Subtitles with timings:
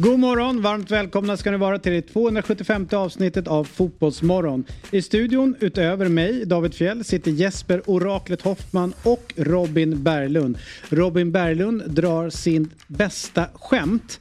[0.00, 4.64] God morgon, varmt välkomna ska ni vara till det 275 avsnittet av Fotbollsmorgon.
[4.90, 10.58] I studion utöver mig, David Fjell, sitter Jesper Oraklet Hoffman och Robin Berglund.
[10.88, 14.20] Robin Berglund drar sin bästa skämt.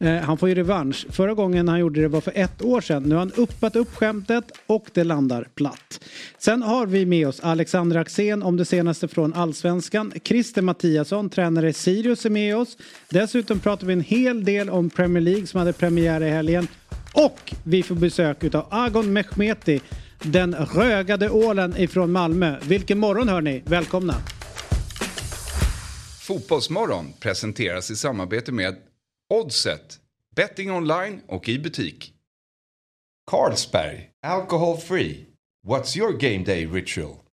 [0.00, 1.06] Eh, han får ju revansch.
[1.10, 3.02] Förra gången han gjorde det var för ett år sedan.
[3.02, 6.00] Nu har han uppat upp skämtet och det landar platt.
[6.38, 10.12] Sen har vi med oss Alexander Axén om det senaste från Allsvenskan.
[10.24, 12.76] Christer Mattiasson, tränare Sirius är med oss.
[13.08, 16.68] Dessutom pratar vi en hel del om Premier League som hade premiär i helgen.
[17.12, 19.80] Och vi får besök av Agon Mehmeti,
[20.22, 22.56] den rögade ålen ifrån Malmö.
[22.62, 23.62] Vilken morgon hör ni!
[23.66, 24.14] Välkomna!
[26.20, 28.76] Fotbollsmorgon presenteras i samarbete med
[29.30, 30.00] Oddset,
[30.34, 32.14] betting online och i butik.
[33.30, 35.26] Carlsberg, alcohol free.
[35.66, 37.27] What's your game day ritual?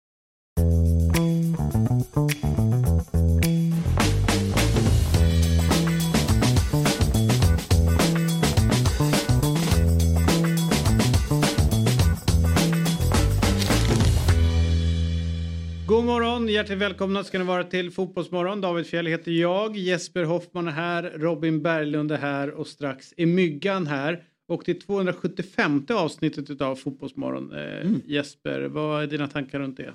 [16.43, 18.61] Morgon, hjärtligt välkomna ska ni vara till Fotbollsmorgon.
[18.61, 23.25] David Fjell heter jag, Jesper Hoffman är här, Robin Berglund är här och strax är
[23.25, 24.23] Myggan här.
[24.47, 27.51] Och det är 275 avsnittet av Fotbollsmorgon.
[27.53, 28.01] Eh, Mm.
[28.05, 29.93] Jesper, vad är dina tankar runt det?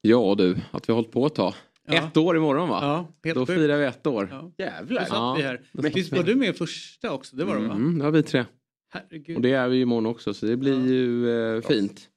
[0.00, 1.54] Ja du, att vi har hållit på ett tag.
[1.86, 1.94] Ja.
[1.94, 2.78] Ett år imorgon va?
[2.82, 4.28] Ja, helt Då firar vi ett år.
[4.32, 4.52] Ja.
[4.64, 5.00] Jävlar.
[5.00, 5.60] Då satt Ja, vi här.
[5.72, 7.36] då Visst var du med första också?
[7.36, 7.74] Det var du va?
[7.74, 8.44] Mm, det vi tre.
[8.92, 9.36] Herregud.
[9.36, 10.86] Och det är vi ju imorgon också så det blir Ja.
[10.86, 12.08] ju eh, fint.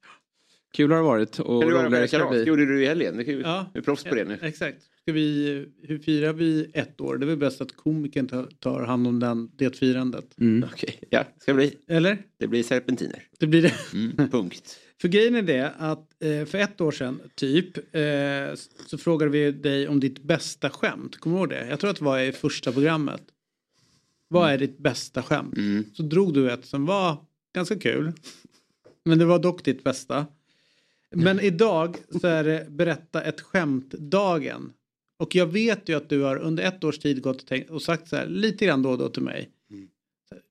[0.74, 2.24] Kul har det varit och du roligare ska det?
[2.24, 2.44] Det bli.
[2.44, 3.18] gjorde du i helgen.
[3.18, 3.72] Det kan ju, Ja.
[3.74, 4.40] Du är proffs på det nu.
[4.42, 4.78] Exakt.
[5.02, 7.18] Ska vi, hur firar vi ett år?
[7.18, 10.40] Det är väl bäst att komikern tar, hand om den, det firandet.
[10.40, 10.70] Mm.
[10.74, 11.24] Okej, ja.
[11.40, 11.78] Ska bli.
[11.88, 12.18] Eller?
[12.38, 13.24] Det blir serpentiner.
[13.40, 13.74] Det blir det.
[13.94, 14.30] Mm.
[14.30, 14.80] Punkt.
[15.02, 18.56] För grejen är det att eh, för ett år sedan typ eh,
[18.86, 21.18] så frågade vi dig om ditt bästa skämt.
[21.18, 21.68] Kommer du ihåg det?
[21.70, 23.22] Jag tror att det var i första programmet.
[24.28, 25.58] Vad är ditt bästa skämt?
[25.58, 25.86] Mm.
[25.94, 27.18] Så drog du ett som var
[27.56, 28.12] ganska kul.
[29.06, 30.26] Men det var dock ditt bästa.
[31.16, 34.74] Men idag så är det berätta ett skämt-dagen.
[35.20, 37.82] Och jag vet ju att du har under ett års tid gått och, tänkt, och
[37.82, 39.50] sagt så här lite grann då och då till mig.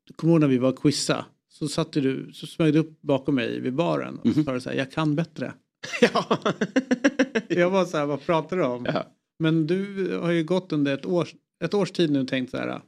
[0.07, 1.25] Du kommer ihåg när vi var quizza?
[1.49, 4.71] Så satte du, så smög du upp bakom mig vid baren och så sa så
[4.71, 5.53] här, jag kan bättre.
[6.01, 6.39] Ja.
[7.49, 8.85] Jag var så här, vad pratar du om?
[8.85, 9.07] Ja.
[9.39, 11.35] Men du har ju gått under ett års,
[11.65, 12.81] ett års tid nu och tänkt så här,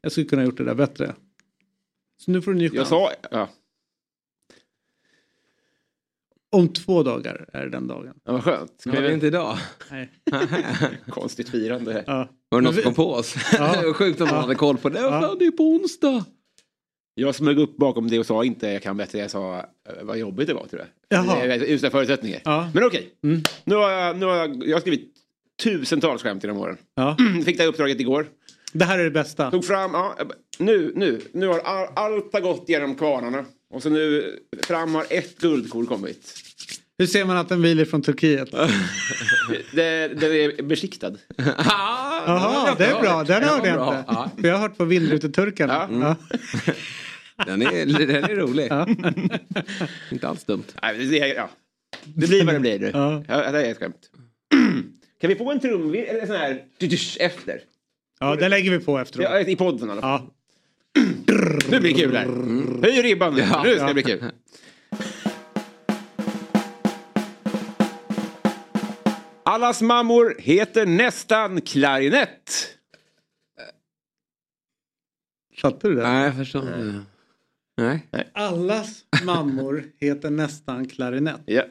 [0.00, 1.14] jag skulle kunna ha gjort det där bättre.
[2.18, 2.88] Så nu får du en ny Jag chans.
[2.88, 3.10] sa...
[3.30, 3.48] Ja.
[6.52, 8.14] Om två dagar är det den dagen.
[8.24, 8.80] ja, vad skönt.
[8.80, 9.14] Ska Men det är vi...
[9.14, 9.58] inte idag.
[9.90, 10.10] Nej.
[11.10, 11.92] Konstigt firande.
[11.92, 12.04] här.
[12.06, 12.28] Ja.
[12.48, 13.34] Var det någon som kom på oss?
[13.58, 13.76] Ja.
[13.80, 14.40] det var sjukt om man Ja.
[14.40, 15.00] hade koll på det.
[15.00, 15.20] Ja.
[15.20, 16.24] Fan, det är på onsdag.
[17.14, 19.18] Jag smög upp bakom det och sa inte jag kan bättre.
[19.18, 19.64] Jag sa eh,
[20.02, 21.18] vad jobbigt det var tror jag.
[21.18, 21.46] Jaha.
[21.46, 22.40] Det är Usla förutsättningar.
[22.44, 22.70] Ja.
[22.74, 23.08] Men okej.
[23.24, 23.42] Mm.
[23.64, 25.12] Nu, har jag, nu har jag, jag har skrivit
[25.62, 26.76] tusentals skämt genom åren.
[26.94, 27.16] Ja.
[27.44, 28.26] Fick det här uppdraget igår.
[28.72, 29.50] Det här är det bästa.
[29.50, 30.16] Tog fram, ja,
[30.58, 33.44] nu, nu, nu har all, allt har gått genom kvarnarna.
[33.70, 36.34] Och så nu fram har ett guldkorn kommit.
[36.98, 38.50] Hur ser man att den vilar från Turkiet?
[39.72, 41.12] Det, den är besiktad.
[41.36, 43.24] Jaha, det är bra.
[43.24, 44.04] Den hörde jag inte.
[44.06, 44.30] Ja.
[44.40, 45.88] För jag har hört på vindruteturkarna.
[45.92, 46.16] Ja.
[47.46, 48.66] Den, är, den är rolig.
[48.70, 48.86] Ja.
[50.12, 50.64] Inte alls dumt.
[50.82, 51.50] Nej, det, är- ja.
[52.04, 52.78] det blir vad det blir.
[52.78, 52.90] nu.
[52.94, 53.24] Ja.
[53.28, 54.10] Ja, det är ett skämt.
[55.20, 56.62] Kan vi få en trumvirvel eller sån här
[57.20, 57.60] efter?
[58.20, 59.26] ja, det lägger vi på efteråt.
[59.30, 60.20] Ja, I podden i alla fall.
[60.26, 60.34] Ja.
[61.70, 62.26] Nu blir det kul här.
[62.82, 63.40] Höj ribban nu.
[63.40, 63.62] Ja.
[63.62, 64.24] Nu ska det bli kul.
[69.42, 72.76] Allas mammor heter nästan klarinett.
[75.56, 76.02] Fattar du det?
[76.02, 77.04] Nej, jag förstår inte.
[77.76, 78.30] Nej.
[78.32, 81.40] Allas mammor heter nästan klarinett.
[81.46, 81.62] Ja.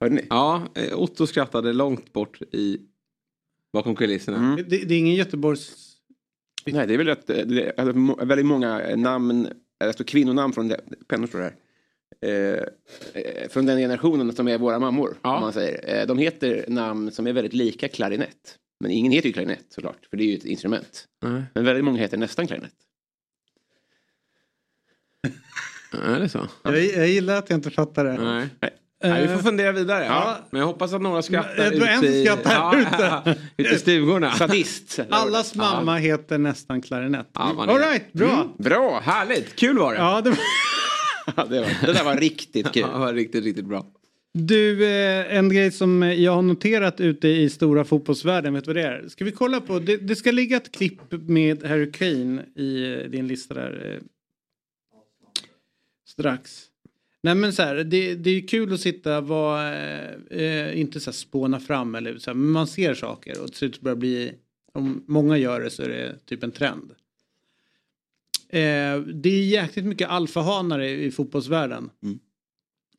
[0.00, 0.26] Hörde ni?
[0.30, 2.80] Ja, Otto skrattade långt bort i
[3.72, 4.36] bakom kulisserna.
[4.36, 4.56] Mm.
[4.56, 5.91] Det, det är ingen Göteborgs...
[6.66, 9.48] Nej, det är väl rätt, det är alltså väldigt många namn,
[9.84, 10.74] alltså kvinnonamn från,
[11.08, 11.54] pennor står det här.
[12.20, 12.62] Eh,
[13.14, 15.16] eh, från den generationen som är våra mammor.
[15.22, 15.34] Ja.
[15.34, 16.00] Om man säger.
[16.00, 18.58] Eh, de heter namn som är väldigt lika klarinett.
[18.80, 21.08] Men ingen heter ju klarinett såklart, för det är ju ett instrument.
[21.22, 21.42] Nej.
[21.54, 22.74] Men väldigt många heter nästan klarinett.
[26.02, 26.48] Är det så?
[26.62, 28.12] Jag, jag gillar att jag inte fattar det.
[28.12, 28.48] Nej.
[28.60, 28.70] Nej.
[29.02, 30.04] Nej, vi får fundera vidare.
[30.04, 30.38] Ja.
[30.50, 33.40] Men jag hoppas att några skrattar Jag tror en i, skrattar här ute.
[33.56, 34.32] ute i stugorna.
[34.32, 35.00] Sadist.
[35.10, 37.30] Allas mamma heter nästan klarinett.
[37.32, 38.54] Ja, All right, bra.
[38.58, 39.00] Bra!
[39.00, 39.98] Härligt, kul var det.
[39.98, 40.38] Ja, det var...
[41.36, 42.82] Ja, det, var, det där var riktigt kul.
[42.86, 43.86] Ja, det var riktigt, riktigt bra.
[44.34, 48.76] Du, eh, en grej som jag har noterat ute i stora fotbollsvärlden, vet du vad
[48.76, 49.08] det är?
[49.08, 53.10] Ska vi kolla på, det, det ska ligga ett klipp med Harry Kane i eh,
[53.10, 53.92] din lista där.
[53.94, 54.02] Eh,
[56.08, 56.71] strax.
[57.22, 59.74] Nej men så här, det, det är kul att sitta och vara,
[60.30, 63.56] eh, inte så här spåna fram eller så här, men man ser saker och till
[63.56, 64.32] slut börjar bli
[64.72, 66.92] om många gör det så är det typ en trend.
[68.48, 71.90] Eh, det är jäkligt mycket alfahanar i, i fotbollsvärlden.
[72.02, 72.18] Mm.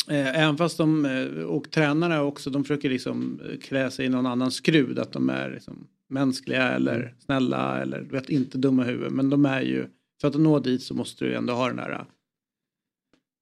[0.10, 4.10] Eh, även fast de, eh, och tränare också, de försöker liksom eh, klä sig i
[4.10, 5.00] någon annan skrud.
[5.00, 9.14] Att de är liksom mänskliga eller snälla eller vet, inte dumma i huvudet.
[9.14, 9.88] Men de är ju,
[10.22, 11.96] för att nå dit så måste du ändå ha den där, du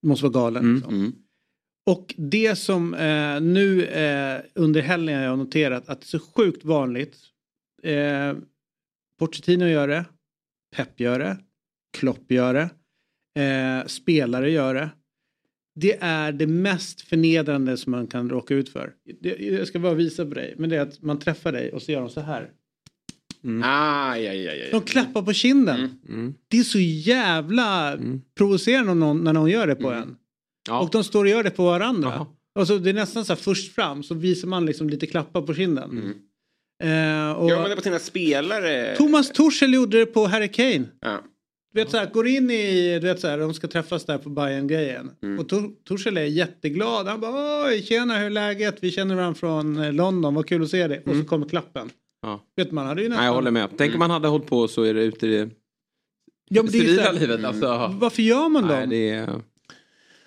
[0.01, 0.63] måste vara galen.
[0.63, 0.93] Mm, Liksom.
[0.95, 1.13] Mm.
[1.85, 6.19] Och det som eh, nu eh, under helgen jag har noterat att det är så
[6.19, 7.17] sjukt vanligt.
[7.83, 8.33] Eh,
[9.19, 10.05] Pochettino gör det.
[10.75, 11.37] Pep gör det.
[11.97, 12.69] Klopp gör det.
[13.41, 14.89] Eh, spelare gör det.
[15.75, 18.93] Det är det mest förnedrande som man kan råka ut för.
[19.21, 20.55] Det, jag ska bara visa på dig.
[20.57, 22.51] Men det är att man träffar dig och så gör de så här.
[23.63, 24.69] Aj, aj, aj, aj.
[24.71, 25.75] De klappar på kinden.
[25.79, 25.91] Mm.
[26.09, 26.33] Mm.
[26.47, 28.21] Det är så jävla Mm.
[28.37, 30.01] provocerande någon, när någon gör det på Mm.
[30.03, 30.15] en.
[30.67, 30.79] Ja.
[30.79, 32.25] Och de står och gör det på varandra.
[32.59, 35.41] Och så det är nästan så här först fram så visar man liksom lite klappar
[35.41, 35.89] på kinden.
[35.91, 36.13] Mm.
[36.83, 38.95] Eh, och Gör man det på sina spelare?
[38.95, 40.83] Thomas Tuchel gjorde det på Harry Kane.
[41.01, 41.21] Ja.
[41.73, 44.17] Du vet så här, går in i, du vet så här, de ska träffas där
[44.17, 45.39] på bayern grejen Mm.
[45.39, 47.07] Och Tor- är jätteglad.
[47.07, 48.77] Han bara oj, tjena hur är läget?
[48.81, 51.03] Vi känner varandra från eh, London, vad kul att se dig.
[51.05, 51.89] Och så kommer klappen.
[52.21, 52.45] Ja.
[52.55, 53.23] Vet man hade ju nästan...
[53.23, 53.69] Nej, jag håller med.
[53.77, 55.49] Tänk om man hade hållit på så är det ute i det
[56.53, 57.45] Ja, men det är civila här, livet.
[57.45, 57.95] Alltså.
[57.99, 58.89] Varför gör man Nej, dem?
[58.89, 59.41] det är...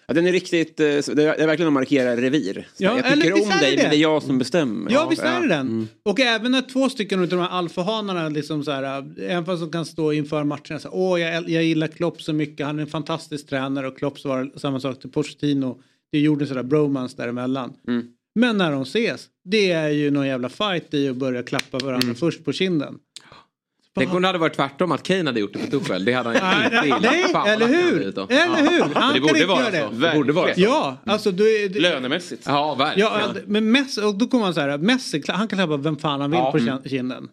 [0.07, 2.69] Ja, den är riktigt, eh, det är är verkligen att markera revir.
[2.79, 3.83] Ja, jag eller tycker om är det dig det?
[3.83, 4.93] men det är jag som bestämmer.
[4.93, 5.69] Ja, visst är det den.
[5.69, 5.89] Mm.
[6.03, 9.71] Och även när två stycken av de här alfahanarna liksom så här, även fast de
[9.71, 12.83] kan stå inför matcherna så här, åh jag, jag gillar Klopp så mycket, han är
[12.83, 15.81] en fantastisk tränare och Klopp svarar samma sak till Pochettino.
[16.13, 17.73] Det gjorde sådär bromance däremellan.
[17.89, 18.07] Mm.
[18.35, 22.05] Men när de ses, det är ju någon jävla fight i att börja klappa varandra
[22.05, 22.15] Mm.
[22.15, 22.95] först på kinden.
[23.99, 26.05] Tänk om det hade varit tvärtom att Kane hade gjort det på Tuchel.
[26.05, 27.03] Det hade han inte nej, gillat.
[27.03, 28.01] nej, Fan, eller hur?
[28.03, 28.95] Eller hur?
[28.95, 29.95] Han det borde vara göra så.
[29.95, 30.07] det.
[30.09, 30.61] Det borde vara så.
[30.61, 32.43] Ja, alltså du, du, Lönemässigt.
[32.47, 33.09] Ja, verkligen.
[33.13, 36.21] Ja, men Messi, och då kommer man så här, Messi, han kan klappa vem fan
[36.21, 36.53] han vill Ja.
[36.53, 37.29] på kin- kinden.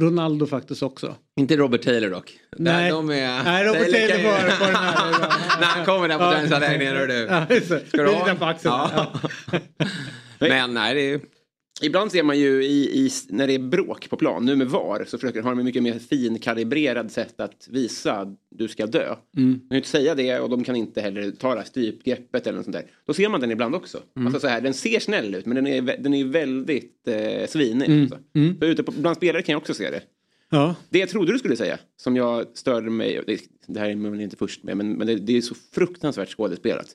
[0.00, 1.14] Ronaldo faktiskt också.
[1.40, 2.32] Inte Robert Taylor dock.
[2.58, 2.90] Nej.
[2.90, 3.44] De är...
[3.44, 5.10] Nej, Robert Taylor bara på den här.
[5.60, 7.26] När han kommer där på träningsanläggningen, hör du.
[7.54, 7.88] Det.
[7.88, 8.54] Ska du ha?
[8.62, 9.06] Ja.
[10.40, 11.20] Men nej, det är...
[11.82, 15.04] Ibland ser man ju i, i, när det är bråk på plan, nu med VAR,
[15.08, 19.16] så försöker de en mycket mer finkalibrerad sätt att visa att du ska dö.
[19.36, 19.60] Mm.
[19.62, 22.56] De kan inte säga det och de kan inte heller ta det här strypgreppet eller
[22.56, 22.86] något sånt där.
[23.06, 24.02] Då ser man den ibland också.
[24.16, 24.26] Mm.
[24.26, 27.86] Alltså så här, den ser snäll ut men den är, den är väldigt eh, svinig.
[27.86, 28.02] Mm.
[28.02, 28.18] Alltså.
[28.60, 30.02] Så ute på, bland spelare kan jag också se det.
[30.50, 30.74] Ja.
[30.90, 34.20] Det jag trodde du skulle säga, som jag störde mig, det, det här är man
[34.20, 36.86] inte först med, men, men det, det är så fruktansvärt skådespelat.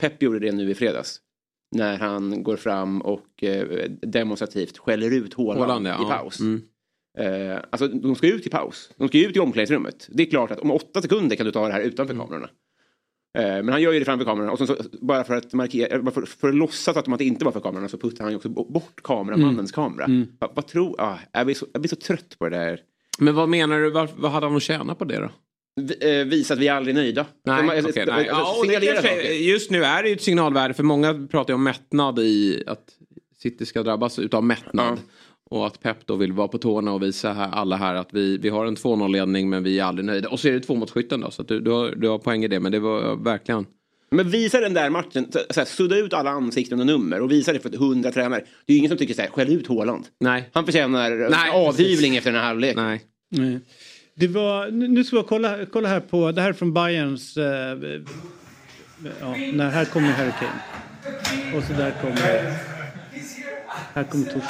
[0.00, 1.20] Pep gjorde det nu i fredags.
[1.70, 6.02] När han går fram och eh, demonstrativt skäller ut Haaland ja.
[6.02, 6.40] i paus.
[6.40, 6.62] Mm.
[7.18, 8.90] Eh, alltså de ska ut i paus.
[8.96, 10.08] De ska ut i omklädningsrummet.
[10.10, 12.26] Det är klart att om åtta sekunder kan du ta det här utanför Mm.
[12.26, 12.48] kamerorna.
[13.38, 16.10] Eh, men han gör ju det framför kamerorna och så, bara för att markera, bara
[16.10, 18.32] för, för att låtsas att de att det inte var för kamerorna så puttar han
[18.32, 20.06] ju också bo- bort kameramannens kamera.
[20.40, 22.80] Va, vad tror, ah, jag, blir så, jag blir så trött på det där.
[23.18, 25.30] Men vad menar du, vad, vad hade han att tjäna på det då?
[26.00, 27.26] Eh, visa att vi aldrig är nöjda.
[27.44, 28.26] Nej, alltså, okej, alltså, nej.
[28.26, 32.18] Ja, kanske, just nu är det ju ett signalvärde för många pratar ju om mättnad
[32.18, 32.84] i att
[33.38, 34.98] City ska drabbas utav mättnad.
[35.50, 38.38] Och att Pep då vill vara på tårna och visa här, alla här att vi,
[38.38, 40.28] vi har en 2-0-ledning men vi är aldrig nöjda.
[40.28, 42.18] Och så är det två mot skytten då så att du, du, har, du har
[42.18, 43.66] poäng i det men det var verkligen.
[44.10, 47.30] Men visa den där matchen, så, så här, sudda ut alla ansikten och nummer och
[47.30, 48.40] visa det för hundra tränare.
[48.66, 50.06] Det är ju ingen som tycker så här, skäll ut Haaland.
[50.20, 50.50] Nej.
[50.52, 52.84] Han förtjänar Nej, avhyvling efter den här halvleken.
[52.84, 53.02] Nej.
[53.30, 53.60] Nej.
[54.18, 57.44] Det var, nu ska vi kolla, kolla här på, det här är från Bayerns, eh,
[59.20, 61.56] ja, när, här kommer Harry Kane.
[61.56, 62.52] Och så där kommer,
[63.94, 64.40] här kommer Tuchel.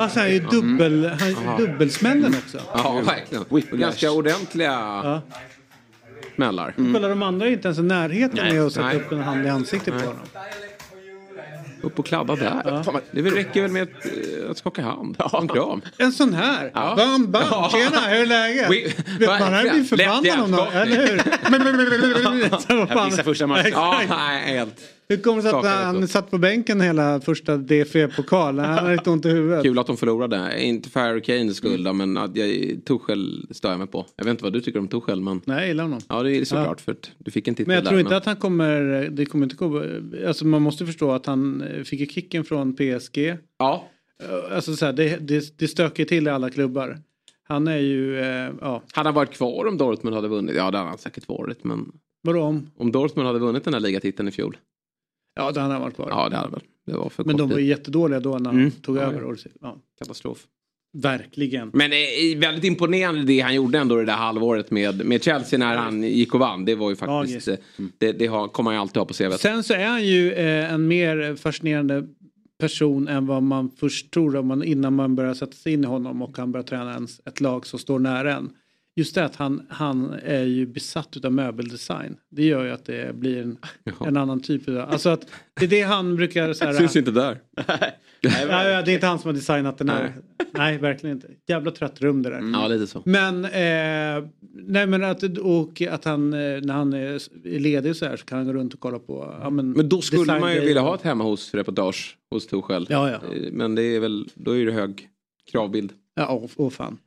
[0.00, 2.60] Alltså han är ju dubbel, han är dubbelsmällen också.
[2.74, 3.78] Ja, verkligen.
[3.80, 5.22] Ganska ordentliga Ja.
[6.34, 6.74] smällar.
[6.76, 9.48] Kolla de andra är inte ens i närheten med att sätta upp en hand i
[9.48, 10.26] ansiktet på honom.
[11.86, 12.82] Upp och kladda där.
[13.10, 15.16] Det väl- räcker väl med att, eh, att skaka hand.
[15.40, 15.82] En kram.
[15.98, 16.70] En sån här.
[16.74, 16.94] Ja.
[16.96, 17.42] Bam, bam.
[17.50, 17.68] Ja.
[17.72, 18.68] Tjena, hur är läget?
[18.70, 20.92] We- Vet man, han hade blivit förbannad om hjärtskakning.
[20.92, 22.86] eller hur?
[22.94, 23.72] Fan- missade första matchen.
[23.74, 24.00] Ja,
[24.44, 24.74] helt.
[25.08, 28.58] Hur kommer det sig att han satt på bänken hela första DFB-pokal?
[28.58, 29.62] Han hade lite ont i huvudet.
[29.62, 30.62] Kul att de förlorade.
[30.64, 32.48] Inte för Harry Kanes skull då, men att jag,
[32.84, 34.06] Tuchel stör jag mig på.
[34.16, 35.40] Jag vet inte vad du tycker om Tuchel men.
[35.44, 36.00] Nej, jag gillar honom.
[36.08, 37.90] Ja det är såklart för att du fick en titel Men jag där.
[37.90, 39.82] tror inte att han kommer, det kommer inte komma,
[40.26, 43.36] alltså man måste förstå att han eh, fick ju kicken från PSG.
[43.58, 43.88] Ja.
[44.22, 46.98] Eh, Alltså så här, det, det, det stöker till i alla klubbar.
[47.48, 50.56] Han är ju, eh, ja, Hade han varit kvar om Dortmund hade vunnit?
[50.56, 51.86] Ja det hade han säkert varit men.
[52.22, 52.70] vadå om?
[52.78, 54.56] Om Dortmund hade vunnit den här ligatiteln i fjol?
[55.36, 56.08] Ja, då hade han varit kvar.
[56.10, 56.60] Ja det hade väl.
[56.86, 58.70] Det var för Men de var ju jättedåliga då när han Mm.
[58.70, 59.22] tog Ja, över.
[59.22, 59.34] ja.
[59.60, 60.38] Ja, Katastrof.
[60.98, 61.70] verkligen.
[61.74, 65.58] Men det är väldigt imponerande det han gjorde ändå det där halvåret med, med Chelsea
[65.58, 66.64] när han gick och vann.
[66.64, 67.48] Det var ju faktiskt, Magiskt.
[67.48, 67.54] eh,
[67.98, 69.40] det, det har, kommer han ju alltid ha på CVt.
[69.40, 72.06] Sen så är han ju eh, en mer fascinerande
[72.58, 75.86] person än vad man först tror om man, innan man börjar sätta sig in i
[75.86, 78.50] honom och han börjar träna ens, ett lag som står nära en.
[78.96, 82.16] Just det att han, han är ju besatt av möbeldesign.
[82.30, 83.56] Det gör ju att det blir en,
[84.06, 84.78] en annan typ av...
[84.78, 85.26] Alltså att
[85.60, 86.52] det är det han brukar...
[86.52, 87.38] Så här, Syns inte där.
[88.22, 90.02] Nej, det är inte han som har designat den här.
[90.02, 91.28] Nej, nej verkligen inte.
[91.48, 92.38] Jävla trött rum det där.
[92.38, 92.60] Mm.
[92.60, 93.02] Ja, lite så.
[93.04, 98.16] Men, eh, nej men att, och att han eh, när han är ledig så här
[98.16, 99.36] så kan han gå runt och kolla på.
[99.40, 102.86] Ja, men, Men då skulle man ju vilja ha ett hemma hos reportage hos Torshäll.
[102.90, 103.16] Ja, ja.
[103.34, 105.08] Eh, Men det är väl, då är det hög
[105.50, 105.92] kravbild.
[106.14, 106.98] Ja, åh, åh fan.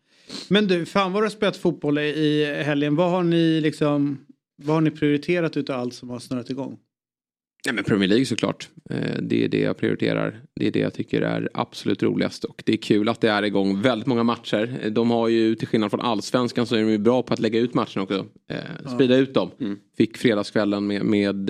[0.48, 2.96] Men du, fan vad du har spelat fotboll i, i helgen.
[2.96, 4.18] Vad har ni liksom,
[4.64, 6.78] vad har ni prioriterat utav allt som har snurrat igång?
[7.66, 8.70] Ja, men Premier League såklart.
[8.90, 10.42] Eh, Det är det jag prioriterar.
[10.56, 12.44] Det är det jag tycker är absolut roligast.
[12.44, 14.80] Och det är kul att det är igång väldigt många matcher.
[14.84, 17.40] Eh, De har ju till skillnad från allsvenskan så är de ju bra på att
[17.40, 18.26] lägga ut matcherna också.
[18.50, 19.52] Eh, sprida ut dem.
[19.98, 21.50] Fick fredagskvällen med, med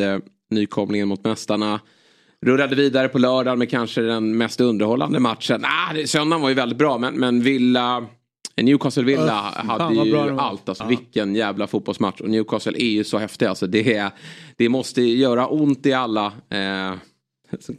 [0.49, 1.79] nykomlingen mot mästarna.
[2.45, 5.61] Rullade vidare på lördagen med kanske den mest underhållande matchen.
[5.65, 8.05] Ah, det, söndagen var ju väldigt bra men, men Villa
[8.63, 10.69] Newcastle Villa Öff, hade ju allt.
[10.69, 12.21] Alltså, Vilken jävla fotbollsmatch.
[12.21, 13.45] Och Newcastle är ju så häftig.
[13.45, 14.11] Alltså, det, är,
[14.57, 16.25] det måste göra ont i alla.
[16.49, 16.93] Eh,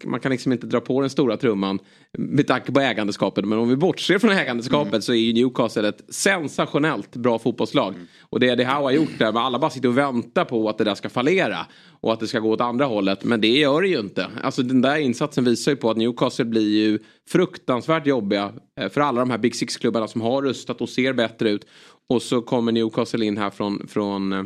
[0.05, 1.79] man kan liksom inte dra på den stora trumman
[2.19, 3.45] med tanke på ägandeskapet.
[3.45, 7.95] Men om vi bortser från ägandeskapet så är ju Newcastle ett sensationellt bra fotbollslag.
[8.21, 9.33] Och det är det här har gjort där.
[9.33, 11.67] Men alla bara sitter och väntar på att det där ska fallera.
[12.01, 13.25] Och att det ska gå åt andra hållet.
[13.25, 14.27] Men det gör det ju inte.
[14.43, 16.99] Alltså den där insatsen visar ju på att Newcastle blir ju
[17.29, 18.53] fruktansvärt jobbiga.
[18.81, 21.67] eh, För alla de här Big Six-klubbarna som har rustat och ser bättre ut.
[22.09, 24.43] Och så kommer Newcastle in här från, från, eh,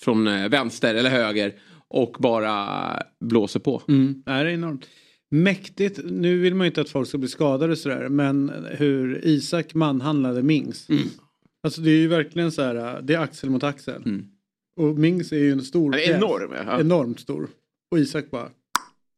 [0.00, 1.54] från eh, vänster eller höger.
[1.90, 3.82] Och bara blåser på.
[3.88, 4.22] Mm.
[4.26, 4.86] Det är enormt.
[5.30, 6.00] Mäktigt.
[6.04, 8.08] Nu vill man ju inte att folk ska bli skadade sådär.
[8.08, 10.86] Men hur Isak manhandlade Mings.
[11.62, 13.02] Alltså det är ju verkligen så här.
[13.02, 14.02] Det är axel mot axel.
[14.76, 16.08] Och Mings är ju en stor pjäs.
[16.08, 16.52] enorm.
[16.66, 16.80] Ja.
[16.80, 17.48] Enormt stor.
[17.90, 18.48] Och Isak bara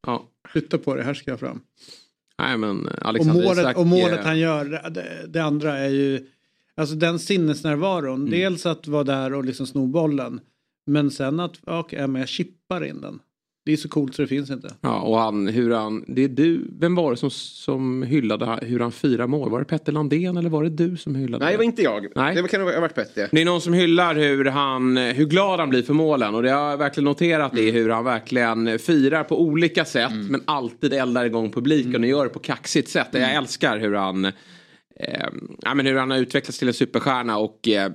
[0.07, 0.29] Ja.
[0.49, 1.61] flytta på det, här ska jag fram.
[2.39, 3.77] Nej men Och Alexander målet, Isak.
[3.79, 6.27] och målet eh, han gör, det, det andra är ju,
[6.75, 8.21] alltså den sinnesnärvaron.
[8.21, 8.31] Mm.
[8.31, 10.41] Dels att vara där och liksom sno bollen.
[10.87, 13.21] Men sen att, ja, men jag chippar in den.
[13.65, 14.75] Det är så coolt så det finns inte.
[14.81, 18.81] Ja, och han, hur han, det är du, vem var det som, som hyllade hur
[18.81, 19.51] han firar mål?
[19.51, 21.45] Var det Petter Landén eller var det du som hyllade?
[21.45, 22.07] Nej, det var inte jag.
[22.15, 22.35] Nej.
[22.35, 23.29] Det kan ha varit bättre.
[23.33, 26.51] Det är någon som hyllar hur, han, hur glad han blir för målen och det
[26.51, 31.25] har jag verkligen noterat det hur han verkligen firar på olika sätt men alltid eldar
[31.25, 33.09] igång publiken och gör det på kaxigt sätt.
[33.13, 34.33] Jag älskar hur han, eh,
[35.63, 37.93] ja, men hur han har utvecklats till en superstjärna och eh,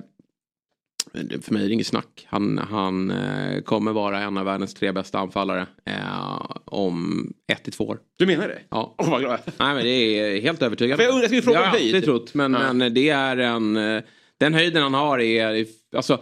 [1.42, 2.26] för mig är det inget snack.
[2.30, 7.72] Han, han eh, kommer vara en av världens tre bästa anfallare eh, om ett till
[7.72, 7.98] två år.
[8.16, 8.58] Du menar det?
[8.68, 8.94] Ja.
[8.98, 9.40] Åh, vad glad.
[9.58, 11.04] Nej men det är helt övertygande.
[11.04, 11.94] Jag undrar, ska vi fråga Det har om jag höjd?
[11.94, 12.34] alltid trott.
[12.34, 12.72] Men, Ja.
[12.72, 13.76] men det är en...
[13.76, 14.02] eh,
[14.38, 15.66] Den höjden han har är...
[15.96, 16.20] Alltså...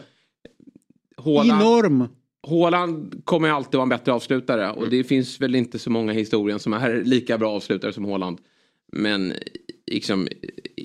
[1.17, 2.09] Haaland, Enorm!
[2.49, 4.71] Haaland kommer alltid vara en bättre avslutare.
[4.71, 8.05] Och det finns väl inte så många i historien som är lika bra avslutare som
[8.05, 8.39] Haaland.
[8.93, 9.33] Men
[9.87, 10.29] liksom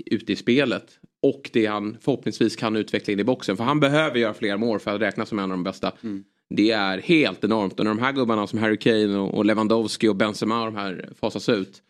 [0.06, 0.86] ute i spelet.
[1.22, 3.58] Och det han förhoppningsvis kan utveckla in i boxen.
[3.58, 5.92] För han behöver göra fler mål för att räknas som en av de bästa.
[6.50, 7.80] Det är helt enormt.
[7.80, 11.10] Och när de här gubbarna som Harry Kane och Lewandowski och Benzema och de här
[11.20, 11.82] fasas ut.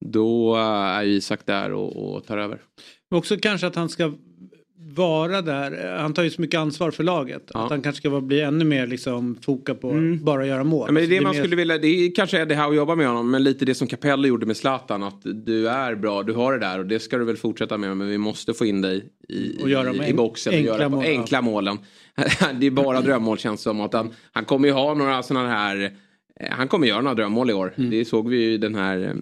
[0.00, 2.60] Då eh, är Isak där och, och tar över.
[3.10, 4.12] Men också kanske att han ska
[4.80, 5.96] vara där.
[5.98, 7.50] Han tar ju så mycket ansvar för laget.
[7.54, 7.64] Ja.
[7.64, 10.84] Att han kanske ska bli ännu mer liksom foka på bara göra mål.
[10.88, 12.54] Ja, men det är det Så man mer- skulle vilja, det är kanske är det
[12.54, 15.68] här att jobba med honom, men lite det som Capello gjorde med Zlatan, att du
[15.68, 18.18] är bra, du har det där och det ska du väl fortsätta med, men vi
[18.18, 21.10] måste få in dig i, Och göra i, i boxen och enkla göra mål, ja.
[21.10, 21.78] enkla målen.
[22.60, 25.92] det är bara drömmål känns som att han, han kommer ju ha några sådana här,
[26.40, 27.74] eh, han kommer göra några drömmål i år.
[27.76, 27.90] Mm.
[27.90, 29.14] Det såg vi ju i den här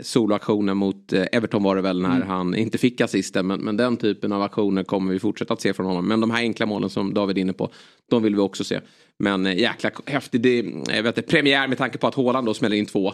[0.00, 2.28] eh, soloaktionen mot eh, Everton var det väl när Mm.
[2.28, 3.46] han inte fick assisten.
[3.46, 6.08] Men, men den typen av aktioner kommer vi fortsätta att se från honom.
[6.08, 7.70] Men de här enkla målen som David är inne på,
[8.10, 8.80] de vill vi också se.
[9.18, 12.54] Men eh, jäkla häftig det, jag vet, inte, premiär med tanke på att Haaland då
[12.54, 13.12] smäller in två.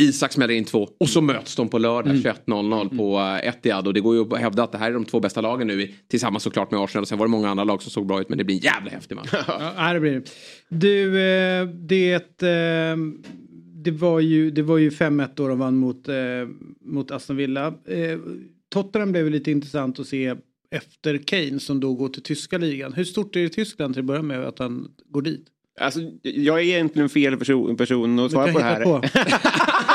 [0.00, 3.86] Isak smäller in två och så möts de på lördag 21.00 på eh, Etihad.
[3.86, 5.88] Och det går ju att hävda att det här är de två bästa lagen nu
[6.10, 7.02] tillsammans såklart med Arsenal.
[7.02, 8.62] Och sen var det många andra lag som såg bra ut men det blir en
[8.62, 9.30] jävla häftig match.
[9.76, 10.22] Ja, det blir det.
[10.68, 12.96] Du, eh, det, eh,
[13.86, 16.14] det, var ju, det var ju 5-1 då de vann mot, eh,
[16.80, 17.66] mot Aston Villa.
[17.66, 18.18] Eh,
[18.68, 20.34] Tottenham blev lite intressant att se
[20.70, 22.92] efter Kane som då går till tyska ligan.
[22.92, 25.46] Hur stort är det i Tyskland till att börja med att han går dit?
[25.80, 28.84] Alltså, jag är egentligen fel person, person att svara på det här.
[28.84, 29.02] på.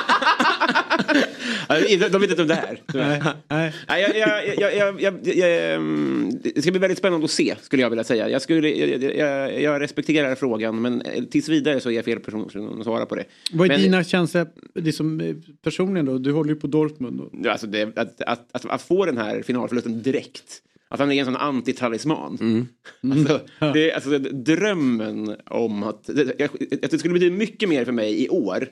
[2.12, 2.82] De vet inte om det här.
[2.94, 3.74] nej, nej.
[3.88, 7.90] Nej, jag, jag, jag, jag, ehm, det ska bli väldigt spännande att se skulle jag
[7.90, 8.30] vilja säga.
[8.30, 12.78] Jag, skulle, jag, jag, respekterar frågan men eh, tills vidare så är jag fel person
[12.80, 13.26] att svara på det.
[13.54, 16.18] Vad är Men- dina känslor liksom, eh, personligen då?
[16.18, 17.22] Du håller ju på Dortmund.
[17.32, 17.50] Då.
[17.50, 20.62] Alltså det, att, att, att, att få den här finalförlusten direkt.
[20.90, 22.68] Att han är en sån antitalisman.
[23.12, 23.40] Alltså,
[23.74, 26.04] det, alltså, det- drömmen om att...
[26.04, 26.50] Det, jag,
[26.92, 28.68] det skulle betyda mycket mer för mig i år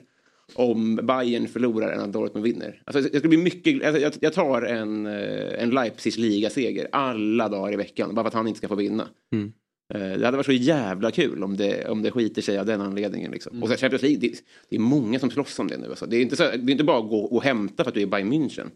[0.54, 2.82] om Bayern förlorar än att Dortmund vinner.
[2.84, 7.48] Alltså, jag, ska bli mycket, alltså, jag, jag tar en, eh, en Leipzigs ligaseger alla
[7.48, 9.08] dagar i veckan bara för att han inte ska få vinna.
[9.32, 9.52] Mm.
[9.94, 12.80] Eh, det hade varit så jävla kul om det, om det skiter sig av den
[12.80, 13.32] anledningen.
[13.32, 13.52] Liksom.
[13.52, 13.62] Mm.
[13.62, 14.32] Och så Champions League, det,
[14.68, 15.86] det, är många som slåss om det nu.
[15.86, 16.06] Alltså.
[16.06, 18.02] Det, är inte så, det är inte bara att gå och hämta för att du
[18.02, 18.70] är Bayern München.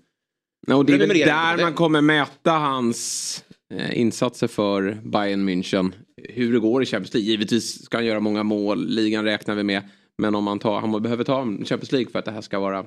[0.66, 5.92] No, det är väl där man kommer mäta hans eh, insatser för Bayern München.
[6.28, 7.30] Hur det går i Champions League.
[7.30, 9.82] Givetvis ska han göra många mål, ligan räknar vi med.
[10.18, 12.86] Men om man tar, han behöver ta Champions League för att det här ska vara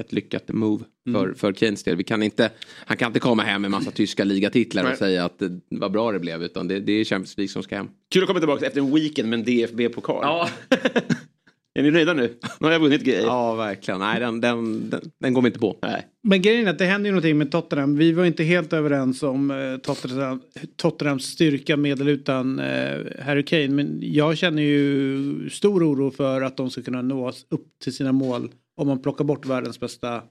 [0.00, 1.34] ett lyckat move för, mm.
[1.34, 1.96] för Keynes del.
[1.96, 2.50] Vi kan inte,
[2.86, 6.12] han kan inte komma hem med massa tyska ligatitlar och säga att det, vad bra
[6.12, 6.42] det blev.
[6.42, 7.88] Utan det, det är Champions League som ska hem.
[8.12, 10.20] Kul att komma tillbaka efter en weekend med en DFB-pokal.
[10.22, 10.48] Ja.
[11.74, 12.38] Är ni nöjda nu?
[12.60, 13.22] Nu har jag vunnit grejer.
[13.22, 14.00] Ja, verkligen.
[14.00, 15.78] Nej, den, den, den, den går vi inte på.
[15.82, 16.06] Nej.
[16.22, 17.96] Men grejen är att det händer ju någonting med Tottenham.
[17.96, 20.40] Vi var inte helt överens om eh, Tottenham,
[20.76, 23.68] Tottenhams styrka med eller utan eh, Harry Kane.
[23.68, 28.12] Men jag känner ju stor oro för att de ska kunna nå upp till sina
[28.12, 30.22] mål om man plockar bort världens bästa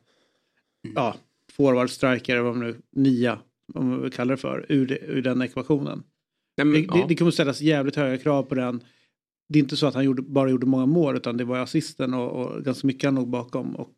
[0.96, 1.16] ja,
[1.52, 3.40] forward striker, vad man nu, nia,
[3.74, 6.04] om man vill kalla det för, ur, ur den ekvationen.
[6.58, 6.94] Nej, men, det, ja.
[6.94, 8.82] det, det kommer ställas jävligt höga krav på den
[9.52, 12.14] det är inte så att han gjorde, bara gjorde många mål utan det var assisten
[12.14, 13.76] och, och ganska mycket han låg bakom.
[13.76, 13.94] Och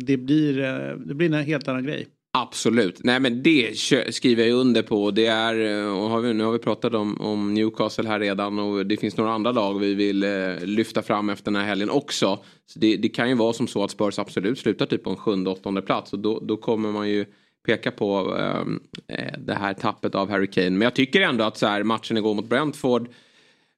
[0.00, 2.06] det blir, eh, det blir en helt annan grej.
[2.38, 3.04] Absolut.
[3.04, 3.78] Nej men det
[4.10, 5.10] skriver jag under på.
[5.10, 8.58] Det är, eh, och har vi, nu har vi pratat om, om Newcastle här redan
[8.58, 10.30] och det finns några andra lag vi vill eh,
[10.64, 12.38] lyfta fram efter den här helgen också.
[12.66, 15.16] Så det, det, kan ju vara som så att Spurs absolut slutar typ på en
[15.16, 17.24] sjunde, åttonde plats och då, då kommer man ju
[17.66, 20.70] peka på ehm, eh, det här tappet av Harry Kane.
[20.70, 23.08] Men jag tycker ändå att så här, matchen igår mot Brentford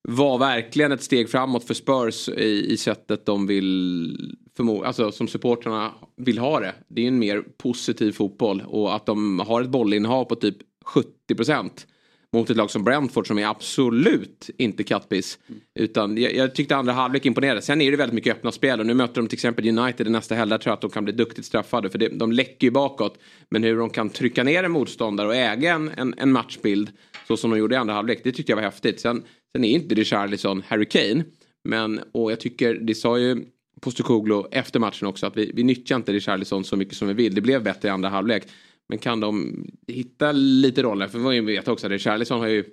[0.08, 5.28] var verkligen ett steg framåt för Spurs i, i sättet de vill förmo- alltså som
[5.28, 6.74] supporterna vill ha det.
[6.88, 11.34] Det är en mer positiv fotboll och att de har ett bollinnehav på typ 70
[11.36, 11.86] procent
[12.32, 15.38] mot ett lag som Brentford som är absolut inte kattpiss.
[15.48, 15.60] Mm.
[15.74, 17.62] Utan jag, jag, tyckte andra halvlek imponerade.
[17.62, 20.10] Sen är det väldigt mycket öppna spel och nu möter de till exempel United i
[20.10, 20.50] nästa helg.
[20.50, 23.18] Där tror jag att de kan bli duktigt straffade för det, de läcker ju bakåt.
[23.50, 26.90] Men hur de kan trycka ner en motståndare och äga en, en, en matchbild
[27.28, 28.20] så som de gjorde i andra halvlek.
[28.24, 29.00] Det tyckte jag var häftigt.
[29.00, 29.22] Sen,
[29.54, 31.24] sen är inte Richarlison Harry Kane.
[31.64, 33.44] Men, och jag tycker, det sa ju
[33.80, 37.34] Postecoglou efter matchen också att vi, vi nyttjar inte Richarlison så mycket som vi vill.
[37.34, 38.48] Det blev bättre i andra halvlek.
[38.88, 41.08] Men kan de hitta lite roller?
[41.08, 42.64] För vi vet också att Richarlison har ju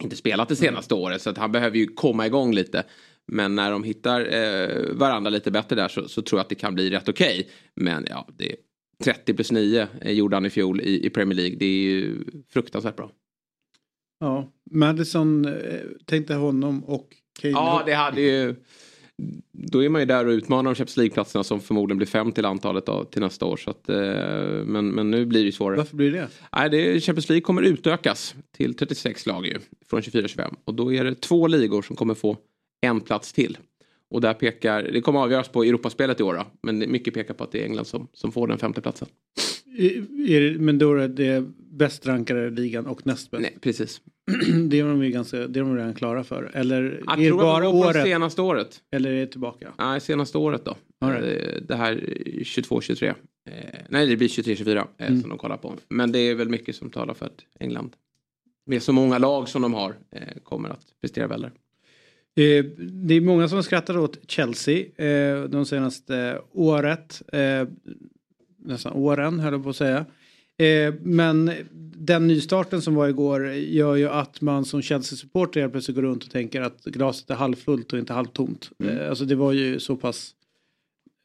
[0.00, 1.04] inte spelat det senaste mm.
[1.04, 2.84] året så att han behöver ju komma igång lite.
[3.26, 6.54] Men när de hittar eh, varandra lite bättre där så, så, tror jag att det
[6.54, 7.40] kan bli rätt okej.
[7.40, 7.52] Okay.
[7.76, 8.56] Men ja, det är
[9.04, 11.56] 30 plus 9 gjorde han i fjol i, i Premier League.
[11.58, 13.10] Det är ju fruktansvärt bra.
[14.20, 17.08] Ja, Madison eh, tänkte honom och
[17.40, 17.52] Kane.
[17.52, 18.54] Ja, det hade ju...
[19.52, 22.44] Då är man ju där och utmanar de Champions League-platserna som förmodligen blir fem till
[22.44, 23.56] antalet då, till nästa år.
[23.56, 23.96] Så att, eh,
[24.64, 25.76] men, men nu blir det svårare.
[25.76, 26.28] Varför blir det?
[26.56, 27.00] Nej, det?
[27.00, 29.58] Champions League kommer utökas till 36 lag ju,
[29.90, 30.54] från 24-25.
[30.64, 32.36] Och då är det två ligor som kommer få
[32.80, 33.58] en plats till.
[34.10, 37.44] Och där pekar, det kommer avgöras på Europaspelet i år då, men mycket pekar på
[37.44, 39.08] att det är England som, som får den femte platsen.
[39.78, 43.42] Är, men då är det bäst rankade ligan och näst bäst?
[43.42, 44.00] Nej, precis.
[44.68, 46.50] det är de ju ganska, det är de redan klara för.
[46.54, 48.04] Eller jag är det bara året?
[48.04, 48.80] senaste året.
[48.90, 49.72] Eller är det tillbaka?
[49.78, 50.76] Nej, senaste året då.
[51.06, 51.54] Right.
[51.54, 53.06] Eh, det här 22-23.
[53.08, 53.14] Eh,
[53.88, 55.20] nej, det blir 23-24 eh, mm.
[55.20, 55.74] som de kollar på.
[55.88, 57.90] Men det är väl mycket som talar för att England
[58.66, 59.94] med så många lag som de har
[60.42, 61.52] kommer att prestera väl där.
[63.06, 64.84] Det är många som skrattar åt Chelsea
[65.48, 67.22] de senaste året
[68.62, 70.06] nästan åren höll jag på att säga.
[70.56, 71.52] Eh, men
[71.96, 76.24] den nystarten som var igår gör ju att man som Chelsea-supporter helt plötsligt går runt
[76.24, 78.70] och tänker att glaset är halvfullt och inte halvtomt.
[78.78, 78.98] Mm.
[78.98, 80.34] Eh, alltså det var ju så pass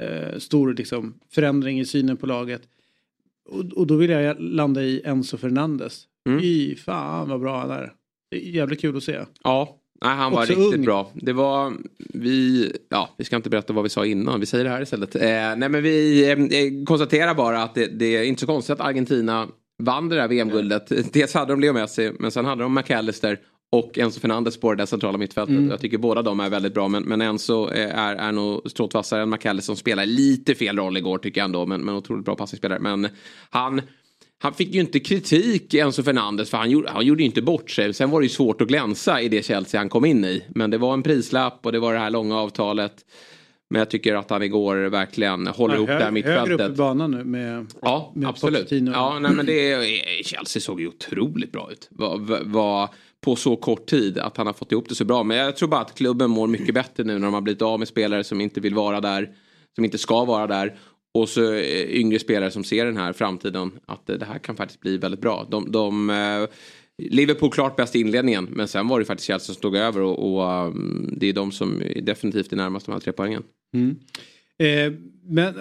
[0.02, 2.62] eh, stor liksom, förändring i synen på laget.
[3.50, 6.04] Och, och, då vill jag landa i Enzo Fernandes.
[6.30, 6.42] Mm.
[6.42, 7.94] Fy fan vad bra han är.
[8.36, 9.20] Jävligt kul att se.
[9.44, 10.86] Ja, Nej, han var Också riktigt ung.
[10.86, 11.12] bra.
[11.14, 11.74] Det var,
[12.14, 15.16] vi, ja, vi ska inte berätta vad vi sa innan, vi säger det här istället.
[15.16, 15.22] Eh,
[15.58, 19.48] nej men vi eh, konstaterar bara att det, det, är inte så konstigt att Argentina
[19.84, 20.92] vann det där VM-guldet.
[20.92, 21.04] Mm.
[21.14, 23.40] Dels hade de Leo Messi, men sen hade de McAllister
[23.72, 25.58] och Enzo Fernandes på det där centrala mittfältet.
[25.58, 25.70] Mm.
[25.70, 29.22] Jag tycker båda de är väldigt bra, men, men Enzo är, är nog stråt vassare
[29.22, 32.36] än McAllister som spelar lite fel roll igår tycker jag ändå, men, men otroligt bra
[32.36, 32.80] passningsspelare.
[32.80, 33.08] Men
[33.50, 33.82] han
[34.46, 37.72] han fick ju inte kritik, Enzo Fernandes, för han gjorde, han gjorde ju inte bort
[37.72, 37.94] sig.
[37.94, 40.44] Sen var det ju svårt att glänsa i det Chelsea han kom in i.
[40.48, 42.94] Men det var en prislapp och det var det här långa avtalet.
[43.70, 46.50] Men jag tycker att han igår verkligen håller ja, ihop det här mittfältet.
[46.50, 48.72] Högre upp i banan nu med Ja, med absolut.
[48.72, 49.86] Ja, nej, men det,
[50.26, 51.88] Chelsea såg ju otroligt bra ut.
[51.92, 52.90] Var, var,
[53.22, 55.24] på så kort tid att han har fått ihop det så bra.
[55.24, 57.80] Men jag tror bara att klubben mår mycket bättre nu när de har blivit av
[57.80, 59.30] med spelare som inte vill vara där.
[59.76, 60.78] Som inte ska vara där.
[61.16, 64.56] Och så eh, yngre spelare som ser den här framtiden att eh, det här kan
[64.56, 65.48] faktiskt bli väldigt bra.
[65.52, 66.48] De, de eh,
[66.98, 70.36] Liverpool klart bäst i inledningen men sen var det faktiskt Chelsea som stod över och,
[70.36, 73.44] och mm, det är de som definitivt är närmast de här tre poängen.
[73.74, 74.00] Mm.
[74.58, 75.54] Eh, men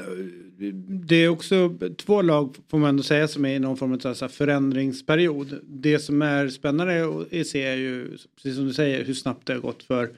[1.06, 4.14] det är också två lag får man ändå säga som är i någon form av
[4.14, 5.60] så här förändringsperiod.
[5.62, 9.52] Det som är spännande att se är ju, precis som du säger, hur snabbt det
[9.52, 10.10] har gått för,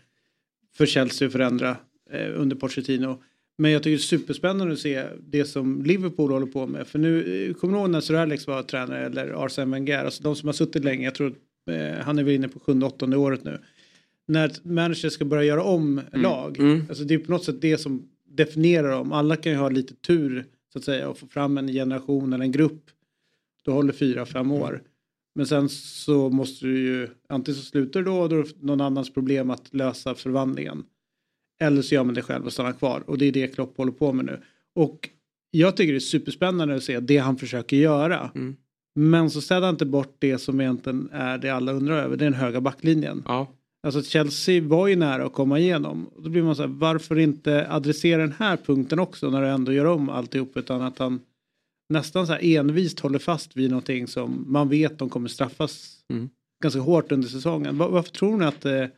[0.76, 1.76] för Chelsea att förändra
[2.10, 3.18] eh, under Pochettino.
[3.58, 6.86] Men jag tycker det är superspännande att se det som Liverpool håller på med.
[6.86, 10.04] För nu, kommer du ihåg när Sir Alex var tränare eller Arsene Wenger?
[10.04, 11.34] Alltså de som har suttit länge, jag tror
[11.70, 13.58] eh, han är väl inne på sjunde, åttonde året nu.
[14.28, 16.22] När manager ska börja göra om mm.
[16.22, 16.58] lag.
[16.58, 16.82] Mm.
[16.88, 19.12] Alltså det är på något sätt det som definierar dem.
[19.12, 22.44] Alla kan ju ha lite tur så att säga och få fram en generation eller
[22.44, 22.82] en grupp.
[23.64, 24.82] Då håller fyra, fem år.
[25.34, 28.50] Men sen så måste du ju antingen så slutar du då och då är det
[28.60, 30.84] någon annans problem att lösa förvandlingen.
[31.60, 33.02] Eller så gör man det själv och stannar kvar.
[33.06, 34.40] Och det är det Klopp håller på med nu.
[34.74, 35.08] Och
[35.50, 38.30] jag tycker det är superspännande att se det han försöker göra.
[38.34, 38.56] Mm.
[38.94, 42.16] Men så ställer han inte bort det som egentligen är det alla undrar över.
[42.16, 43.22] Det är den höga backlinjen.
[43.26, 43.52] Ja.
[43.86, 46.10] Alltså Chelsea var ju nära att komma igenom.
[46.18, 49.72] Då blir man så här, varför inte adressera den här punkten också när du ändå
[49.72, 51.20] gör om alltihop utan att han
[51.88, 56.28] nästan så här envist håller fast vid någonting som man vet de kommer straffas mm.
[56.62, 57.78] ganska hårt under säsongen.
[57.78, 58.90] Var, varför tror ni att det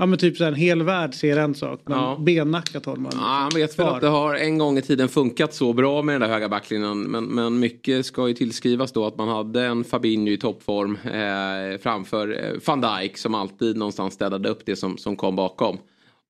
[0.00, 2.16] Ja men typ så här, en hel värld ser en sak men ja.
[2.20, 3.12] bennackat håller man.
[3.14, 6.14] Ja, han vet väl att det har en gång i tiden funkat så bra med
[6.14, 7.02] den där höga backlinjen.
[7.02, 11.80] Men, men mycket ska ju tillskrivas då att man hade en Fabinho i toppform eh,
[11.80, 15.78] framför eh, van Dijk som alltid någonstans städade upp det som, som kom bakom.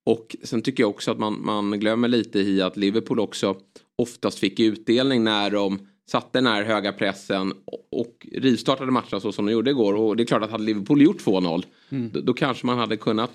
[0.07, 3.57] Och sen tycker jag också att man, man glömmer lite i att Liverpool också
[3.99, 5.79] oftast fick utdelning när de
[6.11, 7.53] satte den här höga pressen
[7.93, 9.95] och rivstartade matchen så som de gjorde igår.
[9.95, 12.11] Och det är klart att hade Liverpool gjort 2-0 mm.
[12.13, 13.31] då, då, kanske man hade kunnat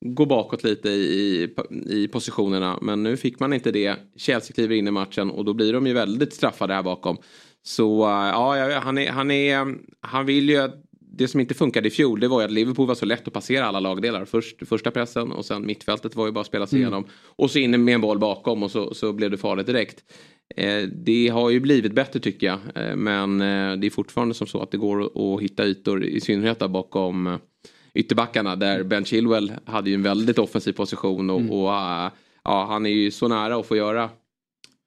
[0.00, 1.54] gå bakåt lite i,
[1.86, 2.78] i positionerna.
[2.82, 3.96] Men nu fick man inte det.
[4.16, 7.16] Chelsea kliver in i matchen och då blir de ju väldigt straffade här bakom.
[7.62, 10.70] Så uh, ja, han, är, han, är, han vill ju
[11.18, 13.32] det som inte funkade i fjol det var ju att Liverpool var så lätt att
[13.32, 14.24] passera alla lagdelar.
[14.24, 16.88] Först första pressen och sen mittfältet var ju bara att spela sig mm.
[16.88, 17.10] igenom.
[17.24, 20.04] Och så in med en boll bakom och så, så blev det farligt direkt.
[20.56, 22.58] Eh, det har ju blivit bättre tycker jag.
[22.74, 26.20] Eh, men eh, det är fortfarande som så att det går att hitta ytor i
[26.20, 27.38] synnerhet där bakom
[27.94, 31.52] ytterbackarna där Ben Chilwell hade ju en väldigt offensiv position och, mm.
[31.52, 31.68] och
[32.44, 34.10] ja, han är ju så nära att få göra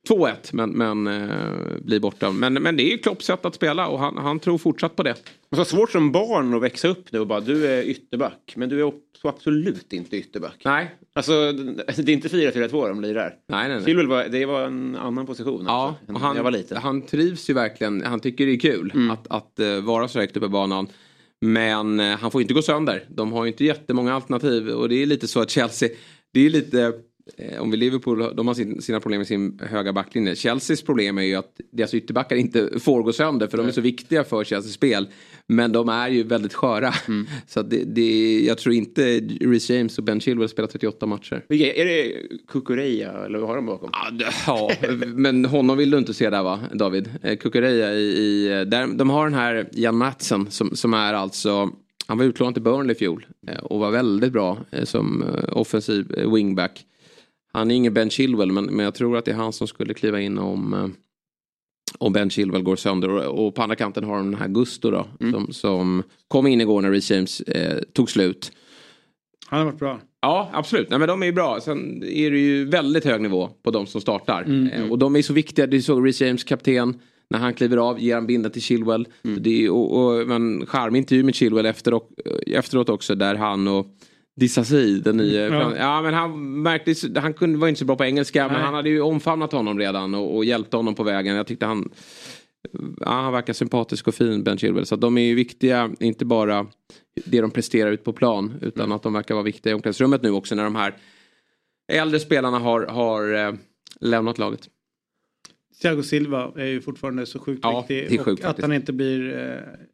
[0.09, 2.31] 2-1 men, men uh, blir borta.
[2.31, 5.03] Men, men det är ju Klopps sätt att spela och han, han tror fortsatt på
[5.03, 5.15] det.
[5.49, 8.87] Det svårt som barn att växa upp nu och bara du är ytterback men du
[8.87, 8.91] är
[9.21, 10.61] så absolut inte ytterback.
[10.65, 10.95] Nej.
[11.13, 11.51] Alltså
[11.97, 13.35] det är inte 4-4-2 de lirar.
[13.47, 14.05] Nej, nej, nej.
[14.05, 15.63] Var, det var en annan position.
[15.67, 16.77] Ja, alltså, han, jag var liten.
[16.77, 18.05] han trivs ju verkligen.
[18.05, 19.11] Han tycker det är kul mm.
[19.11, 20.87] att, att uh, vara så högt uppe i banan.
[21.41, 23.05] Men eh, han får inte gå sönder.
[23.09, 25.89] De har ju inte jättemånga alternativ och det är lite så att Chelsea,
[26.33, 26.89] det är lite Eh,
[27.59, 30.35] om vi Liverpool, de har sin, sina problem med sin höga backlinje.
[30.35, 33.81] Chelseas problem är ju att deras ytterbackar inte får gå sönder för de är så
[33.81, 35.07] viktiga för Chelseas spel.
[35.47, 36.93] Men de är ju väldigt sköra.
[37.07, 37.27] Mm.
[37.47, 41.45] Så det, det, jag tror inte Reece James och Ben Chilwell spelar 38 matcher.
[41.49, 42.13] Är det
[42.47, 43.89] Kukureya eller vad har de bakom?
[44.47, 44.71] Ja,
[45.05, 47.09] men honom vill du inte se där va, David?
[47.23, 51.69] Eh, Kukureya i, i där, de har den här Jan Matsen som, som är alltså
[52.07, 56.85] han var utlånad till Burnley i fjol eh, och var väldigt bra som offensiv wingback.
[57.53, 59.93] Han är ingen Ben Chilwell men, men jag tror att det är han som skulle
[59.93, 60.87] kliva in om, eh,
[61.97, 63.09] om Ben Chilwell går sönder.
[63.09, 65.07] Och, och på andra kanten har de den här Gusto då.
[65.19, 65.33] Mm.
[65.33, 68.51] Som, som kom in igår när Reece James eh, tog slut.
[69.47, 69.99] Han har varit bra.
[70.21, 70.89] Ja, absolut.
[70.89, 71.59] Nej, men de är ju bra.
[71.61, 74.41] Sen är det ju väldigt hög nivå på de som startar.
[74.41, 74.91] Mm, eh, mm.
[74.91, 75.67] Och de är så viktiga.
[75.67, 76.99] Det är så Reece James, kapten.
[77.29, 79.07] När han kliver av ger han bindeln till Chilwell.
[79.23, 79.43] Mm.
[79.43, 82.09] Det är, och, och, men charmig intervju med Chilwell efter och,
[82.47, 83.15] efteråt också.
[83.15, 83.87] Där han och
[84.39, 85.47] Disasi, den nya.
[85.47, 85.75] Ja.
[85.77, 88.51] ja men han märkte, han kunde, var inte så bra på engelska Nej.
[88.51, 91.35] men han hade ju omfamnat honom redan och, och hjälpt honom på vägen.
[91.35, 91.89] Jag tyckte han,
[92.99, 94.85] ja, han verkar sympatisk och fin Ben Chilwell.
[94.85, 96.67] Så de är ju viktiga, inte bara
[97.25, 98.95] det de presterar ut på plan utan mm.
[98.95, 100.95] att de verkar vara viktiga i omklädningsrummet nu också när de här
[101.91, 103.53] äldre spelarna har, har eh,
[104.01, 104.69] lämnat laget.
[105.81, 108.21] Thiago Silva är ju fortfarande så sjukt ja, viktig.
[108.21, 109.37] och att han inte blir...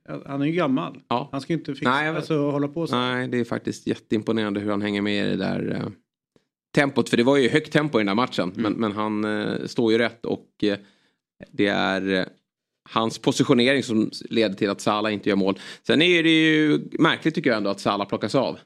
[0.10, 1.02] Eh, han är ju gammal.
[1.08, 1.30] Ja.
[1.32, 2.95] Han ska ju inte fixa, Nej, alltså, hålla på så.
[2.95, 5.89] Nej, det är faktiskt jätteimponerande hur han hänger med i det där eh,
[6.76, 7.10] tempot.
[7.10, 8.52] För det var ju högt tempo i den där matchen.
[8.52, 8.62] Mm.
[8.62, 10.78] Men, men han eh, står ju rätt och eh,
[11.52, 12.26] det är eh,
[12.89, 15.60] hans positionering som leder till att Salah inte gör mål.
[15.88, 18.58] Sen är det ju märkligt tycker jag ändå att Salah plockas av.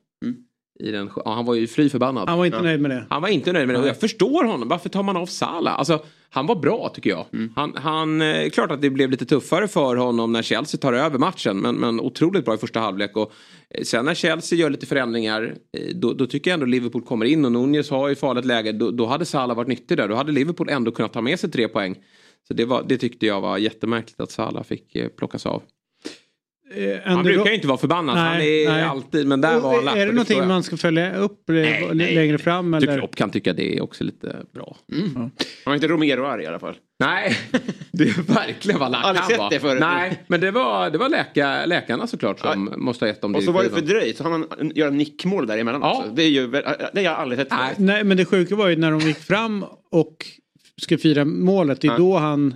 [0.79, 2.29] I den, ja, han var ju fly förbannad.
[2.29, 2.63] Han var inte ja.
[2.63, 3.05] nöjd med det.
[3.09, 4.67] Han var inte nöjd med det och jag förstår honom.
[4.67, 5.79] Varför tar man av Salah?
[5.79, 7.25] Alltså, han var bra tycker jag.
[7.33, 7.53] Mm.
[7.55, 11.17] Han, han, eh, klart att det blev lite tuffare för honom när Chelsea tar över
[11.17, 11.57] matchen.
[11.57, 13.17] Men, men otroligt bra i första halvlek.
[13.17, 13.31] Och
[13.69, 15.55] eh, sen när Chelsea gör lite förändringar.
[15.77, 18.71] Eh, då, då tycker jag ändå Liverpool kommer in och Nunez har ju farligt läge.
[18.71, 20.07] Då, då hade Salah varit nyttig där.
[20.07, 21.95] Då hade Liverpool ändå kunnat ta med sig tre poäng.
[22.47, 25.63] Så det, var, det tyckte jag var jättemärkligt att Salah fick plockas av.
[26.75, 28.15] Eh, Han Andy brukar ju inte vara förbannad.
[28.15, 28.83] Nej, han är nej.
[28.89, 29.97] alltid, men där var han lack.
[29.97, 32.15] Är det någonting man ska följa upp eh, Nej, nej.
[32.15, 32.73] längre fram?
[32.79, 32.97] Typ Eller?
[32.99, 34.77] Klopp kan tycka det är också lite bra.
[34.91, 35.31] Han
[35.65, 36.75] var inte Romero arg i alla fall.
[36.99, 37.35] Nej,
[37.91, 39.49] det är verkligen vad lack han sett var.
[39.49, 39.79] det förut.
[39.79, 43.43] Nej, men det var, det var läka, läkarna såklart som måste ha gett dem Och
[43.43, 45.97] så var det fördröjt så han han gör nickmål däremellan Ja.
[45.97, 46.11] också.
[46.11, 46.63] Det, är ju, det
[46.95, 47.73] har jag aldrig sett Nej.
[47.77, 50.15] Nej men det sjuka var ju när de gick fram och
[50.81, 51.81] skulle fira målet.
[51.81, 51.97] Det är Ja.
[51.97, 52.55] då han...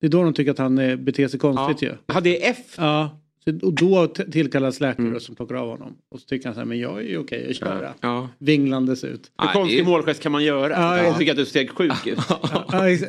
[0.00, 1.92] Det är då de tycker att han eh, beter sig konstigt ju.
[2.06, 2.56] Ja, det är F.
[2.78, 3.20] Ja.
[3.44, 5.94] Så, och då tillkallas läkare som plockar av honom.
[6.08, 7.94] Och så tycker han så här, men jag är ju okej att köra.
[8.00, 8.28] Ja.
[8.38, 9.30] Vinglandes ut.
[9.42, 10.72] Hur konstig det är- målgest kan man göra?
[10.72, 11.18] Ja, Jag ja.
[11.18, 12.18] tycker att du ser sjuk ut.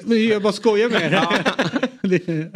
[0.08, 1.26] Men jag bara skojar med.
[2.02, 2.52] Det-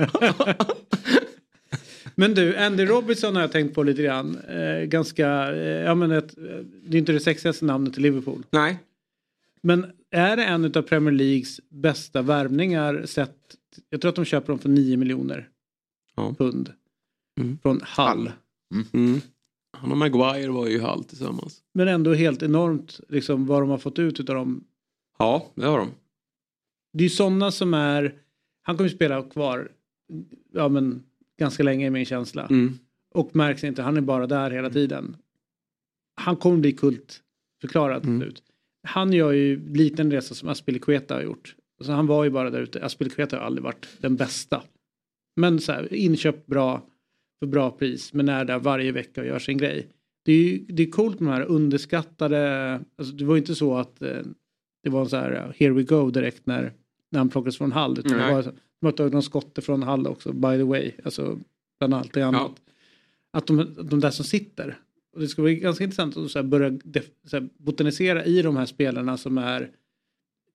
[2.16, 4.38] Men du, Andy Robertson har jag tänkt på lite grann.
[4.50, 6.34] Eh, ganska, eh, ja men ett,
[6.84, 8.44] det är inte det sexigaste namnet i Liverpool.
[8.52, 8.78] Nej,
[9.62, 13.36] Men är det en av Premier Leagues bästa värvningar sett?
[13.90, 15.48] Jag tror att de köper dem för 9 miljoner
[16.16, 16.36] Ja.
[16.38, 16.74] pund.
[17.40, 17.58] Mm.
[17.62, 18.32] Från Hull.
[18.94, 19.22] mm.
[19.78, 21.64] han och Maguire var ju halv tillsammans.
[21.74, 24.64] Men ändå helt enormt liksom, vad de har fått ut utav dem.
[25.18, 25.90] Ja, det har de.
[26.94, 28.16] Det är ju sådana som är,
[28.62, 29.72] han kommer ju spela kvar
[30.54, 31.04] ja, men,
[31.40, 32.48] ganska länge i min känsla.
[32.48, 32.80] Mm.
[33.12, 35.18] Och märks inte, han är bara där hela tiden.
[36.16, 38.22] Han kommer bli kultförklarad till Mm.
[38.22, 38.44] slut.
[38.88, 41.56] Han gör ju liten resa som Aspilicueta har gjort.
[41.80, 42.86] Alltså han var ju bara där ute.
[42.86, 44.64] Aspilicueta har aldrig varit den bästa.
[45.36, 46.82] Men så här, inköpt bra
[47.40, 49.88] för bra pris men är där varje vecka och gör sin grej.
[50.26, 53.56] Det är ju det är coolt med de här underskattade, alltså det var ju inte
[53.56, 54.22] så att eh,
[54.84, 56.74] det var så här uh, here we go direkt när,
[57.10, 58.00] när han plockades från Hall.
[58.00, 58.44] Utan det var
[58.80, 60.92] de har tagit någon skotte från Hall också by the way.
[61.04, 61.40] Alltså
[61.80, 62.62] bland allt det annat.
[63.32, 64.78] Att de, de där som sitter.
[65.14, 66.80] Och det ska bli ganska intressant att så börja
[67.26, 69.72] så här botanisera i de här spelarna som är,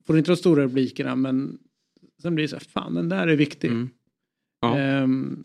[0.06, 1.58] får inte de stora rubrikerna men
[2.22, 3.70] sen blir det så här, fan den där är viktig.
[3.70, 3.88] Mm.
[4.60, 4.78] Ja.
[4.78, 5.44] Ehm,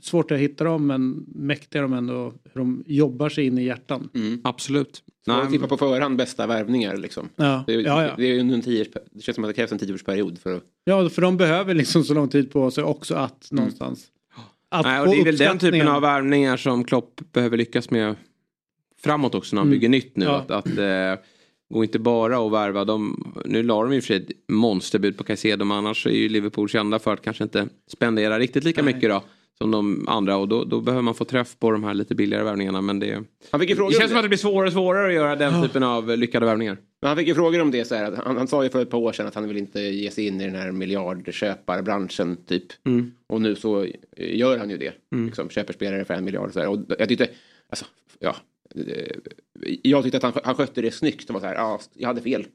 [0.00, 4.08] svårt att hitta dem men mäktiga de ändå hur de jobbar sig in i hjärtan.
[4.14, 4.40] Mm.
[4.44, 5.02] Absolut.
[5.26, 7.28] Nej, Nej, tippa på förhand bästa värvningar liksom.
[7.36, 8.14] Ja, Det, är, ja, ja.
[8.16, 10.62] det, är en tio, det känns som att det krävs en tioårsperiod för att...
[10.84, 14.06] ja, för de behöver liksom så lång tid på sig också att någonstans.
[14.68, 18.14] Att Nej, och det är väl den typen av värvningar som Klopp behöver lyckas med
[19.02, 19.78] framåt också när han Mm.
[19.78, 20.24] bygger nytt nu.
[20.24, 20.36] Ja.
[20.36, 21.24] Att, att eh,
[21.74, 23.34] gå inte bara och värva dem.
[23.44, 26.68] Nu la de ju för sig ett monsterbud på Caicedo men annars är ju Liverpool
[26.68, 28.94] kända för att kanske inte spendera riktigt lika Nej.
[28.94, 29.22] mycket då.
[29.62, 32.44] Som de andra och då, då behöver man få träff på de här lite billigare
[32.44, 32.80] värvningarna.
[32.80, 34.28] Men det, Han fick ju det frågor känns om som att det.
[34.28, 36.76] blir svårare och svårare att göra den typen av lyckade värvningar.
[37.00, 38.12] Men han fick ju frågor om det så här.
[38.24, 40.26] Han, han sa ju för ett par år sedan att han vill inte ge sig
[40.26, 42.64] in i den här miljardköparbranschen typ.
[42.86, 43.12] Mm.
[43.26, 44.92] Och nu så eh, gör han ju det.
[45.26, 46.68] Liksom, köper spelare för en miljard och så här.
[46.68, 47.28] Och jag tyckte,
[47.70, 47.84] alltså,
[48.18, 48.36] ja.
[48.74, 49.16] eh,
[49.82, 51.28] Jag tyckte att han, han skötte det snyggt.
[51.30, 52.46] Och var så här, ja, jag hade fel.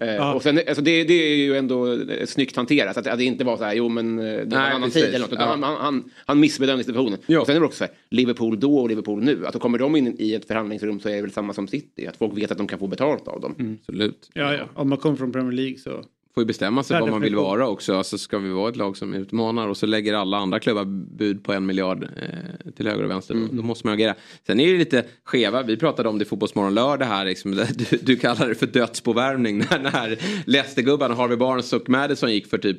[0.00, 0.34] Eh, Ja.
[0.34, 2.96] Och sen, alltså det, det är ju ändå eh, snyggt hanterat.
[2.96, 4.82] Att, att det inte var så här, jo men eh, det var en Nej, annan
[4.82, 5.02] precis.
[5.04, 5.32] tid eller något.
[5.32, 5.66] Utan Ja.
[5.66, 7.18] han, han, han missbedömde situationen.
[7.26, 7.40] Ja.
[7.40, 9.46] Och sen är det också så här, Liverpool då och Liverpool nu.
[9.46, 12.06] Att då kommer de in i ett förhandlingsrum så är det väl samma som City.
[12.06, 13.78] Att folk vet att de kan få betalt av dem.
[13.80, 14.30] Absolut.
[14.34, 14.64] Ja, ja.
[14.74, 16.04] Om man kommer från Premier League så.
[16.36, 17.96] Får ju bestämma sig vad man vill vara också.
[17.96, 20.84] Alltså ska vi vara ett lag som utmanar och så lägger alla andra klubbar
[21.16, 23.34] bud på en miljard eh, till höger och vänster.
[23.34, 24.14] Då, då måste man agera.
[24.46, 25.62] Sen är det lite skeva.
[25.62, 27.24] Vi pratade om det i Fotbollsmorgon lördag här.
[27.24, 27.50] Liksom,
[27.90, 29.58] du, du kallar det för dödsbovärvning.
[29.70, 32.78] När, när Leicester-gubbarna Harvey Barnes och Madison gick för typ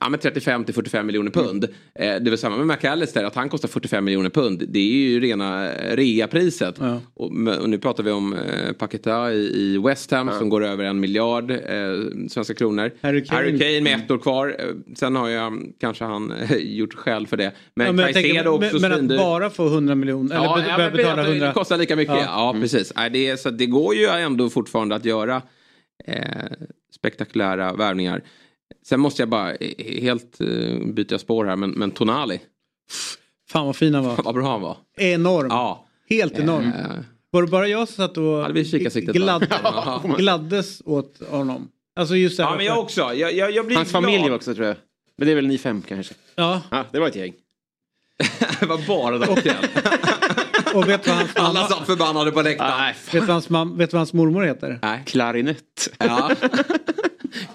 [0.00, 1.64] Ja, men 35 till 45 miljoner pund.
[1.94, 4.62] Eh, det var samma med McAllister, att han kostar 45 miljoner pund.
[4.68, 6.74] Det är ju rena eh, reapriset.
[6.80, 7.00] Ja.
[7.14, 7.26] Och,
[7.60, 11.00] och nu pratar vi om eh, Paketa i, i West Ham som går över en
[11.00, 11.56] miljard eh,
[12.28, 12.90] svenska kronor.
[13.00, 13.24] Harry
[13.58, 13.80] Kane.
[13.80, 14.56] med ett år kvar.
[14.58, 17.52] Eh, Sen har jag kanske han eh, gjort skäl för det.
[17.74, 20.64] Men, Ja, men, tänker, också men, men att bara få 100 miljoner eller Ja, be-
[20.68, 21.52] ja, börja betala det 100.
[21.52, 22.14] kostar lika mycket.
[22.14, 22.22] Ja.
[22.54, 22.92] Ja, precis.
[22.96, 25.42] Nej, det, är, så det går ju ändå fortfarande att göra
[26.06, 26.20] eh,
[26.96, 28.22] spektakulära värvningar.
[28.88, 29.56] Sen måste jag bara
[30.00, 32.40] helt eh, byta spår här, men, men Tonali,
[33.48, 34.16] Fan vad fin han var.
[34.24, 34.76] vad bra han var.
[34.96, 35.46] Enorm.
[35.50, 35.86] Ja.
[36.08, 36.66] Helt enorm.
[36.66, 36.96] Eh,
[37.30, 38.54] Var det bara jag som satt och
[39.12, 39.48] glad,
[40.18, 41.68] gladdes åt honom?
[41.96, 43.00] Alltså just det här ja, men jag också.
[43.00, 44.02] Jag, jag, jag blir Hans glad.
[44.02, 44.76] familj också tror jag.
[45.16, 46.14] Men det är väl ni fem kanske?
[46.34, 47.32] Ja, Ja, det var ett gäng.
[48.60, 49.54] det var bara de okay.
[50.74, 52.78] och vet du vad hans, Alla mamma, satt förbannade på läktaren.
[52.78, 54.78] Nej, vet du vad hans, mam, vet du vad hans mormor heter?
[54.82, 55.02] Nej.
[55.06, 55.88] Klarinett.
[55.98, 56.30] Ja.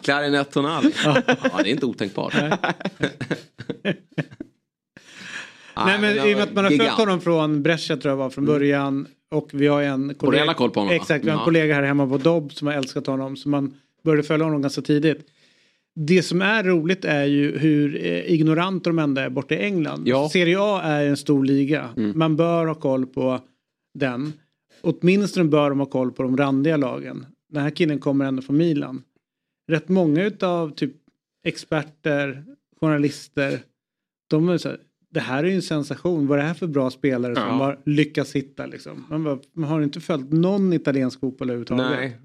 [0.01, 0.91] Klarinett Tonali.
[1.03, 1.21] Ja,
[1.63, 2.35] det är inte otänkbart.
[5.85, 8.29] Nej men i och med att man har följt honom från Brescia tror jag var
[8.29, 9.07] från början.
[9.31, 10.95] Och vi har en kollega, koll på honom?
[10.95, 11.45] Exakt, vi har en Ja.
[11.45, 13.37] kollega här hemma på Dobb som har älskat honom.
[13.37, 15.27] Så man började följa honom ganska tidigt.
[15.95, 20.07] Det som är roligt är ju hur eh, ignoranta de ändå är borta i England.
[20.07, 20.29] Ja.
[20.29, 21.89] Serie A är en stor liga.
[22.15, 23.39] Man bör ha koll på
[23.99, 24.33] den.
[24.81, 27.25] Åtminstone bör de ha koll på de randiga lagen.
[27.49, 29.03] Den här killen kommer ändå från Milan.
[29.71, 30.93] Rätt många utav typ
[31.45, 32.45] experter,
[32.81, 33.59] journalister.
[34.29, 34.79] De är så här,
[35.09, 36.27] det här är ju en sensation.
[36.27, 37.51] Vad är det här för bra spelare som Ja.
[37.53, 39.05] har lyckats hitta liksom?
[39.09, 41.85] Man, bara, man har inte följt någon italiensk fotboll överhuvudtaget.
[41.91, 42.17] Nej.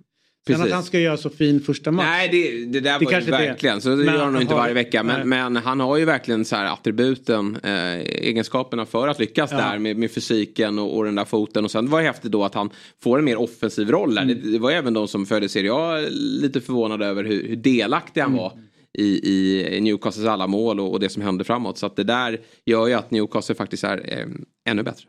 [0.47, 0.67] Sen Precis.
[0.67, 2.07] att han ska göra så fin första match.
[2.07, 3.31] Nej, det, det där Det var ju det.
[3.31, 3.81] verkligen.
[3.81, 5.03] Så det Men gör han nog inte har- varje vecka.
[5.03, 9.57] Men, men han har ju verkligen så här attributen, eh, egenskaperna för att lyckas Ja.
[9.59, 11.65] där med, med fysiken och, och den där foten.
[11.65, 12.71] Och sen var det häftigt då att han
[13.03, 14.23] får en mer offensiv roll där.
[14.23, 14.41] Mm.
[14.43, 18.21] Det, det var även de som följde Serie A lite förvånade över hur, hur delaktig
[18.21, 18.43] han Mm.
[18.43, 18.53] var.
[18.99, 19.29] I,
[19.77, 21.79] i Newcastles alla mål och, och det som hände framåt.
[21.79, 24.27] Så att det där gör ju att Newcastle faktiskt är eh,
[24.69, 25.05] ännu bättre.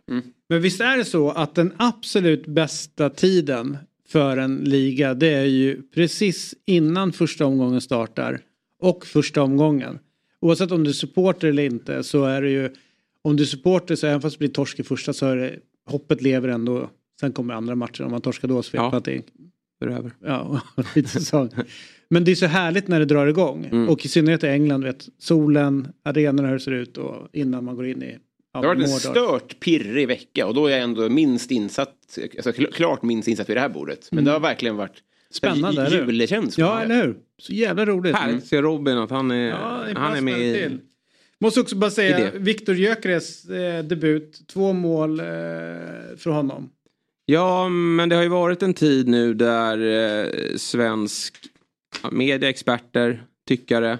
[0.50, 3.78] Men visst är det så att den absolut bästa tiden
[4.10, 8.40] för en liga det är ju precis innan första omgången startar
[8.82, 10.00] och första omgången.
[10.42, 12.70] Oavsett om du är supporter eller inte så är det ju
[13.22, 15.56] om du är supporter så även fast det blir torsk i första så är det
[15.90, 16.90] hoppet lever ändå.
[17.20, 18.96] Sen kommer andra matcher om man torskar då så vet Ja.
[18.98, 19.22] att det
[19.82, 20.12] är över.
[20.26, 20.62] ja.
[22.10, 23.90] Men det är så härligt när det drar igång Mm.
[23.90, 27.76] och i synnerhet i England vet solen, arenorna hur det ser ut och innan man
[27.76, 28.18] går in i
[28.54, 31.94] Det har varit en stört pirrig vecka och då är jag ändå minst insatt,
[32.38, 34.08] alltså kl- klart minst insatt vid det här bordet.
[34.12, 35.90] Men det har verkligen varit Spännande?
[35.92, 36.66] Julekänsla.
[36.66, 37.16] Ja, eller hur?
[37.38, 38.16] Så jävla roligt.
[38.16, 40.54] Härligt att se Robin att han är, Ja, han är med i...
[40.54, 40.80] till.
[41.40, 42.32] Måste också bara I säga.
[42.36, 44.48] Viktor Gyökeres eh, debut.
[44.48, 45.26] Två mål eh,
[46.18, 46.70] för honom.
[47.26, 49.78] Ja, men det har ju varit en tid nu där
[50.26, 51.36] eh, svensk
[52.12, 54.00] media, experter, tyckare,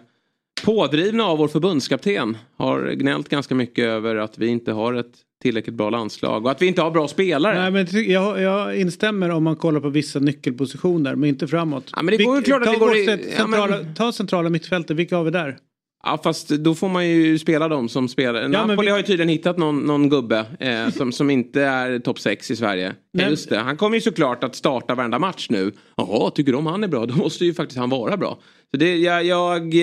[0.66, 5.76] pådrivna av vår förbundskapten, har gnällt ganska mycket över att vi inte har ett tillräckligt
[5.76, 7.70] bra landslag och att vi inte har bra spelare.
[7.70, 11.90] Nej, men jag, jag instämmer om man kollar på vissa nyckelpositioner men inte framåt.
[11.96, 13.60] Ja, men det går ju Vilk- klart att ta det går i- bortsett ja, men-
[13.60, 15.58] centrala, Ta centrala mittfältet, vilka har vi där?
[16.04, 18.42] Ja, fast då får man ju spela dem som spelar.
[18.42, 22.00] men Napoli vi- har ju tydligen hittat någon, någon gubbe eh, som, som inte är
[22.00, 22.86] topp 6 i Sverige.
[22.88, 23.30] Ja, Nej.
[23.30, 23.58] just det.
[23.58, 25.72] Han kommer ju såklart att starta varenda match nu.
[25.98, 27.06] Jaha, tycker de han är bra?
[27.06, 28.38] Då måste ju faktiskt han vara bra.
[28.72, 29.82] Så det, jag, jag, eh,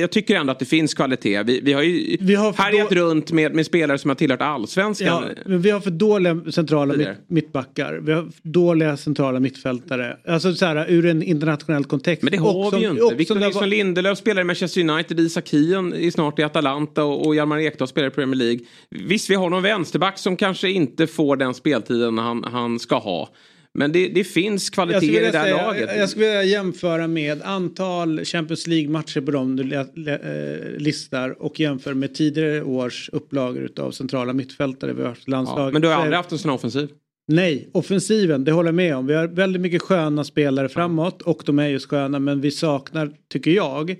[0.00, 1.42] jag tycker ändå att det finns kvalitet.
[1.42, 4.42] Vi, vi har ju Vi har härjat då- runt med, med spelare som har tillhört
[4.42, 5.06] allsvenskan.
[5.06, 7.94] Ja, men vi har för dåliga centrala mitt, mittbackar.
[8.02, 10.16] Vi har för dåliga centrala mittfältare.
[10.28, 12.22] Alltså så här ur en internationell kontext.
[12.22, 13.08] Men det har Och som- vi ju och inte.
[13.08, 16.42] som Victor det var- Nilsson Lindelöf spelar i Manchester United, Isak Kion är snart i
[16.42, 18.60] Atalanta och, och Hjalmar Ekdal spelar i Premier League.
[18.90, 23.28] Visst, vi har någon vänsterback som kanske inte får den speltiden han, han ska ha.
[23.78, 25.90] Men det, det finns Jag kvalitet skulle, i det där säga, laget.
[25.98, 31.42] jag skulle vilja jämföra med antal Champions League-matcher på dem du le- le- eh, listar
[31.42, 35.72] och jämför med tidigare års upplagor utav centrala mittfältare vi har haft i ja, landslaget.
[35.72, 36.88] men du har aldrig haft en sån här offensiv.
[37.28, 39.06] Nej, offensiven, det håller jag med om.
[39.06, 43.10] Vi har väldigt mycket sköna spelare framåt och de är just sköna men vi saknar,
[43.32, 43.96] tycker jag,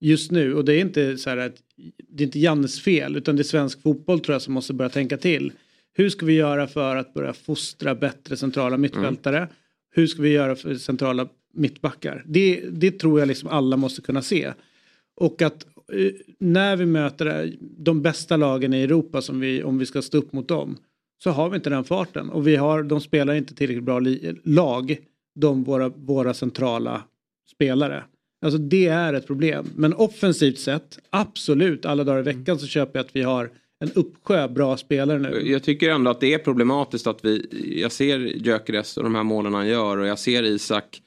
[0.00, 1.54] just nu och det är inte så här att
[2.08, 4.88] det är inte Jannes fel utan det är svensk fotboll tror jag som måste börja
[4.88, 5.52] tänka till.
[5.98, 9.48] Hur ska vi göra för att börja fostra bättre centrala mittfältare?
[9.90, 12.24] Hur ska vi göra för centrala mittbackar?
[12.26, 14.52] Det, det tror jag liksom alla måste kunna se.
[15.16, 19.86] Och att eh, när vi möter de bästa lagen i Europa som vi, om vi
[19.86, 20.76] ska stå upp mot dem
[21.22, 24.34] så har vi inte den farten och vi har, de spelar inte tillräckligt bra li,
[24.44, 24.96] lag,
[25.34, 27.02] de våra, våra centrala
[27.54, 28.04] spelare.
[28.44, 29.66] Alltså det är ett problem.
[29.76, 33.50] Men offensivt sett, absolut, alla dagar i veckan så köper jag att vi har
[33.84, 35.42] en uppsjö bra spelare nu.
[35.50, 37.46] Jag tycker ändå att det är problematiskt att vi,
[37.82, 41.02] jag ser Gyökeres och de här målen han gör och jag ser Isak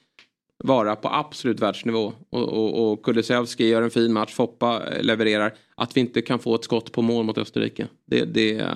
[0.64, 2.12] vara på absolut världsnivå.
[2.30, 5.54] Och, och, och Kulusevski gör en fin match, Foppa eh, levererar.
[5.74, 7.86] Att vi inte kan få ett skott på mål mot Österrike.
[8.06, 8.66] Det, det, eh,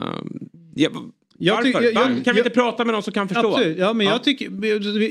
[0.75, 0.89] ja,
[1.39, 1.83] Jag varför?
[1.83, 3.49] jag- Var- kan vi jag- inte prata med någon som kan förstå?
[3.49, 4.13] Absolut, ja men Ja.
[4.13, 4.51] Jag, tycker,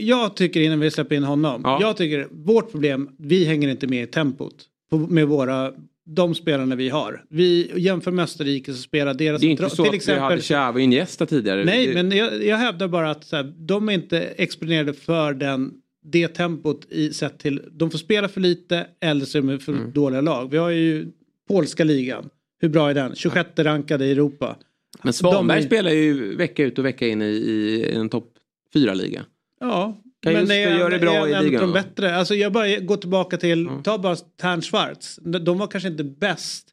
[0.04, 1.62] jag tycker innan vi släpper in honom.
[1.63, 1.78] Ja.
[1.82, 4.56] Jag tycker vårt problem, vi hänger inte med i tempot.
[4.89, 5.72] På, med våra,
[6.06, 7.24] de spelarna vi har.
[7.30, 9.42] Vi jämför med Österrike så spelar deras...
[9.42, 11.66] Det är inte så att vi hade Xhava Iniesta tidigare.
[11.66, 15.74] Nej, men jag, jag hävdar bara att här, de är inte exponerade för den,
[16.06, 19.72] det tempot i sett till, de får spela för lite eller så är de för
[19.74, 19.92] Mm.
[19.92, 20.52] dåliga lag.
[20.52, 21.08] Vi har ju
[21.48, 23.16] polska ligan, hur bra är den?
[23.16, 24.56] 26 rankade i Europa.
[25.04, 28.34] men Svanberg är- spelar ju vecka ut och vecka in i, i en topp
[28.74, 29.26] fyra liga
[29.60, 32.15] Ja, Kan men just det är, göra det bra är i en ligan, de bättre.
[32.15, 35.19] Alltså jag bara går tillbaka till, ta bara Tern Schwarz.
[35.23, 36.67] De var kanske inte bäst,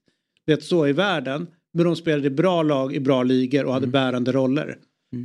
[0.46, 1.46] vet så, i världen.
[1.74, 3.92] Men de spelade i bra lag i bra ligor och hade Mm.
[3.92, 4.76] bärande roller.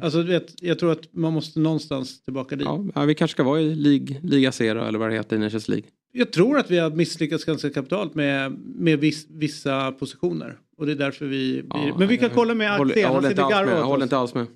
[0.01, 2.67] Alltså du vet, jag tror att man måste någonstans tillbaka dit.
[2.95, 5.67] Ja, vi kanske ska vara i Liga, Liga då, eller vad det heter i Nations
[5.69, 5.86] League.
[6.11, 10.57] Jag tror att vi har misslyckats ganska kapitalt med, med viss, vissa positioner.
[10.78, 11.88] Och det är därför vi blir...
[11.88, 13.32] Ja, men vi kan jag- kolla med Axel, jag håller,
[13.76, 14.47] jag håller inte alls med.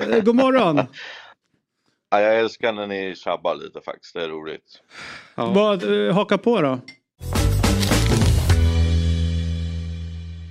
[0.00, 0.80] Eh, God morgon!
[2.16, 4.82] Ja, jag älskar när ni tjabbar lite faktiskt, det är roligt.
[5.34, 5.52] Ja.
[5.52, 6.80] Vad, eh, haka på då.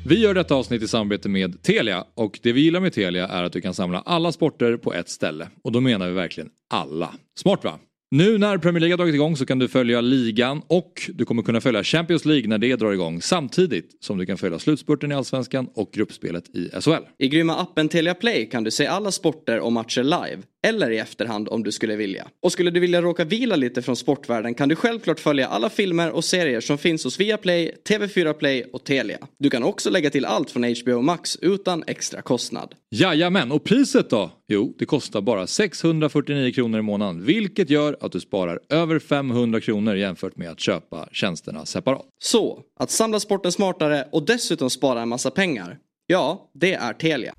[0.08, 3.44] Vi gör detta avsnitt i samarbete med Telia och det vi gillar med Telia är
[3.44, 5.48] att du kan samla alla sporter på ett ställe.
[5.64, 7.14] Och då menar vi verkligen alla.
[7.40, 7.80] Smart va?
[8.12, 11.44] Nu när Premier League har dragit igång så kan du följa ligan och du kommer
[11.44, 15.16] kunna följa Champions League när det drar igång samtidigt som du kan följa slutspurten i
[15.16, 17.04] Allsvenskan och gruppspelet i SHL.
[17.18, 20.98] I grymma appen Telia Play kan du se alla sporter och matcher live eller i
[20.98, 22.28] efterhand om du skulle vilja.
[22.44, 26.12] Och skulle du vilja råka vila lite från sportvärlden kan du självklart följa alla filmer
[26.12, 29.18] och serier som finns hos Viaplay, TV4 Play och Telia.
[29.40, 32.76] Du kan också lägga till allt från HBO Max utan extra kostnad.
[32.92, 34.32] Jajamän, och priset då?
[34.48, 39.62] Jo, det kostar bara 649 kronor i månaden vilket gör att du sparar över 500
[39.62, 42.06] kronor jämfört med att köpa tjänsterna separat.
[42.20, 45.78] Så, att samla sporten smartare och dessutom spara en massa pengar.
[46.08, 47.34] Ja, det är Telia.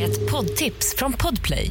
[0.00, 1.70] Ett poddtips från Podplay.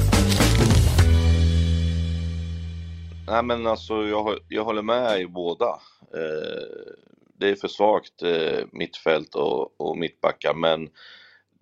[3.27, 5.69] Nej men alltså jag, jag håller med i båda.
[6.13, 6.93] Eh,
[7.37, 10.89] det är för svagt eh, mittfält och, och mittbackar men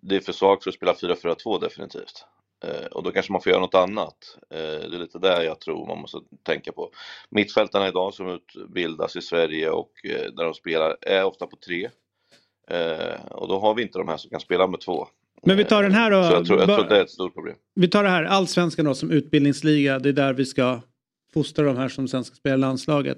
[0.01, 2.25] det är för svagt för att spela 4-4-2 definitivt.
[2.63, 4.37] Eh, och då kanske man får göra något annat.
[4.49, 6.91] Eh, det är lite där jag tror man måste tänka på.
[7.29, 11.89] Mittfältarna idag som utbildas i Sverige och eh, där de spelar är ofta på tre.
[12.71, 15.07] Eh, och då har vi inte de här som kan spela med två.
[15.43, 16.23] Men vi tar den här då.
[16.23, 17.55] Så jag tror, jag tror det är ett stort problem.
[17.75, 19.99] Vi tar det här, allsvenskan då som utbildningsliga.
[19.99, 20.79] Det är där vi ska
[21.33, 23.17] fostra de här som sen ska spela i landslaget.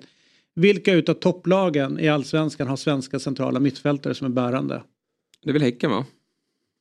[0.55, 4.83] Vilka utav topplagen i allsvenskan har svenska centrala mittfältare som är bärande?
[5.43, 6.05] Det är väl Häcken va?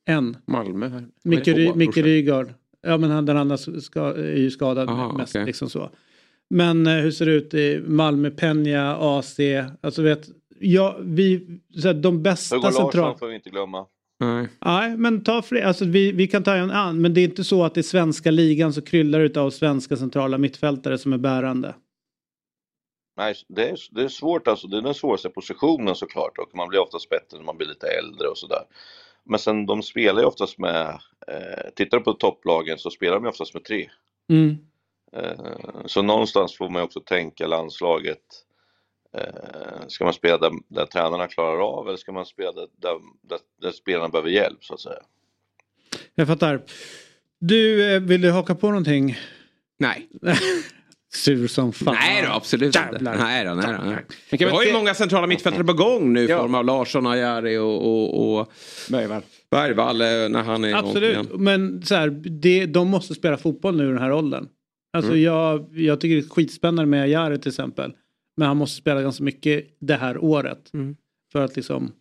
[0.05, 0.37] En.
[0.45, 0.87] Malmö.
[0.87, 1.07] Här.
[1.23, 2.53] Micke, Ry, Micke Rygaard.
[2.81, 5.35] Ja men han, den andra ska, är ju skadad Aha, mest.
[5.35, 5.45] okej.
[5.45, 5.89] Liksom så.
[6.49, 9.39] Men eh, hur ser det ut i Malmö, Peña, AC?
[9.81, 10.29] Alltså vet,
[10.59, 13.17] ja, vi, så här, de bästa Hugo Larsson centrala...
[13.17, 13.85] får vi inte glömma.
[14.21, 14.47] Nej.
[14.59, 15.61] Nej, men ta fler.
[15.61, 18.31] Alltså, vi, vi kan ta en an, men det är inte så att i svenska
[18.31, 21.75] ligan så kryllar det av svenska centrala mittfältare som är bärande.
[23.17, 24.67] Nej, det är, det är svårt alltså.
[24.67, 27.87] Det är den svåraste positionen såklart och man blir oftast bättre när man blir lite
[27.87, 28.63] äldre och sådär.
[29.23, 33.23] Men sen de spelar ju oftast med, eh, tittar du på topplagen så spelar de
[33.23, 33.89] ju oftast med tre.
[34.29, 34.57] Mm.
[35.13, 38.21] Eh, så någonstans får man ju också tänka landslaget.
[39.17, 42.95] Eh, ska man spela där, där tränarna klarar av eller ska man spela där, där,
[43.29, 44.99] där, där spelarna behöver hjälp så att säga?
[46.15, 46.61] Jag fattar.
[47.39, 49.17] Du, eh, vill du haka på någonting?
[49.79, 50.09] Nej.
[51.13, 51.95] Sur som fan.
[51.99, 52.79] Nej då, absolut inte.
[52.91, 53.17] Jävlar.
[53.17, 53.89] Nej då, nej då.
[53.89, 54.05] Nej.
[54.31, 56.39] Vi vi har ju många centrala mittfältare på gång nu i Ja.
[56.39, 58.51] form av Larsson, Ajari och, och, och
[58.89, 59.21] Bergvall.
[59.51, 61.27] Bergvall eh, när han är igång Absolut, igen.
[61.33, 62.09] men så här,
[62.41, 64.47] det, de måste spela fotboll nu i den här åldern.
[64.93, 65.23] Alltså Mm.
[65.23, 67.93] jag, jag tycker det är skitspännande med Jari till exempel.
[68.35, 70.73] Men han måste spela ganska mycket det här året.
[70.73, 70.95] Mm.
[71.31, 71.91] För att liksom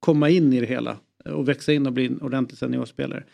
[0.00, 0.98] komma in i det hela.
[1.24, 3.24] Och växa in och bli en ordentlig seniorspelare.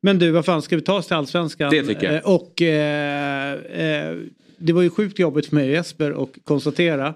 [0.00, 1.70] Men du, vad fan, ska vi ta oss till allsvenskan?
[1.70, 2.14] Det tycker jag.
[2.14, 4.18] Eh, Och eh, eh,
[4.58, 7.14] det var ju sjukt jobbigt för mig och Jesper att konstatera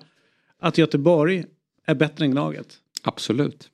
[0.59, 1.45] att Göteborg
[1.87, 2.79] är bättre än Gnaget.
[3.03, 3.71] Absolut.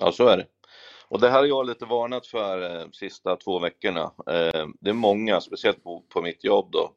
[0.00, 0.46] Ja, så är det.
[1.08, 4.02] Och det här har jag lite varnat för eh, sista två veckorna.
[4.26, 6.92] Eh, det är många, speciellt på, på mitt jobb då,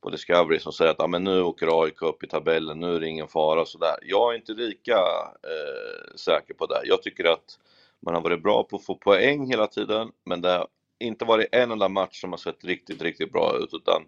[0.00, 3.00] på Discovery, som säger att ah, men nu åker AIK upp i tabellen, nu är
[3.00, 3.96] det ingen fara och sådär.
[4.02, 4.96] Jag är inte lika
[5.42, 6.80] eh, säker på det.
[6.84, 7.58] Jag tycker att
[8.00, 10.68] man har varit bra på att få poäng hela tiden, men det har
[10.98, 14.02] inte varit en enda match som har sett riktigt, riktigt bra ut, utan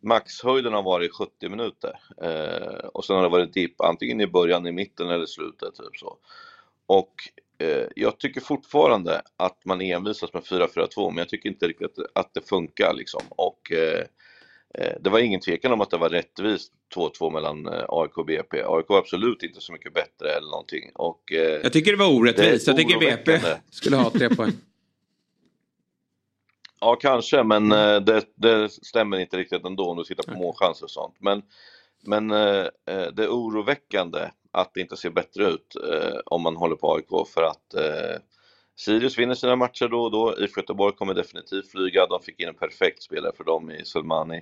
[0.00, 2.00] maxhöjden har varit 70 minuter.
[2.22, 5.74] Eh, och sen har det varit dipp, antingen i början, i mitten eller i slutet,
[5.74, 6.18] typ så.
[6.86, 7.14] Och
[7.58, 12.06] eh, jag tycker fortfarande att man envisas med 4-4-2 men jag tycker inte riktigt att,
[12.14, 13.22] att det funkar liksom.
[13.28, 14.04] Och eh,
[15.00, 18.62] det var ingen tvekan om att det var rättvist 2-2 mellan eh, AIK och BP.
[18.66, 20.90] AIK var absolut inte så mycket bättre eller någonting.
[20.94, 22.66] Och, eh, Jag tycker det var orättvist.
[22.66, 23.38] Det Jag tycker BP
[23.70, 24.52] skulle ha tre poäng.
[26.80, 30.84] Ja, kanske, men eh, det, det stämmer inte riktigt ändå om du tittar på målchanser
[30.84, 31.14] och sånt.
[31.18, 31.42] Men,
[32.02, 36.56] men eh, eh, det är oroväckande att det inte ser bättre ut eh, om man
[36.56, 38.16] håller på AIK för att eh,
[38.76, 40.38] Sirius vinner sina matcher då och då.
[40.38, 42.06] IFK Göteborg kommer definitivt flyga.
[42.06, 44.40] De fick in en perfekt spelare för dem i Sulmani.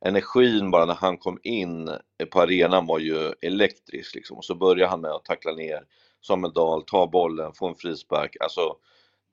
[0.00, 1.90] Energin bara när han kom in
[2.30, 4.36] på arenan var ju elektrisk liksom.
[4.36, 5.84] Och så började han med att tackla ner
[6.20, 8.36] Samuel Dahl, ta bollen, få en frispark.
[8.40, 8.76] Alltså,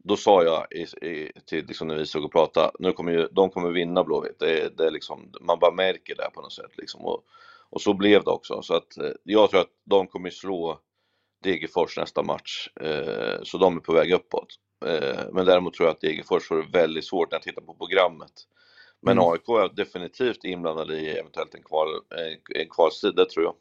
[0.04, 3.28] då sa jag i, i, till liksom när vi såg och pratade, nu kommer ju,
[3.32, 4.40] de kommer vinna Blåvitt.
[4.40, 7.02] Det, det är liksom, man bara märker det på något sätt liksom.
[7.06, 7.24] Och,
[7.70, 8.62] och så blev det också.
[8.62, 10.80] Så att eh, jag tror att de kommer slå
[11.46, 12.70] Degerfors nästa match.
[12.82, 14.48] Eh, så de är på väg uppåt.
[14.86, 17.74] Eh, men däremot tror jag att Degerfors får det väldigt svårt när jag tittar på
[17.74, 18.32] programmet.
[19.02, 19.30] Men Mm.
[19.30, 23.56] AIK är definitivt inblandade i eventuellt en, kval, en, en kvalstrid, det tror jag.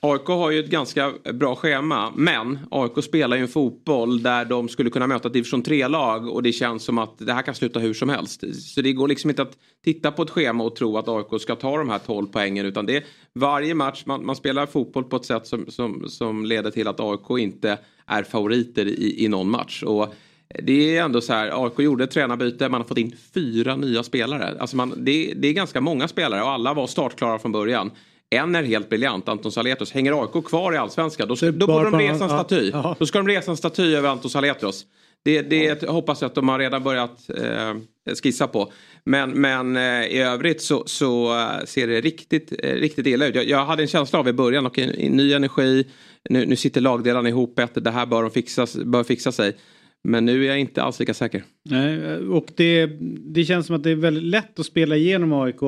[0.00, 4.68] AIK har ju ett ganska bra schema men AIK spelar ju en fotboll där de
[4.68, 7.94] skulle kunna möta division 3-lag och det känns som att det här kan sluta hur
[7.94, 8.44] som helst.
[8.54, 11.54] Så det går liksom inte att titta på ett schema och tro att AIK ska
[11.54, 15.16] ta de här 12 poängen utan det är varje match, man, man spelar fotboll på
[15.16, 19.50] ett sätt som, som, som leder till att AIK inte är favoriter i, i någon
[19.50, 19.82] match.
[19.82, 20.14] Och
[20.62, 24.02] det är ändå så här, AIK gjorde ett tränarbyte, man har fått in fyra nya
[24.02, 24.56] spelare.
[24.60, 27.90] Alltså man, det, det är ganska många spelare och alla var startklara från början.
[28.30, 29.92] En är helt briljant, Anton Saletros.
[29.92, 32.70] Hänger AIK kvar i allsvenskan, då, då borde de resa en ja, staty.
[32.72, 32.96] ja.
[32.98, 34.86] Då ska de resa en staty över Anton Saletros.
[35.24, 38.72] Det, det hoppas jag att de har redan börjat eh, skissa på.
[39.04, 43.34] Men, men eh, i övrigt så, så eh, ser det riktigt, eh, riktigt illa ut.
[43.34, 45.84] Jag, jag hade en känsla av i början, och ny energi,
[46.30, 49.56] nu, nu sitter lagdelarna ihop bättre, det här bör, de fixa, bör fixa sig.
[50.04, 51.44] Men nu är jag inte alls lika säker.
[51.70, 52.86] Nej, och det,
[53.34, 55.60] det känns som att det är väldigt lätt att spela igenom AIK.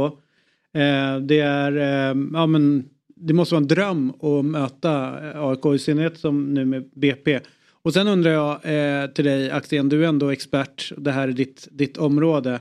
[0.78, 2.84] Eh, det är, eh, ja men
[3.16, 7.40] det måste vara en dröm att möta AIK i synnerhet som nu med BP.
[7.82, 11.32] Och sen undrar jag eh, till dig Axén, du är ändå expert, det här är
[11.32, 12.60] ditt, ditt område.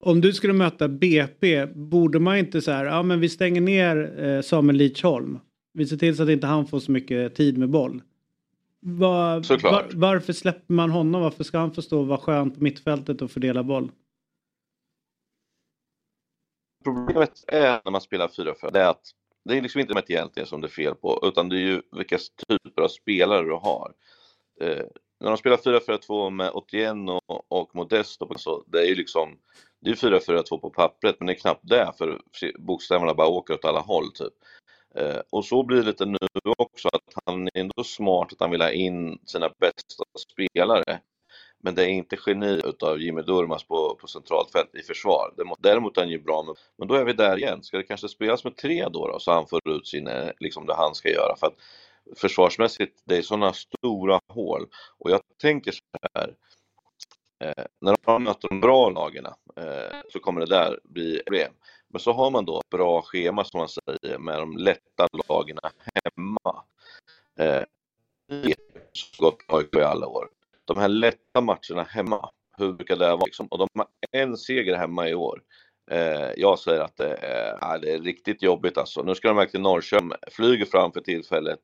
[0.00, 4.24] Om du skulle möta BP, borde man inte så här, ja men vi stänger ner
[4.24, 5.38] eh, Samuel Lidsholm.
[5.74, 8.02] Vi ser till så att inte han får så mycket tid med boll.
[8.80, 11.22] Var, var, varför släpper man honom?
[11.22, 13.90] Varför ska han få stå och vara skön på mittfältet och fördela boll?
[16.94, 19.02] Problemet är när man spelar 4-4, det är att
[19.44, 21.82] det är liksom inte med egentligen som det är fel på, utan det är ju
[21.92, 22.18] vilka
[22.48, 23.92] typer av spelare du har.
[24.60, 24.84] Eh,
[25.20, 26.94] när de spelar 4-4-2 med 81
[27.26, 29.38] och, och Modesto, så det är ju liksom,
[29.80, 32.20] det är 4-4-2 på pappret, men det är knappt det, för
[32.58, 34.34] bokstäverna bara åker åt alla håll typ.
[34.94, 36.18] Eh, och så blir det lite nu
[36.58, 41.00] också, att han är ändå smart att han vill ha in sina bästa spelare.
[41.60, 45.34] Men det är inte geni utav Jimmy Durmaz på, på centralt fält i försvar.
[45.58, 47.62] Däremot är han ju bra, med, men då är vi där igen.
[47.62, 50.66] Ska det kanske spelas med tre då, då så han får ut sin, eh, liksom
[50.66, 51.36] det han ska göra?
[51.36, 51.56] För att
[52.16, 54.66] försvarsmässigt, det är sådana stora hål.
[54.98, 55.82] Och jag tänker så
[56.14, 56.34] här,
[57.44, 61.52] eh, när de möter de bra lagen eh, så kommer det där bli problem.
[61.88, 65.58] Men så har man då ett bra schema som man säger med de lätta lagen
[65.94, 66.64] hemma.
[67.38, 67.64] Eh,
[68.28, 68.54] det
[69.18, 70.28] har gått AIK i alla år.
[70.68, 73.24] De här lätta matcherna hemma, hur brukar det vara?
[73.24, 73.46] Liksom?
[73.46, 75.40] Och de har en seger hemma i år.
[75.90, 79.02] Eh, jag säger att det är, ja, det är riktigt jobbigt alltså.
[79.02, 81.60] Nu ska de verkligen Norrköping, flyger fram för tillfället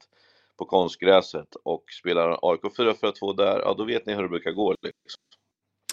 [0.59, 4.75] på konstgräset och spelar AIK 4-4-2 där, ja då vet ni hur det brukar gå.
[4.83, 5.21] Liksom.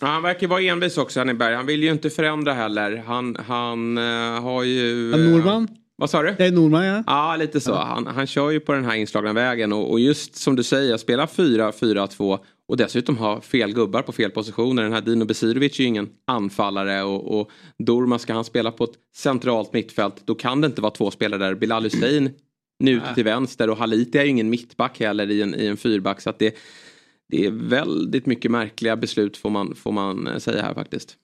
[0.02, 1.56] Ja, han verkar vara envis också, Henneberg.
[1.56, 2.98] Han vill ju inte förändra heller.
[2.98, 5.12] Han, han eh, har ju...
[5.12, 5.68] Ja, Norman?
[5.96, 6.36] Vad sa du?
[6.38, 7.04] Det är Norman ja.
[7.08, 7.76] Ja, lite så.
[7.76, 10.98] Han, han kör ju på den här inslagna vägen och, och just som du säger,
[10.98, 12.40] spela 4-4-2
[12.72, 14.84] och dessutom ha fel gubbar på fel positioner.
[14.84, 18.84] Den här Dino Besirovic är ju ingen anfallare och, och Dorma ska han spela på
[18.84, 20.22] ett centralt mittfält.
[20.26, 21.56] Då kan det inte vara två spelare där.
[21.56, 22.30] Bilal Hussein
[22.80, 25.78] nu ute till vänster och Haliti är ju ingen mittback heller i en, i en
[25.78, 26.22] fyrback.
[26.22, 26.56] Så att det,
[27.30, 31.18] det är väldigt mycket märkliga beslut får man, får man eh, säga här faktiskt.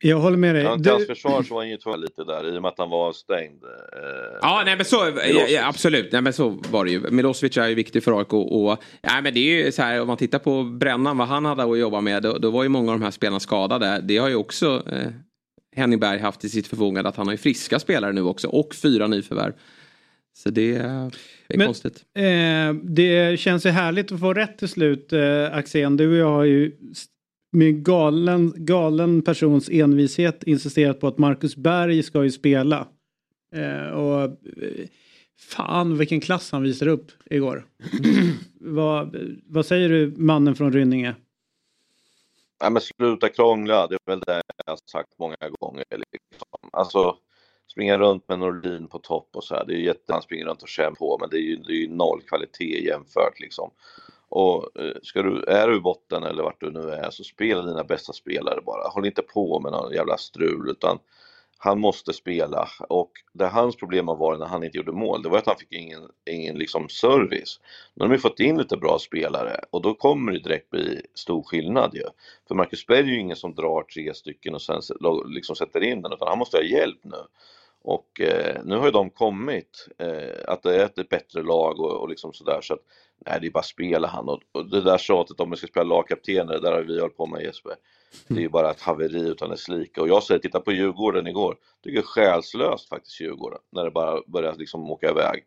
[0.00, 0.72] Jag håller med dig.
[0.74, 2.78] Till Du- hans försvar så var han ju tvungen lite där i och med att
[2.78, 3.64] han var stängd.
[3.64, 5.50] Eh, Ja, nej men så, ja, Milosevic.
[5.54, 6.12] ja, absolut.
[6.12, 7.10] Nej men så var det ju.
[7.10, 10.00] Milosevic är ju viktig för AIK och, och nej, men det är ju så här
[10.00, 12.68] om man tittar på Brännan, vad han hade att jobba med, då, då var ju
[12.68, 14.00] många av de här spelarna skadade.
[14.04, 15.08] Det har ju också eh,
[15.76, 18.74] Henning Berg haft i sitt förfogande att han har ju friska spelare nu också och
[18.74, 19.52] fyra nyförvärv.
[20.36, 21.10] Så det är
[21.48, 22.04] Men- konstigt.
[22.16, 25.96] Eh, det känns ju härligt att få rätt till slut eh, Axén.
[25.96, 26.72] Du och jag har ju
[27.58, 32.88] med galen, galen persons envishet insisterat på att Marcus Berg ska ju spela.
[33.54, 34.86] Eh, och eh,
[35.38, 37.66] fan vilken klass han visade upp igår.
[38.60, 41.14] vad, vad säger du mannen från Rynninge?
[42.62, 45.84] Nej men sluta krångla, det är väl det jag har sagt många gånger.
[45.90, 46.70] Liksom.
[46.72, 47.16] Alltså
[47.70, 50.44] springa runt med Norlin på topp och så här, det är ju jätte, han springer
[50.44, 53.70] runt och känner på men det är ju, det är ju noll kvalitet jämfört liksom.
[54.28, 57.62] Och eh, ska du, är du i botten eller vart du nu är så spela
[57.62, 58.88] dina bästa spelare bara.
[58.88, 60.98] Håll inte på med någon jävla strul utan
[61.58, 65.28] han måste spela och det hans problem har varit när han inte gjorde mål, det
[65.28, 67.60] var att han fick ingen, ingen liksom service.
[67.94, 71.02] Nu har de ju fått in lite bra spelare och då kommer det direkt bli
[71.14, 72.04] stor skillnad ju.
[72.48, 74.80] För Marcus Berg är ju ingen som drar tre stycken och sen
[75.26, 77.22] liksom sätter in den utan han måste ha hjälp nu.
[77.88, 82.00] Och eh, nu har ju de kommit, eh, att det är ett bättre lag och,
[82.00, 82.80] och liksom sådär så att
[83.26, 85.84] nej det är bara spela han och, och det där tjatet om vi ska spela
[85.84, 87.74] lagkaptener, det där har vi hållit på med Jesper.
[88.28, 91.26] Det är ju bara ett haveri utan dess like och jag säger titta på Djurgården
[91.26, 95.44] igår, tycker det är själslöst faktiskt Djurgården när det bara börjar liksom åka iväg.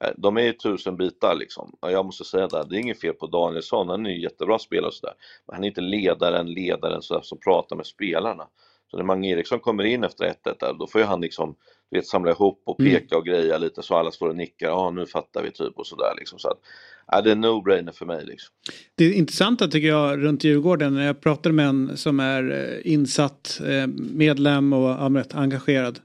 [0.00, 1.76] Eh, De är ju tusen bitar liksom.
[1.80, 4.58] Och jag måste säga det, det är inget fel på Danielsson, han är ju jättebra
[4.58, 5.14] spelare och sådär.
[5.46, 8.48] Men han är inte ledaren, ledaren sådär, som pratar med spelarna.
[8.94, 11.54] Så när Mange Eriksson kommer in efter 1-1 där, då får ju han liksom
[11.90, 12.92] du vet, samla ihop och Mm.
[12.92, 15.86] peka och greja lite så alla står och nickar, ja nu fattar vi typ och
[15.86, 16.38] sådär liksom.
[16.38, 16.58] Så att,
[17.06, 18.54] ja, det är no-brainer för mig liksom.
[18.94, 23.60] Det intressanta tycker jag runt Djurgården, när jag pratade med en som är eh, insatt
[23.66, 25.02] eh, medlem och
[25.34, 26.00] engagerad,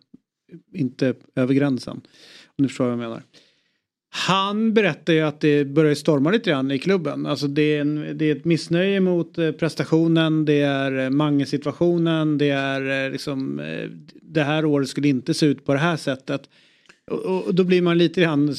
[0.74, 2.02] inte över gränsen,
[2.46, 3.24] om du förstår vad jag menar.
[4.12, 7.26] Han berättar ju att det börjar storma lite grann i klubben.
[7.26, 12.38] Alltså det är, en, det är ett missnöje mot eh, prestationen, det är eh, Mange-situationen,
[12.38, 13.62] det är eh, liksom
[14.22, 16.50] det här året skulle inte se ut på det här sättet.
[17.12, 18.46] Och, och då blir man lite grann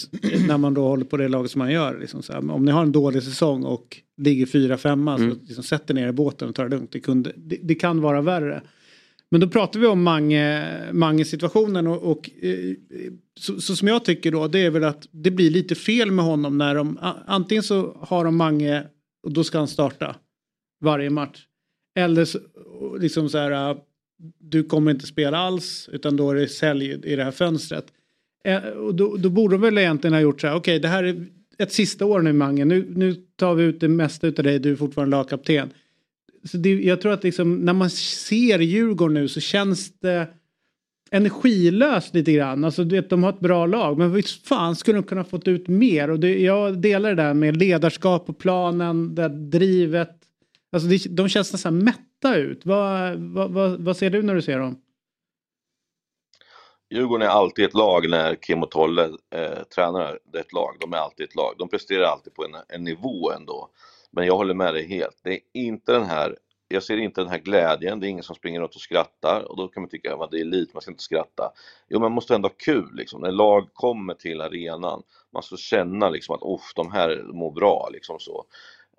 [0.48, 1.98] när man då håller på det laget som man gör.
[2.00, 5.94] Liksom här, om ni har en dålig säsong och ligger fyra, femma så liksom sätter
[5.94, 6.92] ner i båten och tar det lugnt.
[6.92, 8.62] Det, kunde, det, det kan vara värre.
[9.30, 12.74] Men då pratar vi om Mange, Mange-situationen och, och eh,
[13.40, 16.24] så, så som jag tycker då det är väl att det blir lite fel med
[16.24, 18.84] honom när de antingen så har de Mange
[19.22, 20.16] och då ska han starta
[20.80, 21.46] varje match.
[21.96, 22.38] Eller så,
[23.00, 23.76] liksom så här eh,
[24.38, 27.86] du kommer inte spela alls utan då är det sälj i det här fönstret.
[28.44, 31.04] Eh, och då, då borde de väl egentligen ha gjort så här okej det här
[31.04, 31.26] är
[31.58, 34.72] ett sista år nu Mange nu, nu tar vi ut det mesta av dig du
[34.72, 35.70] är fortfarande lagkapten.
[36.44, 40.28] Så det, jag tror att liksom, när man ser Djurgården nu så känns det
[41.10, 42.64] energilöst lite grann.
[42.64, 45.48] Alltså du vet, de har ett bra lag men visst fan skulle de kunna fått
[45.48, 50.16] ut mer och det, jag delar det där med ledarskap på planen, det drivet.
[50.72, 52.66] Alltså det, de känns nästan mätta ut.
[52.66, 54.80] Vad, vad, vad, vad ser du när du ser dem?
[56.90, 60.76] Djurgården är alltid ett lag när Kim och Tolle eh, tränar det är ett lag.
[60.80, 61.54] De är alltid ett lag.
[61.58, 63.68] De presterar alltid på en, en nivå ändå.
[64.12, 65.20] Men jag håller med dig helt.
[65.22, 66.36] Det är inte den här,
[66.68, 68.00] jag ser inte den här glädjen.
[68.00, 70.38] Det är ingen som springer runt och skrattar och då kan man tycka att det
[70.38, 71.52] är elit, man ska inte skratta.
[71.88, 73.20] Jo, man måste ändå ha kul liksom.
[73.20, 75.02] När lag kommer till arenan,
[75.32, 76.40] man ska känna liksom att
[76.76, 78.44] de här mår bra liksom så.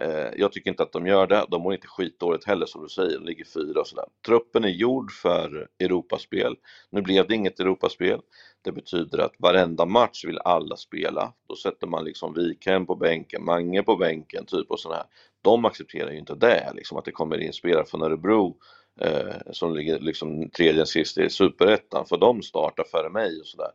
[0.01, 1.45] Eh, jag tycker inte att de gör det.
[1.49, 3.19] De mår inte skitdåligt heller som du säger.
[3.19, 4.05] De ligger fyra och sådär.
[4.25, 6.55] Truppen är gjord för Europaspel.
[6.89, 8.21] Nu blev det inget Europaspel.
[8.61, 11.33] Det betyder att varenda match vill alla spela.
[11.47, 15.03] Då sätter man liksom Wikhem på bänken, Mange på bänken, typ och sådär.
[15.41, 18.57] De accepterar ju inte det, liksom att det kommer in spelare från Örebro
[19.01, 23.71] eh, som ligger liksom tredje sist i superettan, för de startar före mig och sådär.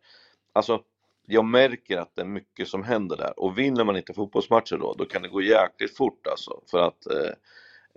[0.53, 0.81] Alltså,
[1.27, 4.95] jag märker att det är mycket som händer där och vinner man inte fotbollsmatcher då,
[4.99, 7.33] då kan det gå jäkligt fort alltså för att eh,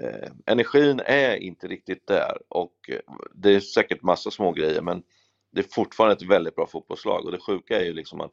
[0.08, 3.00] eh, energin är inte riktigt där och eh,
[3.34, 5.04] det är säkert massa små grejer men
[5.52, 8.32] det är fortfarande ett väldigt bra fotbollslag och det sjuka är ju liksom att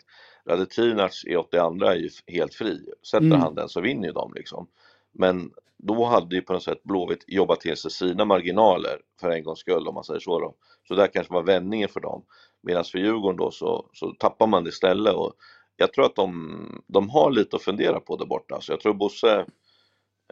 [0.49, 2.89] Radetinac i 82 är ju helt fri.
[3.11, 3.41] Sätter Mm.
[3.41, 4.69] han den så vinner ju de liksom.
[5.13, 9.45] Men då hade ju på något sätt Blåvitt jobbat till sig sina marginaler för en
[9.45, 10.55] gångs skull om man säger så då.
[10.89, 12.25] Så det kanske var vändningen för dem.
[12.67, 15.33] Medan för Djurgården då så, så tappar man det istället och
[15.77, 18.61] jag tror att de, de har lite att fundera på där borta.
[18.61, 19.39] Så jag tror Bosse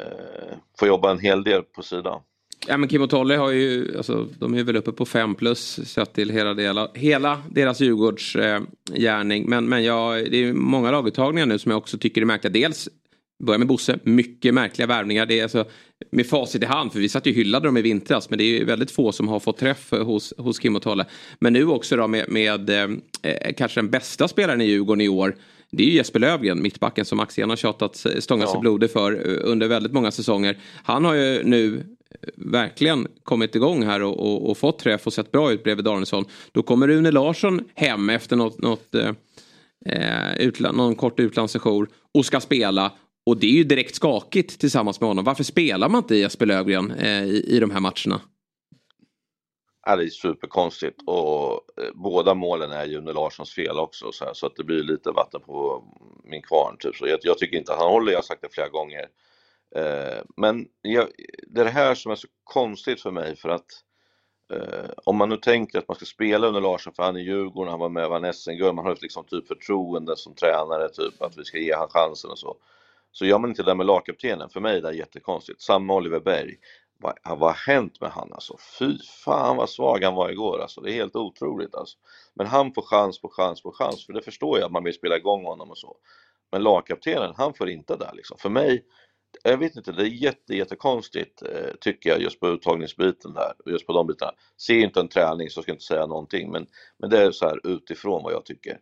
[0.00, 2.20] eh, får jobba en hel del på sidan.
[2.66, 5.80] Ja, men Kim och Tolle har ju, alltså, de är väl uppe på fem plus
[5.90, 9.42] sett till hela, dela, hela deras Djurgårdsgärning.
[9.42, 9.48] eh.
[9.48, 12.52] Men, men jag, det är många laguttagningar nu som jag också tycker är märkliga.
[12.52, 12.88] Dels,
[13.42, 15.26] börja med Bosse, mycket märkliga värvningar.
[15.26, 15.64] Det är alltså,
[16.10, 18.30] med facit i hand, för vi satt ju hyllade dem i vintras.
[18.30, 21.06] Men det är ju väldigt få som har fått träff hos, hos Kim och Tolle.
[21.38, 22.88] Men nu också då med, med eh,
[23.56, 25.36] kanske den bästa spelaren i Djurgården i år.
[25.70, 28.60] Det är ju Jesper Lövgren, mittbacken som Axén har tjatat, stångat sig Ja.
[28.60, 30.58] blodig för eh, under väldigt många säsonger.
[30.84, 31.82] Han har ju nu
[32.36, 36.24] verkligen kommit igång här och, och, och fått träff och sett bra ut bredvid Danielsson.
[36.52, 39.10] Då kommer Rune Larsson hem efter något, något, eh,
[39.86, 42.92] eh, utland, någon kort utlandssession och ska spela.
[43.26, 45.24] Och det är ju direkt skakigt tillsammans med honom.
[45.24, 48.20] Varför spelar man inte Jesper Löfgren eh, i, i de här matcherna?
[49.86, 54.24] Ja, det är superkonstigt och eh, båda målen är ju under Larssons fel också så,
[54.24, 55.84] här, så att det blir lite vatten på
[56.24, 56.76] min kvarn.
[56.78, 56.96] Typ.
[56.96, 59.08] Så jag, jag tycker inte att han håller, jag har sagt det flera gånger.
[59.76, 61.08] Eh, men jag,
[61.46, 63.66] det är det här som är så konstigt för mig för att
[64.52, 67.70] eh, om man nu tänker att man ska spela under Larsson för han är Djurgården,
[67.70, 71.38] han var med och vann SM-guld, man har liksom typ förtroende som tränare, typ att
[71.38, 72.56] vi ska ge han chansen och så.
[73.14, 75.62] Så gör man inte det där med lagkaptenen, för mig är det jättekonstigt.
[75.62, 76.56] Samma Oliver Berg.
[76.98, 78.56] Vad, vad har hänt med han alltså?
[78.78, 80.80] Fy fan vad svag han var igår alltså.
[80.80, 81.98] Det är helt otroligt alltså.
[82.34, 84.94] Men han får chans på chans på chans, för det förstår jag att man vill
[84.94, 85.96] spela igång honom och så.
[86.52, 88.38] Men lagkaptenen, han får inte där liksom.
[88.38, 88.84] För mig,
[89.42, 93.86] jag vet inte, det är jätte, jättekonstigt eh, tycker jag just på uttagningsbiten där, just
[93.86, 94.32] på de bitarna.
[94.56, 96.66] Ser inte en träning så ska jag inte säga någonting, men,
[96.98, 98.78] men det är så här utifrån vad jag tycker.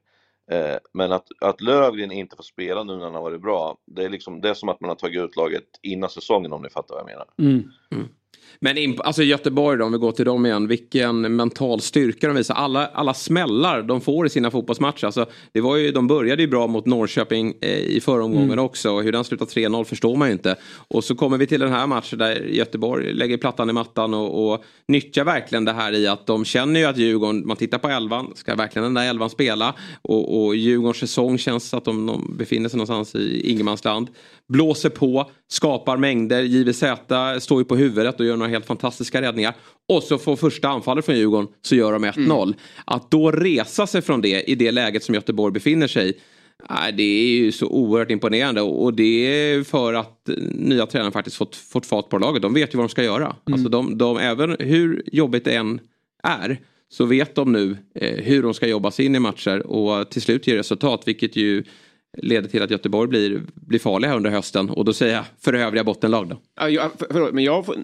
[0.50, 4.04] Eh, men att, att Lövgren inte får spela nu när han har varit bra, det
[4.04, 6.70] är liksom, det är som att man har tagit ut laget innan säsongen om ni
[6.70, 7.26] fattar vad jag menar.
[7.38, 8.08] Mm.
[8.60, 10.68] Men in, alltså Göteborg då, om vi går till dem igen.
[10.68, 12.54] Vilken mental styrka de visar.
[12.54, 15.04] Alla, alla smällar de får i sina fotbollsmatcher.
[15.04, 18.64] Alltså, det var ju, de började ju bra mot Norrköping eh, i förra omgången mm.
[18.64, 19.00] också.
[19.00, 20.56] Hur den slutar 3-0 förstår man ju inte.
[20.88, 24.52] Och så kommer vi till den här matchen där Göteborg lägger plattan i mattan och,
[24.52, 27.88] och nyttjar verkligen det här i att de känner ju att Djurgården, man tittar på
[27.88, 29.74] elvan, ska verkligen den där elvan spela?
[30.02, 34.08] Och, och Djurgårdens säsong känns att de, de befinner sig någonstans i ingenmansland.
[34.48, 36.42] Blåser på, skapar mängder.
[36.42, 36.84] JVZ
[37.44, 39.54] står ju på huvudet och gör några helt fantastiska räddningar.
[39.88, 42.42] Och så får första anfallet från Djurgården så gör de 1-0.
[42.42, 42.54] Mm.
[42.84, 46.14] Att då resa sig från det i det läget som Göteborg befinner sig i.
[46.92, 51.56] Det är ju så oerhört imponerande och det är för att nya tränaren faktiskt fått,
[51.56, 52.42] fått fart på laget.
[52.42, 53.24] De vet ju vad de ska göra.
[53.24, 53.36] Mm.
[53.52, 55.80] Alltså de, de, även hur jobbigt det än
[56.22, 60.10] är så vet de nu eh, hur de ska jobba sig in i matcher och
[60.10, 61.64] till slut ger resultat vilket ju
[62.18, 64.70] leder till att Göteborg blir, blir farliga under hösten.
[64.70, 66.40] Och då säger jag för övriga bottenlag då.
[66.54, 67.76] Ja, jag, för, förlåt, men jag får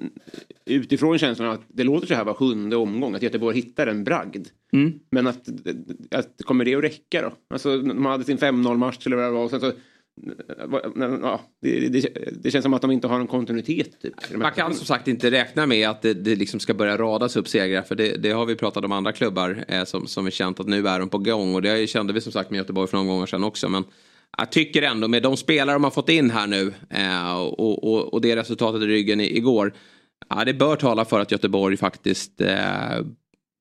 [0.65, 3.15] utifrån känslan att det låter så här var sjunde omgång.
[3.15, 4.47] Att Göteborg hittar en bragd.
[4.73, 4.99] Mm.
[5.11, 5.49] Men att,
[6.11, 7.33] att, kommer det att räcka då?
[7.51, 9.45] Alltså de hade sin 5-0 match eller vad det var.
[9.45, 9.73] Och sen så,
[11.23, 12.09] ja, det, det,
[12.43, 14.01] det, känns som att de inte har en kontinuitet.
[14.03, 17.37] Typ, Man kan som sagt inte räkna med att det, det liksom ska börja radas
[17.37, 17.83] upp segrar.
[17.83, 20.67] För det, det har vi pratat om andra klubbar eh, som, som vi känt att
[20.67, 21.55] nu är de på gång.
[21.55, 23.69] Och det kände vi som sagt med Göteborg för några gånger sedan också.
[23.69, 23.85] Men
[24.37, 28.15] jag tycker ändå med de spelare de har fått in här nu eh, och, och,
[28.15, 29.73] och, det resultatet i ryggen i, igår.
[30.29, 32.49] Ja, det bör tala för att Göteborg faktiskt eh,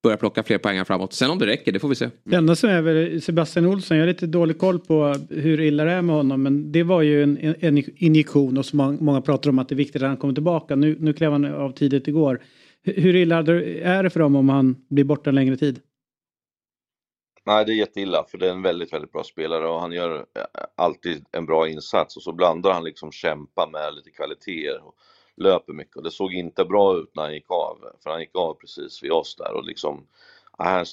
[0.04, 1.14] börjar plocka fler poäng framåt.
[1.14, 2.10] Sen om det räcker, det får vi se.
[2.24, 5.84] Det enda som är väl Sebastian Olsson, jag har lite dålig koll på hur illa
[5.84, 6.44] det är med honom.
[6.44, 9.78] Men det var ju en, en injektion och så många pratar om att det är
[9.78, 10.76] viktigt att han kommer tillbaka.
[10.76, 12.42] Nu, nu klev han av tidigt igår.
[12.84, 15.80] Hur illa är det för dem om han blir borta en längre tid?
[17.48, 20.18] Nej, det är jätteilla för det är en väldigt, väldigt bra spelare och han gör
[20.36, 20.44] eh,
[20.76, 24.96] alltid en bra insats och så blandar han liksom kämpa med lite kvaliteter och
[25.36, 28.36] löper mycket och det såg inte bra ut när han gick av, för han gick
[28.36, 30.08] av precis vid oss där och liksom,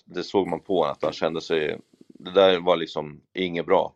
[0.05, 3.95] det såg man på att han kände sig, det där var liksom inget bra.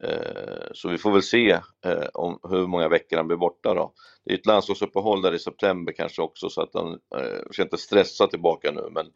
[0.00, 1.50] Eh, så vi får väl se
[1.84, 3.92] eh, om hur många veckor han blir borta då.
[4.24, 7.76] Det är ett landslagsuppehåll där i september kanske också så att han eh, ska inte
[7.78, 9.06] stressa tillbaka nu men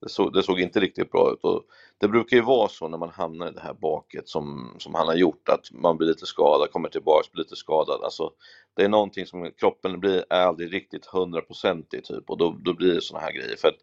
[0.00, 1.44] det, såg, det, såg inte riktigt bra ut.
[1.44, 1.62] Och
[1.98, 5.06] det brukar ju vara så när man hamnar i det här baket som, som han
[5.06, 8.00] har gjort att man blir lite skadad, kommer tillbaks, blir lite skadad.
[8.02, 8.32] Alltså,
[8.76, 12.94] det är någonting som kroppen blir är aldrig riktigt hundraprocentig typ och då, då blir
[12.94, 13.56] det såna här grejer.
[13.56, 13.78] För att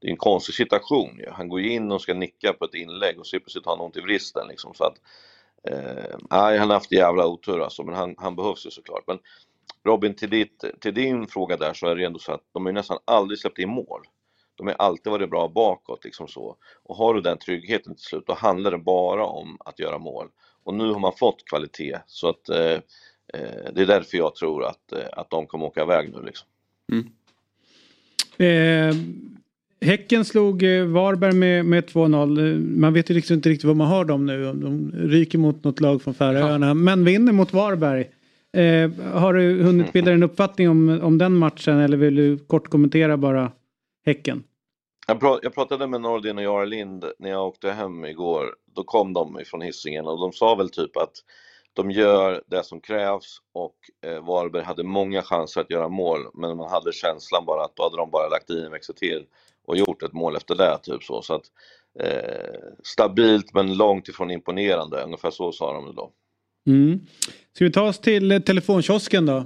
[0.00, 1.30] det är en konstig situation ju.
[1.30, 3.84] Han går ju in och ska nicka på ett inlägg och så plötsligt har han
[3.84, 4.74] ont i vristen liksom.
[4.74, 4.96] Så att,
[5.68, 9.04] eh, han har haft jävla otur alltså, men han, han behövs ju såklart.
[9.06, 9.18] Men
[9.84, 12.70] Robin, till, ditt, till din fråga där så är det ändå så att de har
[12.70, 14.00] ju nästan aldrig släppt in mål
[14.60, 16.56] de har alltid varit bra bakåt liksom så.
[16.82, 20.28] Och har du den tryggheten till slut, då handlar det bara om att göra mål.
[20.64, 22.72] Och nu har man fått kvalitet, så att eh,
[23.34, 26.48] eh det är därför jag tror att, eh, att de kommer åka iväg nu liksom.
[26.92, 27.06] Mm.
[28.38, 28.94] Eh,
[29.80, 32.58] häcken slog eh, Varberg med, med 2-0.
[32.78, 34.44] Man vet ju liksom inte riktigt vad man har dem nu.
[34.44, 36.74] De ryker mot något lag från Färöarna, ja.
[36.74, 38.10] men vinner mot Varberg.
[38.52, 42.68] Eh, har du hunnit bilda en uppfattning om, om den matchen eller vill du kort
[42.68, 43.52] kommentera bara
[44.06, 44.42] Häcken?
[45.42, 48.54] Jag, pratade med Nordin och Jara Lind när jag åkte hem igår.
[48.74, 51.12] Då kom de ifrån hissingen och de sa väl typ att
[51.72, 53.76] de gör det som krävs och
[54.06, 57.82] eh, Varberg hade många chanser att göra mål men man hade känslan bara att då
[57.82, 59.26] hade de bara lagt i en växel till
[59.70, 61.22] och gjort ett mål efter det typ så.
[61.22, 61.44] så att,
[62.00, 66.10] eh, stabilt men långt ifrån imponerande, ungefär så sa de då.
[66.66, 67.00] Mm.
[67.52, 69.44] Ska vi ta oss till eh, telefonkiosken då?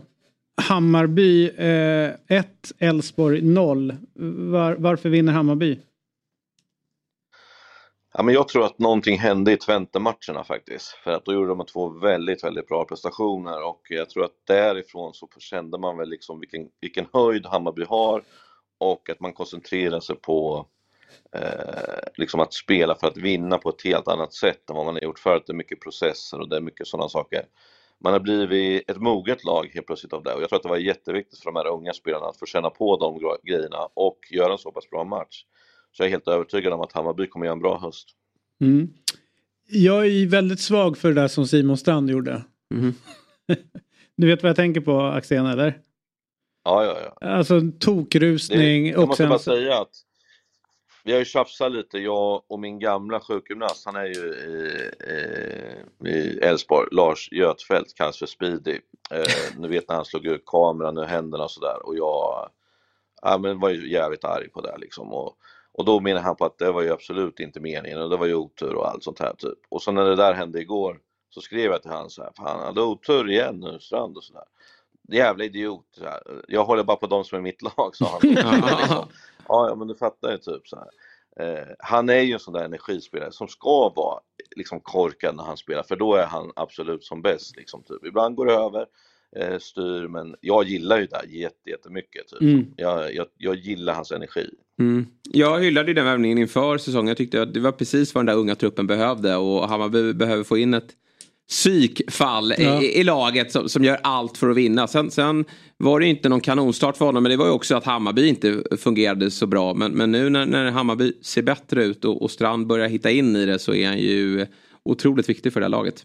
[0.62, 3.96] Hammarby 1, eh, Elfsborg 0.
[4.52, 5.78] Var, varför vinner Hammarby?
[8.14, 10.88] Ja, men jag tror att någonting hände i Twente-matcherna faktiskt.
[11.04, 15.14] För att då gjorde de två väldigt, väldigt bra prestationer och jag tror att därifrån
[15.14, 18.22] så kände man väl liksom vilken, vilken höjd Hammarby har
[18.78, 20.66] och att man koncentrerar sig på
[21.32, 24.94] eh, liksom att spela för att vinna på ett helt annat sätt än vad man
[24.94, 25.42] har gjort förut.
[25.46, 27.44] Det är mycket processer och det är mycket sådana saker
[28.04, 30.68] man har blivit ett moget lag helt plötsligt av det och jag tror att det
[30.68, 34.52] var jätteviktigt för de här unga spelarna att få känna på de grejerna och göra
[34.52, 35.44] en så pass bra match.
[35.92, 38.08] Så jag är helt övertygad om att Hammarby kommer göra en bra höst.
[38.60, 38.88] Mm.
[39.66, 42.44] Jag är väldigt svag för det där som Simon Strand gjorde.
[42.74, 42.94] Mm.
[44.16, 45.78] du vet vad jag tänker på Axén eller?
[46.64, 47.28] Ja, ja, ja.
[47.28, 48.84] Alltså tokrusning.
[48.84, 49.90] Det, jag måste bara säga att
[51.04, 54.34] vi har ju tjafsat lite, jag och min gamla sjukgymnast, han är ju
[56.10, 58.80] i Elfsborg, Lars Götfeldt, kallas för Speedy.
[59.10, 62.50] Eh, ni vet när han slog ut kameran ur händerna och sådär och jag
[63.22, 65.12] ja, men var ju jävligt arg på det liksom.
[65.12, 65.36] Och,
[65.72, 68.26] och då menar han på att det var ju absolut inte meningen och det var
[68.26, 69.58] ju otur och allt sånt här typ.
[69.68, 70.98] Och så när det där hände igår
[71.30, 74.24] så skrev jag till han så här, fan han hade otur igen nu, Strand och
[74.24, 74.44] sådär.
[75.08, 75.86] Jävla idiot.
[75.98, 76.22] Så här.
[76.48, 78.30] Jag håller bara på de som är mitt lag, sa han.
[78.80, 79.08] liksom,
[79.48, 80.88] ja, men du fattar ju typ så här.
[81.40, 84.20] Eh, han är ju en sån där energispelare som ska vara
[84.56, 87.56] liksom korkad när han spelar, för då är han absolut som bäst.
[87.56, 88.06] Liksom, typ.
[88.06, 88.86] Ibland går det över,
[89.36, 92.28] eh, styr, men jag gillar ju det här jätte, jättemycket.
[92.28, 92.40] Typ.
[92.40, 92.66] Mm.
[92.76, 94.50] Jag, jag, jag gillar hans energi.
[94.78, 95.06] Mm.
[95.22, 97.08] Jag hyllade ju den värvningen inför säsongen.
[97.08, 100.44] Jag tyckte att det var precis vad den där unga truppen behövde och Hammarby behöver
[100.44, 100.96] få in ett
[101.48, 102.82] psykfall Ja.
[102.82, 104.86] i, i laget som, som gör allt för att vinna.
[104.86, 105.44] Sen, sen
[105.76, 108.62] var det inte någon kanonstart för honom men det var ju också att Hammarby inte
[108.78, 109.74] fungerade så bra.
[109.74, 113.36] Men, men nu när, när Hammarby ser bättre ut och, och Strand börjar hitta in
[113.36, 114.46] i det så är han ju
[114.84, 116.02] otroligt viktig för det här laget.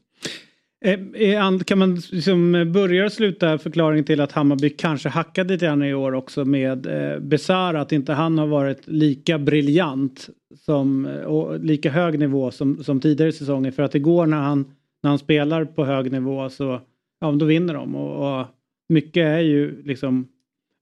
[0.86, 5.66] Eh, and- Kan man liksom börja och sluta förklaringen till att Hammarby kanske hackade lite
[5.66, 10.30] grann i år också med eh, Besara att inte han har varit lika briljant
[10.66, 14.66] som, och lika hög nivå som, som tidigare säsonger för att det går när han,
[15.04, 16.82] när han spelar på hög nivå så
[17.20, 18.46] ja, då vinner de och, och
[18.90, 20.28] mycket är ju liksom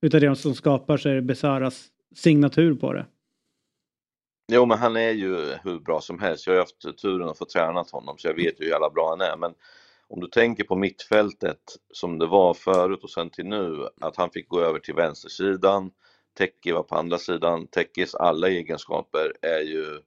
[0.02, 3.06] utav det som skapar så är det Besaras signatur på det.
[4.52, 6.48] Jo, men han är ju hur bra som helst.
[6.48, 8.90] Jag har ju haft turen att få träna honom, så jag vet ju hur jävla
[8.90, 9.38] bra han är.
[9.38, 9.54] Men
[10.08, 11.60] om du tänker på mittfältet
[11.94, 15.92] som det var förut och sen till nu, att han fick gå över till vänstersidan,
[16.38, 17.68] Tekki var på andra sidan.
[17.68, 20.02] Tekkis alla egenskaper är ju,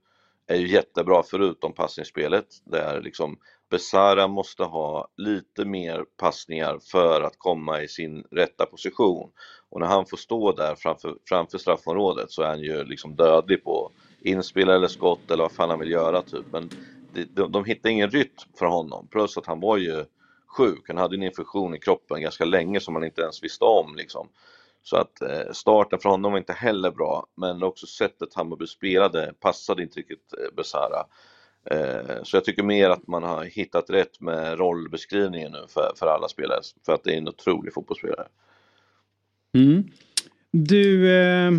[0.47, 2.47] är ju jättebra förutom passningsspelet.
[2.65, 3.39] Där liksom
[3.71, 9.31] Besara måste ha lite mer passningar för att komma i sin rätta position.
[9.71, 13.65] Och när han får stå där framför, framför straffområdet så är han ju liksom dödlig
[13.65, 13.91] på
[14.21, 16.45] inspel eller skott eller vad fan han vill göra typ.
[16.53, 16.71] Men
[17.13, 19.09] de, de, de hittar ingen rytm för honom.
[19.11, 20.05] Plus att han var ju
[20.57, 20.85] sjuk.
[20.89, 24.29] Han hade en infektion i kroppen ganska länge som han inte ens visste om liksom.
[24.83, 29.35] Så att eh, starten för honom var inte heller bra, men också sättet Hammarby spelade
[29.41, 31.07] passade inte riktigt eh, Besara.
[31.65, 36.07] Eh, så jag tycker mer att man har hittat rätt med rollbeskrivningen nu för, för
[36.07, 38.29] alla spelare, för att det är en otrolig fotbollsspelare.
[39.55, 39.85] Mm.
[40.51, 41.11] Du...
[41.11, 41.53] Eh,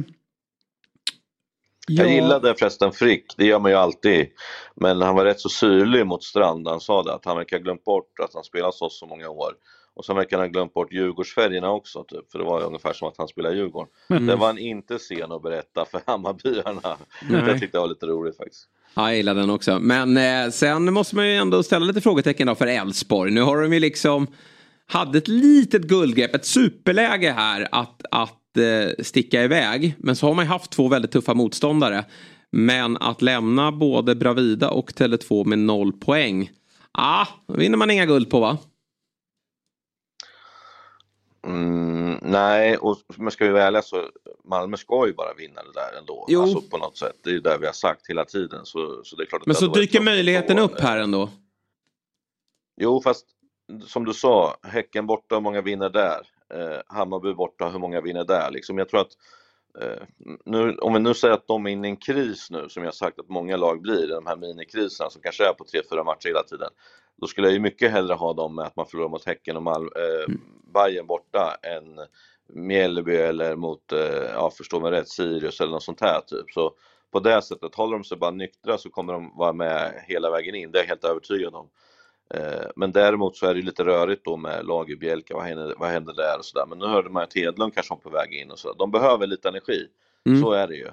[1.88, 4.28] Jag gillade förresten Frick, det gör man ju alltid.
[4.76, 7.64] Men han var rätt så syrlig mot Strand, han sa det, att han verkar ha
[7.64, 9.54] glömt bort att han spelat oss så många år.
[9.96, 12.94] Och sen verkar han ha glömt bort Djurgårdsfärgerna också, typ, för det var ju ungefär
[12.94, 13.92] som att han spelade Djurgården.
[14.10, 14.26] Mm.
[14.26, 16.98] Det var han inte sen att berätta för Hammarbyarna.
[17.30, 17.42] Nej.
[17.42, 18.68] Det tyckte jag var lite roligt faktiskt.
[18.94, 19.80] Ja, jag gillar den också.
[19.80, 23.32] Men eh, sen måste man ju ändå ställa lite frågetecken då för Elfsborg.
[23.32, 24.28] Nu har de ju liksom
[24.86, 29.96] hade ett litet guldgrepp, ett superläge här att, att eh, sticka iväg.
[29.98, 32.06] Men så har man ju haft två väldigt tuffa motståndare.
[32.52, 36.50] Men att lämna både Bravida och Tele2 med noll poäng.
[36.92, 38.58] Ah, då vinner man inga guld på va?
[41.48, 44.10] Mm, nej, och men ska vi vara ärliga så
[44.44, 46.26] Malmö ska ju bara vinna det där ändå.
[46.28, 46.42] Jo.
[46.42, 47.16] Alltså på något sätt.
[47.24, 48.66] Det är ju det vi har sagt hela tiden.
[48.66, 51.30] Så, så det är klart Men så dyker möjligheten upp här ändå.
[52.82, 53.26] Jo, fast
[53.86, 56.28] som du sa, Häcken borta, hur många vinner där?
[56.54, 58.52] Eh, Hammarby borta, hur många vinner där?
[58.52, 59.12] Liksom, jag tror att
[59.82, 60.04] eh,
[60.46, 62.94] nu, om vi nu säger att de är inne i en kris nu, som jag
[62.94, 66.28] sagt att många lag blir, de här minikriserna som kanske är på tre, fyra matcher
[66.28, 66.70] hela tiden.
[67.22, 69.64] Då skulle jag ju mycket hellre ha dem med att man förlorar mot Häcken och
[69.64, 70.34] Mal eh,
[70.74, 72.00] Bayern borta än
[72.54, 74.00] Mjällby eller mot, eh,
[74.34, 76.52] ja förstå mig rätt, Sirius eller något sånt här typ.
[76.52, 76.74] Så
[77.12, 80.56] på det sättet, håller de sig bara nyktra så kommer de vara med hela vägen
[80.56, 81.70] in, det är jag helt övertygad om.
[82.34, 85.90] Eh, Men däremot så är det lite rörigt då med Lager Bjälka, vad händer, vad
[85.90, 86.66] händer där och sådär.
[86.70, 88.74] Men nu hörde man att Hedlund kanske var på väg in och så.
[88.74, 89.88] De behöver lite energi,
[90.26, 90.42] Mm.
[90.42, 90.88] så är det ju.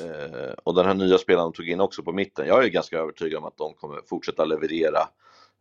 [0.00, 2.98] Eh, Och den här nya spelaren de tog in också på mitten, jag är ganska
[2.98, 4.98] övertygad om att de kommer fortsätta leverera.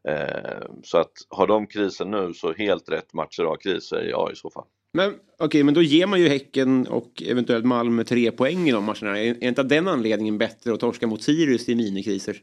[0.08, 4.10] Eh, Så att har de krisen nu så helt rätt matcher att ha kris säger
[4.10, 4.66] jag i så fall.
[4.94, 8.84] Men okej, men då ger man ju Häcken och eventuellt Malmö tre poäng i de
[8.84, 9.20] matcherna.
[9.20, 12.42] Är, är inte av den anledningen bättre att torska mot Sirius i minikriser?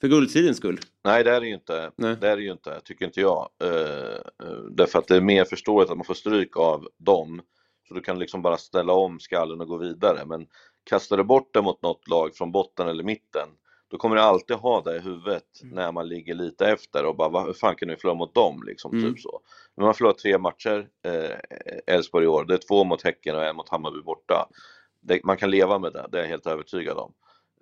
[0.00, 0.80] För guldstridens skull.
[1.04, 1.90] Nej, det är det ju inte.
[1.96, 2.16] Nej.
[2.20, 3.48] Det är det ju inte, tycker inte jag.
[3.62, 7.42] Eh, eh, därför att det är mer förståeligt att man får stryk av dem.
[7.88, 10.24] Så du kan liksom bara ställa om skallen och gå vidare.
[10.26, 10.46] Men
[10.90, 13.48] kastar du bort det mot något lag från botten eller mitten,
[13.88, 17.28] då kommer du alltid ha det i huvudet när man ligger lite efter och bara,
[17.28, 18.62] "Va- hur fan kan du förlora mot dem?
[18.66, 19.14] Liksom, Mm.
[19.14, 19.40] typ så.
[19.76, 22.44] Men man förlorar tre matcher, eh, Elfsborg i år.
[22.44, 24.48] Det är två mot Häcken och en mot Hammarby borta.
[25.00, 27.12] Det, man kan leva med det, det är jag helt övertygad om.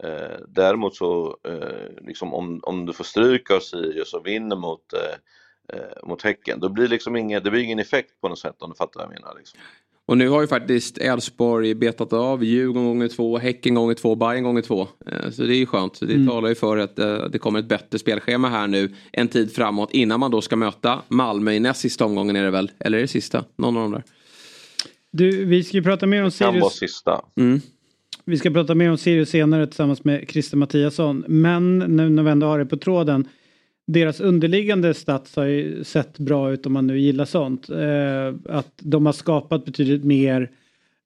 [0.02, 4.92] Eh, däremot så, eh, liksom om, om du får stryk av Sirius och vinner mot,
[4.92, 8.62] eh, eh, mot Häcken, då blir liksom ingen, det blir ingen effekt på något sätt
[8.62, 9.34] om du fattar vad jag menar.
[9.38, 9.60] Liksom.
[10.06, 14.44] Och nu har ju faktiskt Elfsborg betat av Djurgården gånger två, Häcken gånger två, Bayern
[14.44, 14.80] gånger två.
[15.06, 15.96] Eh, Så det är ju skönt.
[15.96, 16.26] Så Det Mm.
[16.28, 19.90] talar ju för att eh, det kommer ett bättre spelschema här nu en tid framåt
[19.92, 22.70] innan man då ska möta Malmö i näst sista omgången är det väl?
[22.78, 23.44] Eller är det sista?
[23.56, 24.02] Någon av dem där.
[25.10, 26.92] Du, vi ska ju prata mer om Kan vara Sirius.
[26.92, 27.20] sista.
[27.36, 27.60] Mm.
[28.24, 31.24] Vi ska prata mer om Sirius senare tillsammans med Christer Mattiasson.
[31.28, 33.28] Men nu när vi ändå har det på tråden
[33.86, 37.70] deras underliggande stats har ju sett bra ut om man nu gillar sånt.
[37.70, 40.50] Eh, att de har skapat betydligt mer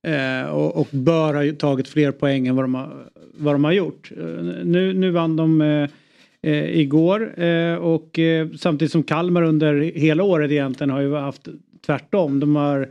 [0.06, 3.72] eh, och, och bör ha tagit fler poäng än vad de har, vad de har
[3.72, 4.10] gjort.
[4.16, 5.88] Eh, nu, nu vann de eh,
[6.42, 11.48] eh, igår eh, och eh, samtidigt som Kalmar under hela året egentligen har ju haft
[11.86, 12.40] tvärtom.
[12.40, 12.88] De har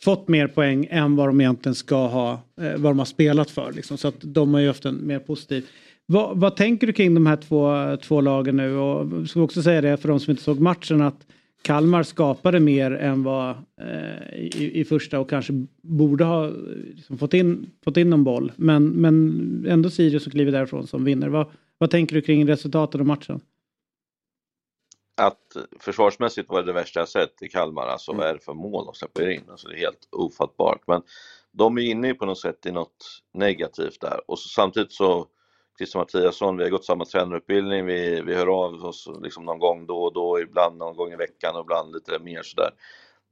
[0.00, 3.72] fått mer poäng än vad de egentligen ska ha, eh, vad de har spelat för.
[3.72, 3.98] Liksom.
[3.98, 5.66] Så att de har ju haft en mer positiv.
[6.06, 8.76] Vad, vad tänker du kring de här två, två lagen nu?
[8.76, 11.26] Och ska också säga det för de som inte såg matchen att
[11.62, 13.50] Kalmar skapade mer än vad
[13.80, 16.50] eh, i, i, första och kanske borde ha
[16.94, 18.52] liksom, fått, in, fått in någon boll.
[18.56, 21.28] Men, men ändå Sirius som kliver därifrån som vinner.
[21.28, 21.46] Vad,
[21.78, 23.40] vad tänker du kring resultatet av matchen?
[25.16, 28.18] Att försvarsmässigt var det det värsta jag sett i Kalmar, alltså mm.
[28.20, 29.42] vad är det för mål de släpper in?
[29.50, 30.80] Alltså det är helt ofattbart.
[30.86, 31.02] Men
[31.52, 35.26] de är inne på något sätt i något negativt där och så, samtidigt så
[35.78, 39.86] Christer Mattiasson, vi har gått samma tränarutbildning, vi, vi hör av oss liksom någon gång
[39.86, 42.70] då och då, ibland någon gång i veckan och ibland lite mer sådär.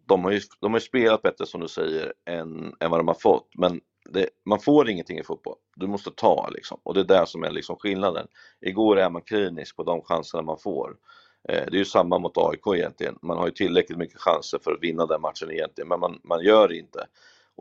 [0.07, 3.09] De har ju, de har ju spelat bättre som du säger än, än vad de
[3.09, 3.81] har fått, men
[4.11, 5.57] det, man får ingenting i fotboll.
[5.77, 8.27] Du måste ta liksom och det är där som är liksom skillnaden.
[8.61, 10.97] Igår är man klinisk på de chanserna man får.
[11.49, 13.19] Eh, det är ju samma mot AIK egentligen.
[13.23, 16.45] Man har ju tillräckligt mycket chanser för att vinna den matchen egentligen, men man, man
[16.45, 17.07] gör det inte.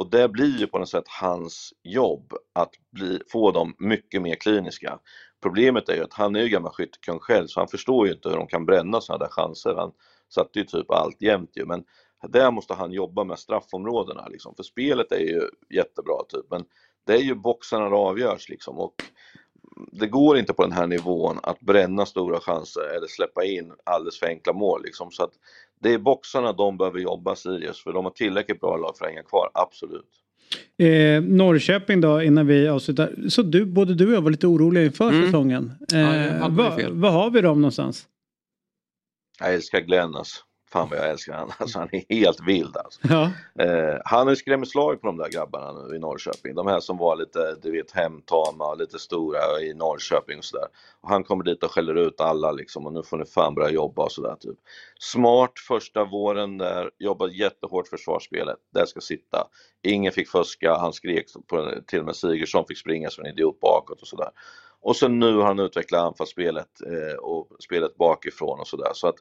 [0.01, 4.35] Och det blir ju på något sätt hans jobb att bli, få dem mycket mer
[4.35, 4.99] kliniska.
[5.41, 8.29] Problemet är ju att han är ju gammal skyttekung själv så han förstår ju inte
[8.29, 9.75] hur de kan bränna sådana där chanser.
[9.75, 9.91] Han
[10.29, 11.83] satte ju typ allt jämt ju men
[12.27, 14.55] där måste han jobba med straffområdena liksom.
[14.55, 16.65] För spelet är ju jättebra typ men
[17.05, 18.93] det är ju boxarna det avgörs liksom och
[19.91, 24.19] det går inte på den här nivån att bränna stora chanser eller släppa in alldeles
[24.19, 25.11] för enkla mål liksom.
[25.11, 25.33] Så att
[25.81, 29.11] det är boxarna de behöver jobba Sirius för de har tillräckligt bra lag för att
[29.11, 30.09] hänga kvar, absolut.
[30.77, 33.29] Eh, Norrköping då innan vi avslutar.
[33.29, 35.25] Så du, både du och jag var lite oroliga inför mm.
[35.25, 35.71] säsongen.
[35.93, 38.07] Eh, ja, vad, vad har vi dem någonstans?
[39.39, 40.41] Jag älskar Glenn alltså.
[40.71, 42.99] Fan vad jag älskar han, alltså, han är helt vild alltså.
[43.03, 43.31] Ja.
[43.65, 46.55] Eh, han är skrämslag på de där grabbarna nu i Norrköping.
[46.55, 50.67] De här som var lite, du vet, hemtama och lite stora i Norrköping och sådär.
[51.01, 54.03] Han kommer dit och skäller ut alla liksom och nu får ni fan börja jobba
[54.03, 54.57] och sådär typ.
[54.99, 58.57] Smart första våren där, jobbat jättehårt försvarsspelet.
[58.73, 59.47] Det ska sitta.
[59.83, 63.59] Ingen fick fuska, han skrek på, till och med Sigurdsson fick springa som en idiot
[63.59, 64.29] bakåt och sådär.
[64.81, 68.91] Och sen nu har han utvecklat anfallsspelet eh, och spelet bakifrån och sådär.
[68.93, 69.15] Så att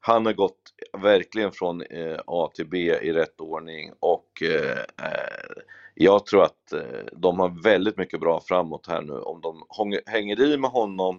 [0.00, 0.60] han har gått
[1.02, 5.62] verkligen från eh, A till B i rätt ordning och eh, eh,
[5.94, 6.72] jag tror att
[7.12, 9.12] de har väldigt mycket bra framåt här nu.
[9.12, 9.62] Om de
[10.06, 11.18] hänger i med honom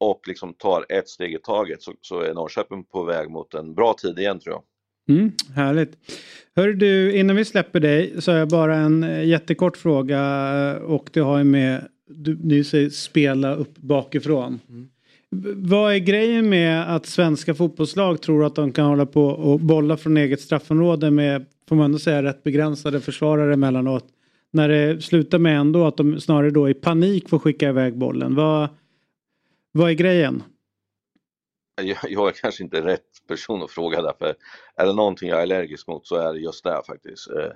[0.00, 3.74] och liksom tar ett steg i taget så, så är Norrköping på väg mot en
[3.74, 4.62] bra tid igen tror jag.
[5.16, 5.96] Mm, härligt.
[6.56, 10.20] Hör du, innan vi släpper dig så har jag bara en jättekort fråga
[10.78, 14.60] och det har ju med, du, du säger spela upp bakifrån.
[14.68, 14.88] Mm.
[15.56, 19.96] Vad är grejen med att svenska fotbollslag tror att de kan hålla på och bolla
[19.96, 24.04] från eget straffområde med, får man ändå säga, rätt begränsade försvarare emellanåt.
[24.50, 28.34] När det slutar med ändå att de snarare då i panik får skicka iväg bollen.
[28.34, 28.68] Vad,
[29.72, 30.42] vad är grejen?
[31.82, 34.34] Jag, jag är kanske inte rätt person att fråga därför
[34.76, 37.30] är det någonting jag är allergisk mot så är det just det faktiskt.
[37.30, 37.52] Eh,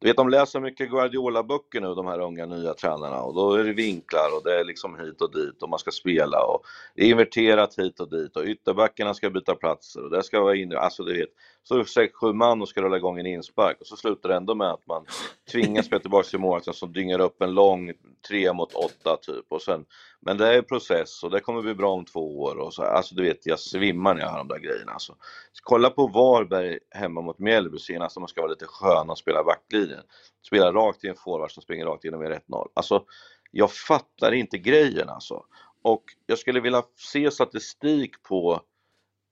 [0.00, 3.22] du vet, de läser mycket Guardiola-böcker nu, de här unga nya tränarna.
[3.22, 5.90] Och då är det vinklar och det är liksom hit och dit och man ska
[5.90, 6.62] spela och
[6.94, 10.56] det är inverterat hit och dit och ytterbackarna ska byta platser och det ska vara
[10.56, 10.78] inre...
[10.78, 11.28] alltså du vet,
[11.62, 14.28] så är det sex, sju man och ska rulla igång en inspark och så slutar
[14.28, 15.04] det ändå med att man
[15.52, 17.92] tvingas spela tillbaka till målvakten som dyngar upp en lång
[18.28, 19.84] tre mot åtta typ och sen,
[20.20, 23.14] men det är process och det kommer bli bra om två år och så, alltså
[23.14, 25.16] du vet, jag svimmar när jag hör de där grejerna alltså.
[25.62, 29.44] Kolla på Varberg hemma mot Mjällby senast om man ska vara lite skön och spela
[29.44, 30.02] backlinjen.
[30.46, 32.68] Spela rakt i en forward som springer rakt igenom i 1-0.
[32.74, 33.04] Alltså,
[33.50, 35.44] jag fattar inte grejen alltså.
[35.82, 38.60] Och jag skulle vilja se statistik på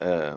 [0.02, 0.36] eh,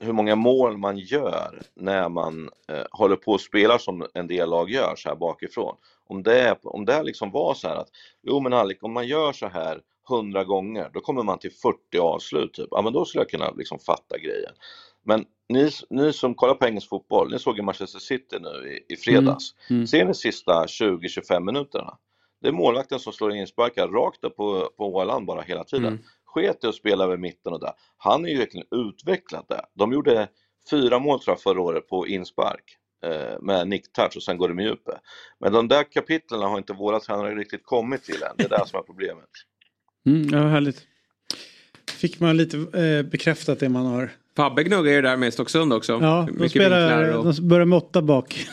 [0.00, 4.50] hur många mål man gör när man eh, håller på och spelar som en del
[4.50, 5.76] lag gör så här bakifrån.
[6.06, 7.88] Om det, om det liksom var så här att,
[8.22, 9.80] jo men Alec, om man gör så här
[10.10, 12.68] 100 gånger, då kommer man till 40 avslut typ.
[12.70, 14.52] Ja men då skulle jag kunna liksom fatta grejen.
[15.02, 18.94] Men ni, ni som kollar på engelsk fotboll, ni såg ju Manchester City nu i,
[18.94, 19.54] i fredags.
[19.70, 19.78] Mm.
[19.78, 19.86] Mm.
[19.86, 21.98] Ser ni sista 20-25 minuterna?
[22.40, 25.86] Det är målvakten som slår insparkar rakt upp på, på Åland bara hela tiden.
[25.86, 26.02] Mm.
[26.34, 27.72] Sket i att spela över mitten och där.
[27.96, 29.64] Han är ju verkligen utvecklad där.
[29.74, 30.28] De gjorde
[30.70, 34.60] fyra mål tror jag förra året på inspark eh, med nick-touch och sen går de
[34.60, 35.00] i djupet.
[35.40, 38.34] Men de där kapitlen har inte våra tränare riktigt kommit till än.
[38.36, 39.24] Det är det som är problemet.
[40.06, 40.86] Mm, ja, härligt.
[41.90, 44.10] Fick man lite eh, bekräftat det man har.
[44.36, 45.98] Fabbe gnuggar ju där med Stocksund också.
[46.02, 47.34] Ja, de, spelar, och...
[47.34, 48.46] de börjar med åtta bak.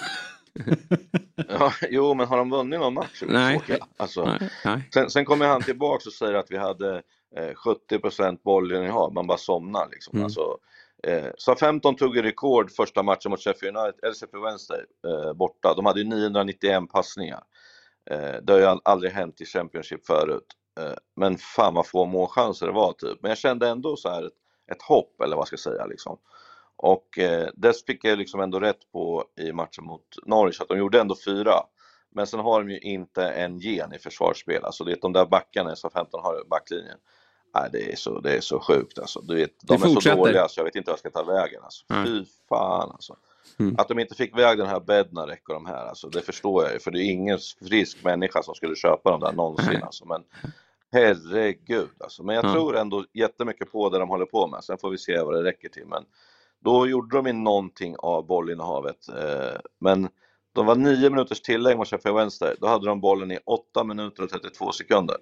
[1.49, 3.23] ja, jo, men har de vunnit någon match?
[3.27, 3.61] Nej.
[3.97, 4.89] Alltså, nej, nej.
[4.93, 7.01] Sen, sen kommer han tillbaks och säger att vi hade
[7.35, 7.53] eh,
[7.91, 10.11] 70% bollinnehav, man bara somnar liksom.
[10.13, 10.23] Mm.
[10.23, 10.57] Alltså,
[11.03, 15.73] eh, Southampton tog ju rekord första matchen mot Sheffield United, eller Sheffield Wednesday eh, borta.
[15.75, 17.43] De hade ju 991 passningar.
[18.09, 20.45] Eh, det har ju al- aldrig hänt i Championship förut.
[20.79, 23.21] Eh, men fan vad få målchanser det var typ.
[23.21, 24.33] Men jag kände ändå så här ett,
[24.71, 26.17] ett hopp, eller vad jag ska säga liksom.
[26.75, 30.77] Och eh, det fick jag liksom ändå rätt på i matchen mot Norwich, att de
[30.77, 31.53] gjorde ändå fyra.
[32.11, 35.25] Men sen har de ju inte en gen i försvarsspel, alltså det är de där
[35.25, 36.97] backarna som 15 har backlinjen.
[37.61, 39.21] Nej, det är så, det är så sjukt alltså.
[39.21, 41.23] Du vet, de Det är så dåliga så jag vet inte vad jag ska ta
[41.23, 41.85] vägen alltså.
[41.89, 42.05] Nej.
[42.05, 43.15] Fy fan alltså.
[43.59, 43.75] Mm.
[43.77, 46.73] Att de inte fick väg den här Bednarek och de här, alltså, det förstår jag
[46.73, 46.79] ju.
[46.79, 49.81] För det är ingen frisk människa som skulle köpa dem där någonsin Nej.
[49.81, 50.05] alltså.
[50.05, 50.23] Men
[50.91, 52.23] herregud alltså.
[52.23, 52.53] Men jag Ja.
[52.53, 54.63] tror ändå jättemycket på det de håller på med.
[54.63, 55.85] Sen får vi se vad det räcker till.
[55.87, 56.03] Men
[56.59, 59.09] då gjorde de ju någonting av bollinnehavet.
[59.09, 60.09] Eh, men
[60.53, 62.55] de var nio minuters tillägg mot Sheffield Wednesday.
[62.59, 65.17] Då hade de bollen i 8 minuter och 32 sekunder.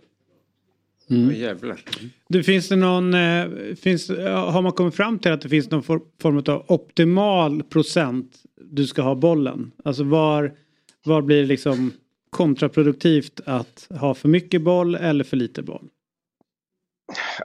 [1.10, 1.28] Mm.
[1.28, 1.82] Åh, jävlar.
[2.28, 3.46] Du, finns det någon, eh,
[3.82, 7.64] finns, ja, har man kommit fram till att det finns någon for, form av optimal
[7.64, 9.72] procent du ska ha bollen?
[9.84, 10.54] Alltså var,
[11.06, 11.94] var blir det liksom
[12.30, 15.90] kontraproduktivt att ha för mycket boll eller för lite boll?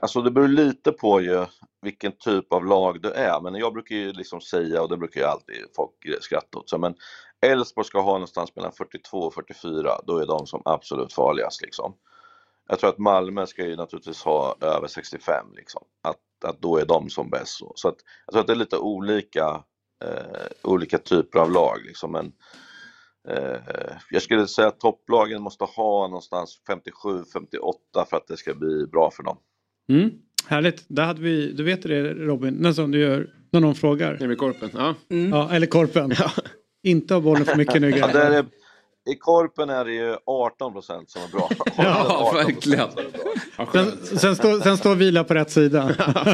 [0.01, 1.45] Alltså det beror lite på ju
[1.81, 3.41] vilken typ av lag du är.
[3.41, 5.91] Men jag brukar ju liksom säga, och det brukar ju alltid folk
[6.21, 6.95] skratta åt, så, men
[7.45, 11.93] Elfsborg ska ha någonstans mellan 42 och 44, då är de som absolut farligast liksom.
[12.71, 15.81] Jag tror att Malmö ska ju naturligtvis ha över 65 liksom.
[16.03, 17.57] Att, att då är de som bäst.
[17.57, 17.95] Så, så att,
[18.25, 19.63] jag tror att det är lite olika,
[20.03, 22.11] eh, olika typer av lag liksom.
[22.11, 22.31] Men
[23.29, 23.59] eh,
[24.09, 29.11] jag skulle säga att topplagen måste ha någonstans 57-58 för att det ska bli bra
[29.11, 29.37] för dem.
[29.89, 30.11] Mm.
[30.47, 34.17] Härligt, där hade vi, du vet det Robin, nästan du gör när någon frågar.
[34.19, 34.69] Det med korpen.
[34.73, 34.95] Ja.
[35.07, 36.11] Ja, eller korpen.
[36.83, 38.43] Inte ha bollen för mycket nu Ja,
[39.09, 41.49] I korpen är det ju 18 som är bra.
[41.77, 42.87] Ja, 18% verkligen.
[43.57, 43.67] bra.
[43.71, 45.91] Sen, sen, står, sen står vila på rätt sida.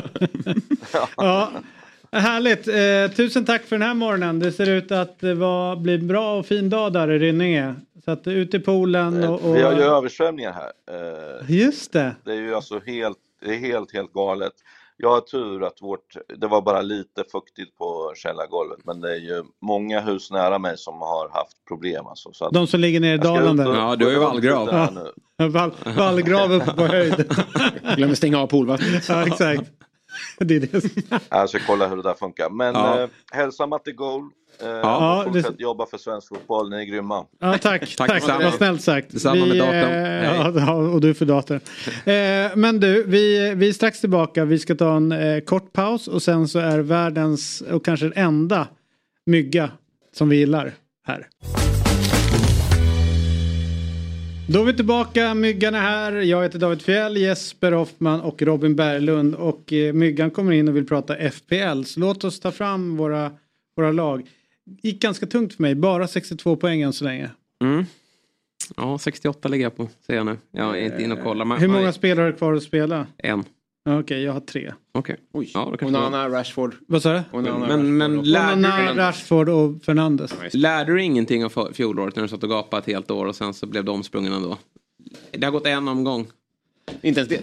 [1.17, 1.51] ja.
[2.11, 2.67] Härligt.
[2.67, 4.39] Eh, tusen tack för den här morgonen.
[4.39, 7.75] Det ser ut att det var, blir en bra och fin dag där i Rynninge.
[8.05, 9.41] Så att ut i poolen och...
[9.41, 9.55] och...
[9.55, 10.71] Vi har ju översvämningar här.
[10.91, 12.15] Eh, Just det.
[12.25, 14.53] Det är ju alltså helt, det är helt, helt galet.
[14.97, 19.19] Jag har tur att vårt, det var bara lite fuktigt på källargolvet men det är
[19.19, 22.29] ju många hus nära mig som har haft problem alltså.
[22.33, 23.73] Så att De som ligger nere i dalen och- där.
[23.79, 24.67] Ja, du har ju vallgrav.
[24.71, 24.89] Ja.
[25.47, 27.35] Vall, vallgrav uppe på höjd.
[27.95, 29.05] Glömmer stänga av poolvattnet.
[29.09, 29.61] ja, exakt.
[30.39, 30.83] Det är det.
[31.29, 32.49] Jag ska kolla hur det där funkar.
[32.49, 33.01] Men Ja.
[33.03, 34.21] eh, hälsa Matte Goal.
[34.61, 37.25] Eh, Ja, och det- fortsätt jobba för svensk fotboll, ni är grymma.
[37.39, 37.95] Ja, tack.
[37.95, 38.43] Tack tack.
[38.43, 39.11] Vad snällt sagt.
[39.11, 39.73] Detsamma med datorn.
[39.73, 41.59] eh, ja, och du för datorn.
[42.05, 44.45] Eh, men du, vi, vi är strax tillbaka.
[44.45, 48.13] Vi ska ta en eh, kort paus och sen så är världens och kanske den
[48.25, 48.67] enda
[49.25, 49.71] mygga
[50.13, 50.73] som vi gillar
[51.07, 51.27] här.
[54.49, 56.11] Då är vi tillbaka, Myggan är här.
[56.11, 59.35] Jag heter David Fjell, Jesper Hoffman och Robin Berglund.
[59.35, 61.83] Och eh, Myggan kommer in och vill prata FPL.
[61.83, 63.31] Så låt oss ta fram våra,
[63.75, 64.27] våra lag.
[64.81, 67.29] Gick ganska tungt för mig, bara 62 poäng än så länge.
[67.63, 67.85] Mm.
[68.77, 70.37] Ja, 68 ligger jag på, ser jag nu.
[70.51, 71.45] Jag är inte inne och kollar.
[71.45, 73.07] Men, Hur många spelare har du kvar att spela?
[73.17, 73.43] En.
[73.87, 74.73] Ja, Okej, jag har tre.
[74.91, 75.17] Okej.
[75.33, 75.51] Oj.
[75.53, 76.75] Ja, Onana, Rashford.
[76.87, 77.21] Vad sa du?
[77.31, 78.27] Onana, Men, men Rashford.
[78.27, 80.33] lärde, Onana, du, Rashford och Fernandes.
[80.53, 83.53] lärde du ingenting av fjolåret när du satt och gapade ett helt år och sen
[83.53, 84.57] så blev de omsprungen ändå?
[85.31, 86.27] Det har gått en omgång.
[87.01, 87.39] Inte ens det.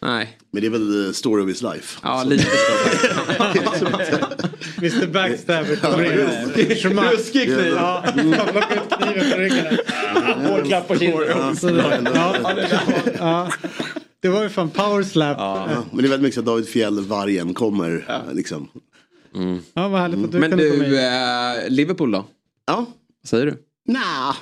[0.00, 2.00] Nej, Men det är väl eh, story of his life.
[2.02, 2.44] ja lite
[3.78, 3.86] så.
[4.78, 6.28] Mr Backstabber kommer in.
[7.10, 7.72] Ruskig kniv.
[7.76, 9.66] Ja, han plockar ut kniven på ryggen.
[10.46, 11.56] Hård klapp på kinden.
[14.24, 14.38] Det- Ja, ja.
[14.38, 15.36] Var ju fan power slap.
[15.38, 18.22] Ja, Ja, men det är väldigt mycket så att David Fjell, vargen, kommer.
[18.32, 18.68] Liksom.
[19.74, 20.82] vad härligt att du Men du, in.
[20.82, 22.24] eh, Liverpool då?
[22.66, 22.86] Ja,
[23.22, 23.58] Vad säger du?
[23.92, 24.36] nja.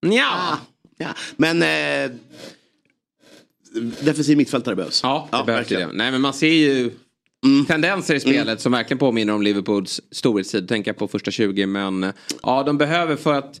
[0.00, 0.58] Ja.
[0.98, 1.08] Ja.
[1.36, 2.10] Men eh,
[4.00, 5.00] defensiv mittfältare behövs.
[5.02, 5.88] Ja, det behövs verkligen.
[5.88, 5.94] det.
[5.96, 6.90] Nej, men man ser ju
[7.44, 7.66] Mm.
[7.66, 10.68] tendenser i spelet som verkligen påminner om Liverpools storhetstid.
[10.68, 12.10] Tänker jag på första 20, men eh,
[12.42, 13.60] ja, de behöver för att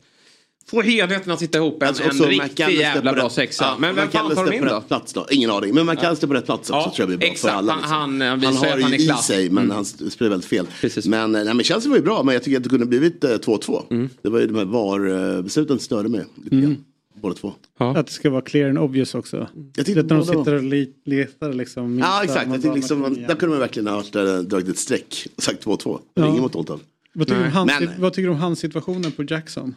[0.70, 3.64] få helheten att sitta ihop en, Alltså en riktig jävla på bra sexa.
[3.64, 4.74] Ja, men vem fan tar de in på då?
[4.76, 5.26] rätt plats då?
[5.30, 5.74] Ingen aning.
[5.74, 7.52] Men McAllister på rätt plats också Ja, tror jag blir bra exakt.
[7.52, 7.72] för alla.
[7.72, 8.20] Han- liksom.
[8.20, 9.76] han- han visar han att har han ju i sig men Mm.
[9.76, 10.66] han spelar väldigt fel.
[10.80, 11.06] Precis.
[11.06, 13.24] Men, eh, nej, men Chelsea var ju bra men jag tycker att det kunde blivit
[13.24, 13.82] eh, 2-2.
[13.90, 14.08] Mm.
[14.22, 16.84] Det var ju de här VAR-besluten störde mig lite grann.
[17.22, 17.52] Båda två.
[17.78, 19.48] Att det ska vara clear and obvious också.
[19.76, 21.98] Jag tyckte när de sitter och li- letar liksom.
[21.98, 25.26] Ja exakt, jag man- liksom, man- där kunde man verkligen ha eh, dragit ett streck
[25.36, 26.00] och sagt 2-2.
[26.14, 26.30] Det är Ja.
[26.30, 26.80] ingen mot Tottenham.
[27.12, 29.74] Vad tycker, du om Men- vad tycker du om hans situationen på Jackson?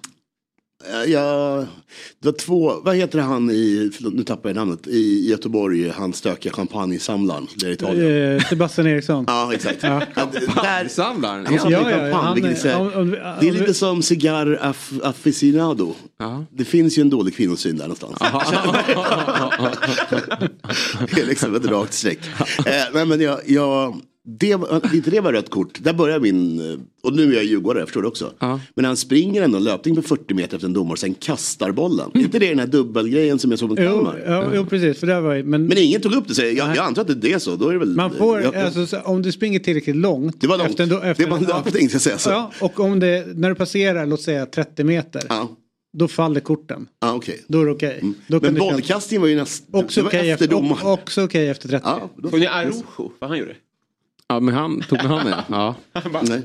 [0.90, 1.60] Eh, Jag,
[2.20, 6.14] det var två, vad heter han i, förlåt, nu tappar jag namnet, i Göteborg, han
[6.14, 7.48] stökiga champagnesamlaren.
[7.56, 8.36] Det är Italien.
[8.38, 9.26] Eh, Sebastian Eriksson.
[9.28, 9.84] Ja, exakt.
[9.84, 10.02] Ja.
[10.64, 11.46] Där, Samlaren?
[11.46, 13.74] han samlar Ja, ja, champagne, han- vilket är så här- om- om- det är lite
[13.74, 15.94] som cigarr aff, afficionado.
[16.52, 18.18] Det finns ju en dålig kvinnosyn där någonstans.
[21.16, 22.20] det är liksom ett rakt streck.
[22.66, 24.02] Eh, nej, men jag, jag,
[24.40, 25.80] det, var- inte det var rött kort.
[25.84, 28.34] Där börjar min, eh, och nu är jag djurgårdare, förstår det också.
[28.76, 31.72] Men han springer ändå en löpning på 40 meter efter en domare och sen kastar
[31.72, 32.12] bollen.
[32.14, 34.24] Är inte det den här dubbelgrejen som jag såg mot Jo, Kalmar?
[34.28, 35.00] ja, jo, precis.
[35.00, 37.34] För det var, men, Men ingen tog upp det, så jag, jag antar att det
[37.34, 37.56] är så.
[37.56, 40.42] Då är det väl, man får, jag, alltså, så, om du springer tillräckligt långt.
[40.42, 40.70] Det var långt.
[40.70, 42.30] Efter, en- efter, Det var en löpning, ska jag säga så.
[42.30, 45.22] Ja, och om det, när du passerar, låt säga 30 meter.
[45.98, 46.88] Då faller korten.
[47.02, 47.42] Ja, okej.
[47.48, 48.00] Då är det okej.
[48.28, 48.42] Då Mm.
[48.42, 49.84] Men du bollkastningen var ju nästan...
[49.84, 51.88] Också okej efter efter, också okej efter 30.
[52.32, 53.56] Såg ni Arojo, vad han gjorde?
[54.32, 55.76] Ja, men han tog med handen ja.
[56.24, 56.42] Nej.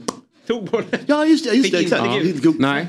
[0.46, 0.86] Tog bollen.
[1.06, 1.56] Ja, just det.
[1.56, 2.06] Just Fick det exakt.
[2.06, 2.58] Helt gult.
[2.58, 2.86] Nej.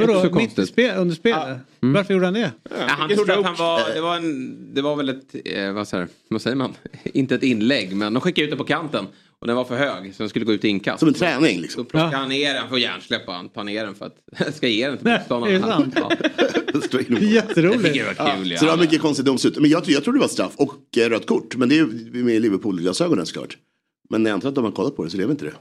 [0.00, 1.58] Vadå, mitt i spel, under spelet?
[1.80, 2.52] Varför gjorde han det?
[2.70, 5.88] Ja, han trodde att han var, det var, en, det var väl ett, eh, vad,
[5.88, 6.74] säger, vad säger man?
[7.04, 9.06] Inte ett inlägg men de skickade ut den på kanten.
[9.38, 10.98] Och den var för hög så den skulle gå ut i inkast.
[10.98, 11.82] Som en träning liksom.
[11.82, 14.86] Då plockade han ner den, får hjärnsläpp han tar ner den för att ska ge
[14.88, 15.92] den till Nej, motståndaren.
[15.96, 16.10] Ja.
[17.20, 17.94] Jätteroligt.
[17.94, 18.56] Det var kul.
[18.58, 18.82] Så det var Ja.
[18.82, 19.58] mycket konstigt domslut.
[19.58, 21.56] Men jag, jag trodde det var straff och eh, rött kort.
[21.56, 21.78] Men det är
[22.14, 23.56] ju med Liverpool-glasögonen såklart.
[24.10, 25.54] Men jag antar att de har kollat på det så lever inte det.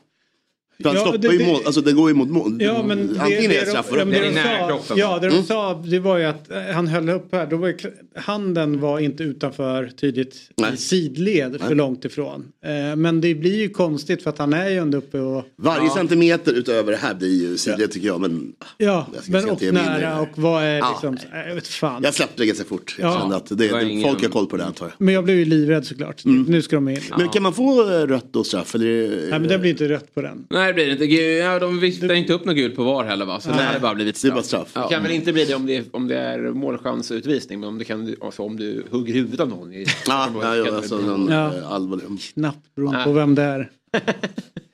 [0.83, 2.57] För han Ja, stoppar det- ju det- mål, alltså den går ju mot mål.
[2.59, 4.67] Ja men det, Antingen det, är det de- straff ja, men det eller de nära
[4.67, 4.97] kroppen.
[4.97, 5.45] Ja, det de Mm.
[5.45, 7.47] sa det var ju att eh, han höll upp här.
[7.47, 7.77] Då var ju,
[8.15, 10.73] handen var inte utanför tydligt Nej.
[10.73, 11.75] i sidled för Nej.
[11.75, 12.45] långt ifrån.
[12.65, 15.43] Eh, men det blir ju konstigt för att han är ju ändå uppe och...
[15.55, 18.21] Varje centimeter utöver det här blir ju sidled tycker jag.
[18.21, 20.21] Men Ja, Jag men och nära det.
[20.21, 20.89] och vad är Ja.
[20.91, 21.17] liksom...
[21.39, 22.01] äh, Jag vet fan.
[22.03, 22.95] jag släppte det ganska fort.
[22.99, 23.19] Jag Ja.
[23.19, 24.93] kände att det, Det det, ingen- folk har koll på det antar jag.
[24.97, 26.25] Men jag blev ju livrädd såklart.
[26.25, 26.99] Nu ska de in.
[27.17, 28.75] Men kan man få eh, rött och straff?
[28.75, 30.45] Eller, det- Nej men det blir inte rött på den.
[30.49, 31.07] Nej det blir det inte.
[31.07, 33.39] Gud, Ja, de visste inte upp något gult på VAR heller va?
[33.39, 34.33] Så det hade bara blivit det straff.
[34.33, 34.71] bara straff.
[34.73, 34.81] Ja.
[34.87, 37.59] Det kan väl inte bli det om det är, om det är målchansutvisning.
[37.59, 39.73] Men om, det kan, alltså om du hugger huvudet av någon.
[39.73, 41.57] I, Ja, ja, ja, det alltså, någon, Ja.
[41.57, 42.05] eh, allvarlig.
[42.33, 43.05] Knappt beroende Nej.
[43.05, 43.69] på vem det är.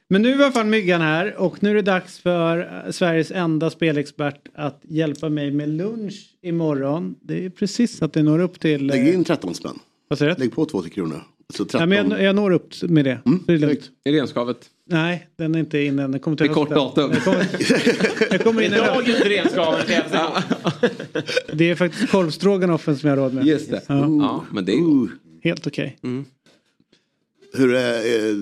[0.10, 2.92] Men nu är i alla fall Myggan här och nu är det dags för eh,
[2.92, 7.16] Sveriges enda spelexpert att hjälpa mig med lunch imorgon.
[7.22, 8.90] Det är precis att det når upp till...
[8.90, 9.80] eh, Lägg in 13 spänn.
[10.08, 10.40] Vad säger du?
[10.40, 11.24] Lägg på 2 kronor.
[11.54, 11.90] Så 13.
[11.90, 13.20] Nej, men jag, jag når upp med det.
[13.26, 13.92] Mm, det är lugnt.
[14.04, 14.70] Är det renskavet?
[14.90, 16.12] Nej, den är inte inne än.
[16.12, 17.12] Den kommer till Det är kort datum.
[17.12, 18.78] Den kommer, den kommer in i.
[18.78, 19.82] Dagens renskaven.
[21.54, 23.46] Det är faktiskt korvstroganoffen som jag har råd med.
[23.46, 23.82] Just det.
[23.88, 25.10] Ja, Ja, men det är Uh,
[25.44, 25.98] helt okej.
[27.54, 27.98] hur är...
[28.30, 28.36] Eh,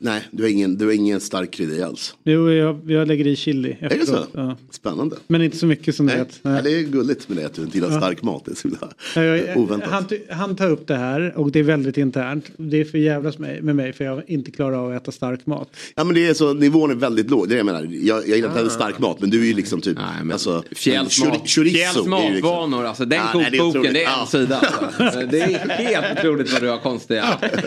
[0.00, 2.14] nej, du har ingen, du har ingen stark krydda alls.
[2.24, 4.18] Jo, jag, jag lägger i chili Är det så?
[4.32, 4.56] Ja.
[4.70, 5.16] Spännande.
[5.26, 6.26] Men inte så mycket som du Nej.
[6.42, 8.42] Ja, det är gulligt med det att du inte gillar stark mat.
[8.44, 9.90] Det är så himla Ja, jag- oväntat.
[9.90, 12.50] Han, han tar upp det här och det är väldigt internt.
[12.56, 15.46] Det är för jävlas mig, med mig för jag inte klarar av att äta stark
[15.46, 15.68] mat.
[15.94, 17.48] Ja men det är så, nivån är väldigt låg.
[17.48, 17.82] Det är det jag menar.
[17.92, 19.96] Jag, jag gillar inte heller stark mat men du är ju liksom typ.
[19.98, 23.38] Nej, men alltså, Fjälls chori- mat- chorizo Fjälls är ju liksom- matvanor, alltså den Ja,
[23.50, 24.26] det är kokboken det är en Ja.
[24.26, 24.56] sida.
[24.98, 25.20] Alltså.
[25.30, 27.24] Det är helt otroligt vad du har konstiga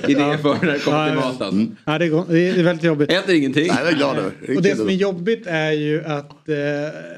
[0.08, 1.16] idéer för när det kommer till Ja, ja.
[1.16, 1.42] mat.
[1.42, 1.66] Alltså.
[1.86, 3.12] Ja, det, är, det är väldigt jobbigt.
[3.12, 3.68] Äter ingenting.
[3.68, 4.58] Nej, jag är glad över.
[4.58, 6.58] Och det som är jobbigt är ju att eh,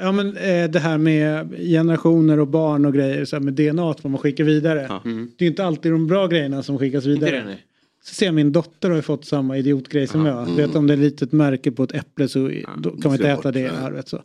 [0.01, 3.83] ja, men, eh, det här med generationer och barn och grejer så här, med DNA
[3.83, 4.79] vad man skickar vidare.
[5.03, 7.41] Det är ju inte alltid de bra grejerna som skickas Inte vidare.
[7.41, 7.65] det, nej.
[8.03, 10.43] Så ser jag min dotter har ju fått samma idiotgrej som jag.
[10.43, 10.55] Mm.
[10.55, 13.29] Vet om det är ett litet märke på ett äpple så då kan man inte
[13.29, 14.07] äta bort, det arvet.
[14.07, 14.21] Så.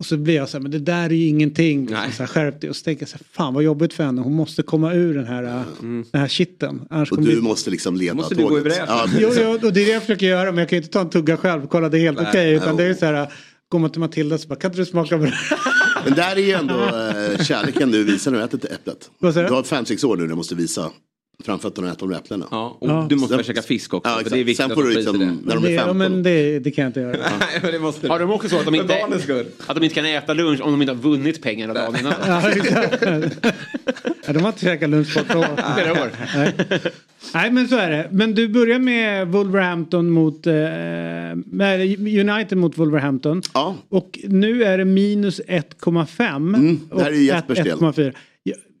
[0.00, 1.88] Och så blir jag så här, men det där är ju ingenting.
[1.90, 2.12] Nej.
[2.12, 2.70] Så här, skärp dig.
[2.70, 4.22] Och så tänker jag så här, fan vad jobbigt för henne.
[4.22, 6.82] Hon måste komma ur den här, äh, den här shitten.
[6.90, 7.40] Annars Och du det...
[7.42, 8.64] måste liksom leda Måste du gå i tåget.
[8.64, 8.84] bräschen?
[8.88, 10.92] Ja, Jo, jo, och det är det jag försöker göra men jag kan ju inte
[10.92, 11.66] ta en tugga själv.
[11.66, 12.52] Kolla det är helt Nej, okej.
[12.54, 12.76] utan jo.
[12.76, 13.32] det är ju så här,
[13.68, 15.34] går man till Matilda så bara, kan inte du smaka på det?
[16.04, 19.10] Men där är ju ändå eh, kärleken du visar när du äter äpplet.
[19.18, 19.56] Vad säger Du du?
[19.56, 20.90] har fem, sex år nu när du måste visa
[21.44, 22.46] framfötterna och äta de äpplena.
[22.50, 23.06] Ja, och Ja.
[23.08, 24.10] du måste Sen- käka fisk också.
[24.10, 25.24] Ja, det är viktigt Sen får du liksom, det.
[25.44, 25.98] när de är ja, 15.
[25.98, 27.12] men det, det kan jag inte göra.
[27.12, 29.04] Nej, men det måste Har de också så att de inte,
[29.66, 32.12] att de inte kan äta lunch om de inte har vunnit pengarna dagen innan?
[32.26, 32.42] Ja,
[34.26, 35.74] ja, de har inte käkat lunch på ett år.
[35.76, 36.10] Flera år.
[36.36, 36.52] Nej.
[37.34, 38.08] Nej men så är det.
[38.10, 40.54] Men du börjar med Wolverhampton mot eh,
[42.20, 43.42] United mot Wolverhampton.
[43.54, 43.76] Ja.
[43.88, 46.36] Och nu är det minus 1,5.
[46.36, 47.78] Mm, det här är Jespers del.
[47.78, 48.12] 1,4.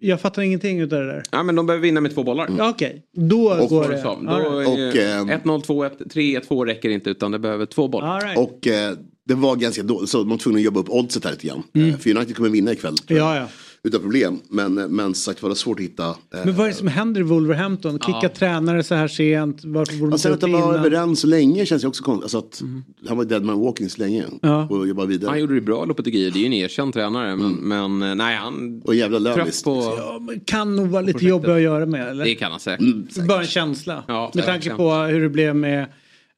[0.02, 1.22] Jag, fattar ingenting utav det där.
[1.30, 2.46] Ja, men de behöver vinna med två bollar.
[2.46, 2.68] Mm.
[2.70, 4.02] Okej, då Och- går det.
[4.02, 4.68] Då right.
[4.68, 8.20] Och, är ehm, 1-0, 2-1, 3-1, 2 räcker inte utan det behöver två bollar.
[8.20, 8.38] Right.
[8.38, 8.94] Och eh,
[9.28, 11.62] det var ganska dåligt, så de var tvungna att jobba upp oddset här lite grann.
[11.74, 12.96] Eh, För United kommer vinna ikväll.
[12.98, 13.26] tror jag.
[13.30, 13.38] Mm.
[13.42, 13.48] Ja, ja.
[13.82, 14.38] Utan problem.
[14.48, 16.08] Men, men som sagt var det svårt att hitta.
[16.08, 17.98] Eh, Men vad är det som händer i Wolverhampton?
[17.98, 19.64] Kicka tränare så här sent?
[19.64, 22.22] Varför borde gå att de var överens så länge känns ju också konstigt.
[22.24, 22.62] Alltså att
[23.08, 24.24] han var dead man walking så länge.
[24.42, 24.66] Ja.
[24.70, 25.28] Och jobbar vidare.
[25.30, 27.36] Han gjorde det bra Lopetegui, det är ju en erkänd tränare.
[27.36, 29.64] Men, men eh, nej, han Och jävla visst.
[29.64, 29.94] på...
[29.98, 32.24] Ja, kan nog vara lite jobbig att göra med eller?
[32.24, 32.80] Det kan han säkert.
[32.80, 34.04] Mm, Bara en känsla.
[34.08, 35.86] Ja, med tanke på hur det blev med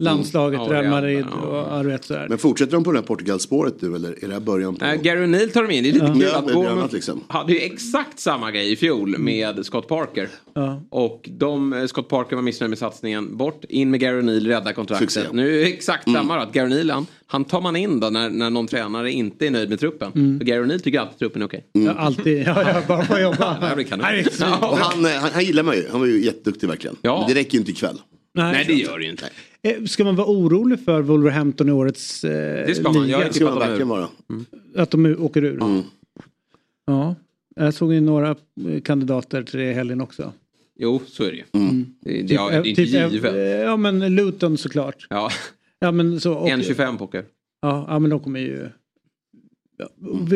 [0.03, 0.73] landslaget, Mm.
[0.73, 2.27] Real Madrid och sådär.
[2.29, 4.85] Men fortsätter de på det här Portugal-spåret nu eller är det här början på?
[4.85, 5.83] Nej, Gary O'Neill tar de in.
[5.83, 6.13] Det är lite Ja.
[6.15, 7.25] kul att Björnat liksom.
[7.29, 10.29] hade ju exakt samma grej i fjol med Scott Parker.
[10.55, 10.83] Ja.
[10.91, 13.37] Och de, eh, Scott Parker var missnöjd med satsningen.
[13.37, 15.11] Bort, in med Gary O'Neill, rädda kontraktet.
[15.11, 15.29] Succé.
[15.33, 16.43] Nu är det exakt samma då.
[16.43, 19.51] Att Gary O'Neill, han, han tar man in då när, när någon tränare inte är
[19.51, 20.13] nöjd med truppen.
[20.13, 21.65] För Gary O'Neill tycker alltid truppen är okej.
[21.73, 23.57] Ja, alltid, ja, ja, bara få jobba.
[23.61, 24.07] Det här blir kanon.
[24.11, 26.97] Nej, han, eh, han, han gillar man ju, han var ju jätteduktig verkligen.
[27.03, 27.19] Ja.
[27.19, 27.99] Men det räcker ju inte ikväll.
[28.35, 29.25] Nej, det gör det ju inte.
[29.63, 32.95] Eh, Ska man vara orolig för Wolverhampton i årets eh, Det ska man.
[32.95, 33.19] Jag liga?
[33.29, 34.09] Det ska man verkligen vara.
[34.77, 35.63] Att de åker ur?
[35.63, 35.83] Mm.
[36.87, 37.15] Ja.
[37.57, 38.31] Jag såg ju några
[38.69, 40.33] eh, kandidater till det i helgen också.
[40.79, 41.45] Jo, så är det ju.
[41.53, 41.87] Mm.
[42.01, 43.61] Det, det, ja, det är inte typ, eh, givet.
[43.65, 45.07] Ja men Luton såklart.
[45.11, 45.31] Ja,
[45.79, 46.33] Ja men så.
[46.35, 47.25] och- 1,25 poker.
[47.63, 48.69] Ja, ja men de kommer ju...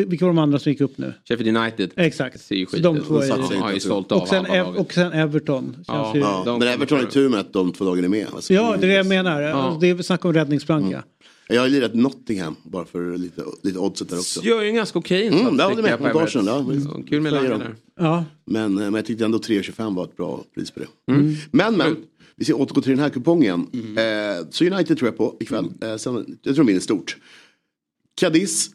[0.07, 1.13] Vilka var de andra som gick upp nu?
[1.25, 1.91] Sheffield United.
[1.95, 2.41] Exakt.
[2.41, 4.93] Ser ju Så skit de två är har ju sålt av Och sen, Ev- och
[4.93, 5.73] sen Everton.
[5.75, 6.11] Känns Ja.
[6.15, 6.19] ju...
[6.21, 6.43] Ja.
[6.45, 8.27] De Men Everton har ju tur med att de två dagarna är med.
[8.33, 9.41] Alltså, Ja, det är det jag menar.
[9.41, 9.53] Ja.
[9.53, 11.03] Alltså, Det är snack om räddningsplanka.
[11.49, 14.43] Jag har lirat Nottingham bara för lite, lite oddset där också.
[14.43, 15.41] Gör ju en ganska okej insats.
[15.41, 15.99] Mm, det tycker med.
[15.99, 17.75] på ja, Kul med där.
[17.99, 18.25] Ja.
[18.45, 21.13] Men, eh, men jag tyckte ändå 3,25 var ett bra pris på det.
[21.13, 21.35] Mm.
[21.51, 21.95] Men men,
[22.35, 23.67] vi ska återgå till den här kupongen.
[23.73, 25.65] Eh, så United tror jag på ikväll.
[25.81, 26.13] Eh, sen,
[26.43, 27.17] jag tror de vinner stort.
[28.19, 28.69] Cadiz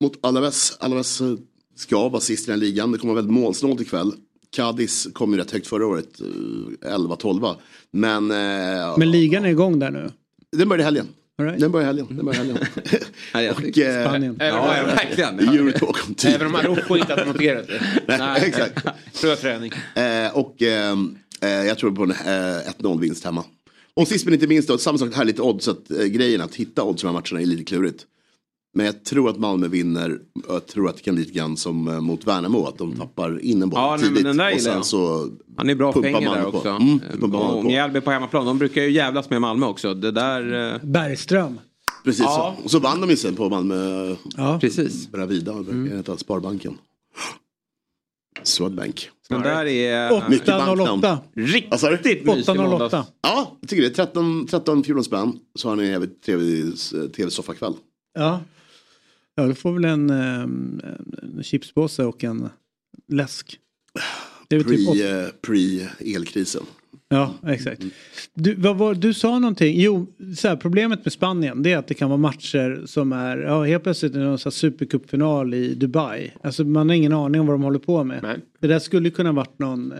[0.00, 0.76] mot Alaves.
[0.80, 1.34] Alaves eh,
[1.76, 2.92] ska vara sist i den ligan.
[2.92, 4.12] Det kommer vara väldigt målsnålt ikväll.
[4.50, 7.54] Cadiz kom ju rätt högt förra året, eh, 11-12.
[7.90, 10.10] Men, eh, Men ligan är igång där nu.
[10.56, 11.06] den börjar i helgen.
[11.42, 11.60] Right.
[11.60, 12.06] Den börjar i helgen.
[12.10, 12.56] Den börjar helgen.
[13.56, 14.36] Och, eh, Spanien.
[14.40, 14.46] Ja,
[14.76, 15.38] ja, verkligen.
[15.38, 16.34] Eurotalk om typ.
[16.34, 17.82] Även om Marocko inte hade noterat det.
[18.18, 18.86] Nej, exakt.
[19.12, 19.72] Tror träning.
[19.94, 23.44] Eh, och ehm, eh, jag tror på en eh, 1-0 vinst hemma.
[23.94, 26.54] Och sist men inte minst då, samma sak här lite odds, att eh, grejen att
[26.54, 28.06] hitta odds i de här matcherna är lite klurigt.
[28.76, 31.88] Men jag tror att Malmö vinner, jag tror att det kan bli lite grann som
[31.88, 34.36] eh, mot Värnamo, att de tappar in en boll Ja, nej, men tidigt.
[34.38, 36.56] där och sen så Han är bra Malmö där på.
[36.58, 36.68] också.
[36.68, 37.64] Mm, och.
[37.64, 38.46] Mjällby på hemmaplan.
[38.46, 39.94] De brukar ju jävlas med Malmö också.
[39.94, 40.72] Det där...
[40.74, 41.58] eh, Bergström.
[42.04, 42.54] Precis Ja.
[42.58, 42.64] så.
[42.64, 44.58] Och så vann de ju sen på Malmö Ja.
[44.60, 45.10] Precis.
[45.12, 46.04] Bravida, mm.
[46.16, 46.78] Sparbanken.
[48.42, 49.10] Swedbank.
[49.28, 50.28] Den där är...
[50.30, 50.80] Mycket banknamn.
[50.80, 51.18] 808.
[51.70, 51.96] Vad sa du?
[51.96, 52.70] Riktigt mysig 808.
[52.70, 53.08] måndags.
[53.22, 53.90] Ja, jag tycker det.
[53.90, 55.32] 13, 13 14 spänn.
[55.54, 57.74] Så har ni en jävligt trevlig eh, tv-soffakväll.
[58.18, 58.40] Ja.
[59.38, 60.80] Ja, du får väl en, ehm,
[61.36, 62.48] en chipspåse och en
[63.08, 63.58] läsk.
[64.48, 66.62] Det är typ Pre, eh, pre-elkrisen.
[67.08, 67.82] Ja, exakt.
[68.34, 69.80] Du, vad var, du sa någonting.
[69.80, 70.06] Jo,
[70.36, 73.64] så här, problemet med Spanien det är att det kan vara matcher som är, ja
[73.64, 76.32] helt plötsligt är det någon supercupfinal i Dubai.
[76.42, 78.22] Alltså man har ingen aning om vad de håller på med.
[78.22, 78.38] Nej.
[78.60, 79.98] Det där skulle kunna varit någon, eh,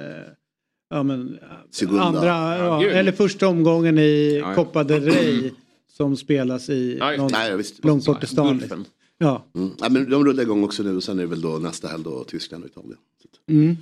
[0.90, 1.38] ja men,
[1.70, 2.02] Segunda.
[2.02, 4.54] andra, ja, eller första omgången i Ja, ja.
[4.54, 5.50] Copa del Rey.
[5.92, 8.62] Som spelas i Ja, någon Nej, långt bort i stan.
[9.18, 9.46] Ja.
[9.54, 9.70] Mm.
[9.78, 12.04] Ja, men de rullar igång också nu och sen är det väl då nästa helg
[12.04, 12.98] då Tyskland och Italien.
[13.48, 13.76] Mm.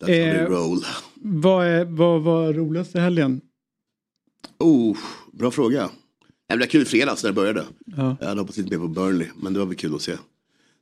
[0.00, 0.84] That's how Eh, roll.
[1.14, 3.40] Vad, är, vad var roligast i helgen?
[4.58, 4.96] Oh,
[5.32, 5.90] bra fråga.
[6.48, 7.64] Det var kul i fredags när det började.
[7.96, 8.16] Ja.
[8.20, 10.12] Jag hade hoppats lite mer på Burnley, men det var väl kul att se.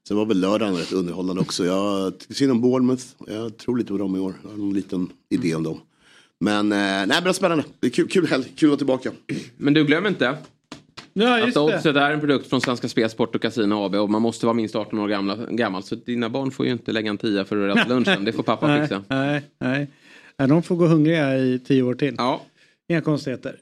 [0.08, 1.64] Sen var väl lördagen rätt underhållande också.
[1.64, 3.04] Jag tycker synd om Bournemouth.
[3.26, 4.34] Jag tror lite på dem i år.
[4.42, 5.80] Jag har någon liten idé om dem.
[6.40, 7.64] Men, eh, nej, men spännande.
[7.80, 9.10] Det är kul, kul helg, kul att vara tillbaka.
[9.56, 10.36] Men du glöm inte
[11.16, 11.61] Ja, att just det.
[11.61, 14.74] Oddset är en produkt från Svenska Spelsport och Casino AB och man måste vara minst
[14.77, 15.82] 18 år gamla, gammal.
[15.82, 18.24] Så dina barn får ju inte lägga en tia för att rädda lunchen.
[18.24, 19.05] Det får pappa nej, fixa.
[19.09, 19.91] Nej, nej.
[20.39, 20.49] nej.
[20.49, 22.15] De får gå hungriga i tio år till.
[22.19, 22.41] Ja.
[22.89, 23.57] Inga konstigheter.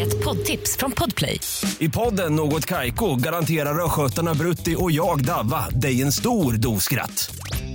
[0.00, 1.40] Ett poddtips från Podplay.
[1.78, 7.30] I podden Något Kaiko garanterar östgötarna Brutti och jag, Davva, dig en stor dos skratt.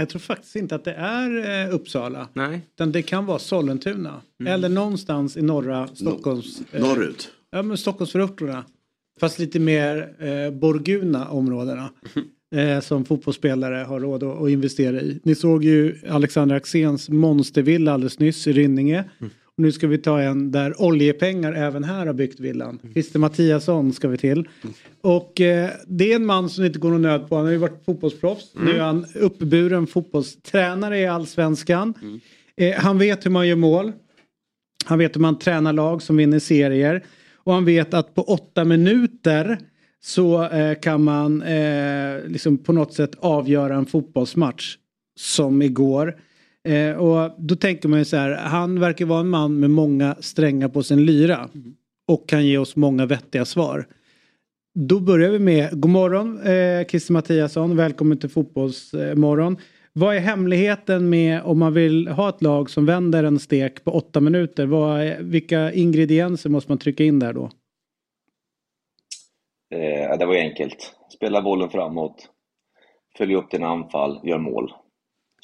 [0.00, 2.28] jag tror faktiskt inte att det är eh, Uppsala.
[2.32, 2.60] Nej.
[2.74, 4.20] Utan det kan vara Sollentuna.
[4.46, 6.62] Eller någonstans i norra Stockholms...
[6.72, 7.28] eh, Norrut.
[7.50, 8.64] Ja men Stockholmsförorterna.
[9.20, 11.90] Fast lite mer eh, Borguna områdena.
[12.54, 15.20] Eh, som fotbollsspelare har råd att, att investera i.
[15.24, 19.04] Ni såg ju Alexander Axéns monstervilla alldeles nyss i Rynninge.
[19.18, 19.24] Och
[19.56, 22.78] nu ska vi ta en där oljepengar även här har byggt villan.
[22.92, 24.48] Christer Mattiasson ska vi till.
[25.00, 27.36] Och eh, det är en man som inte går någon nöd på.
[27.36, 28.52] Han har ju varit fotbollsproffs.
[28.54, 31.94] Nu är han uppburen fotbollstränare i allsvenskan.
[32.56, 33.92] Eh, han vet hur man gör mål.
[34.84, 37.04] Han vet hur man tränar lag som vinner serier.
[37.34, 39.58] Och han vet att på åtta minuter
[40.04, 44.76] så eh, kan man eh, liksom på något sätt avgöra en fotbollsmatch.
[45.16, 46.16] Som igår.
[46.68, 50.16] Eh, och då tänker man ju så här, han verkar vara en man med många
[50.20, 51.48] strängar på sin lyra.
[52.08, 53.86] Och kan ge oss många vettiga svar.
[54.74, 59.56] Då börjar vi med, god morgon eh, Christer Mattiasson, välkommen till Fotbollsmorgon.
[59.92, 63.90] Vad är hemligheten med om man vill ha ett lag som vänder en stek på
[63.90, 64.66] åtta minuter?
[64.66, 67.50] Vad är, vilka ingredienser måste man trycka in där då?
[69.74, 70.94] Eh, det var ju enkelt.
[71.14, 72.28] Spela bollen framåt,
[73.18, 74.72] följ upp dina anfall, gör mål.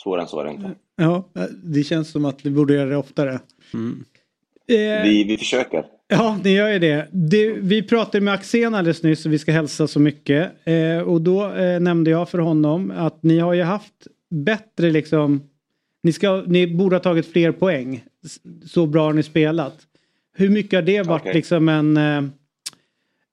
[0.03, 0.71] Svårare än så är det inte.
[0.97, 1.29] Ja,
[1.65, 3.33] det känns som att vi borde göra det oftare.
[3.35, 5.85] Eh, Vi, vi försöker.
[6.09, 7.09] Ja, ni gör ju det.
[7.13, 10.53] det vi pratade med Axén alldeles nyss och vi ska hälsa så mycket.
[10.65, 15.43] Eh, och då eh, nämnde jag för honom att ni har ju haft bättre liksom...
[16.03, 18.05] Ni, ska, ni borde ha tagit fler poäng.
[18.67, 19.77] Så bra har ni spelat.
[20.37, 21.35] Hur mycket har det varit Okej.
[21.35, 21.97] liksom en...
[21.97, 22.25] Eh,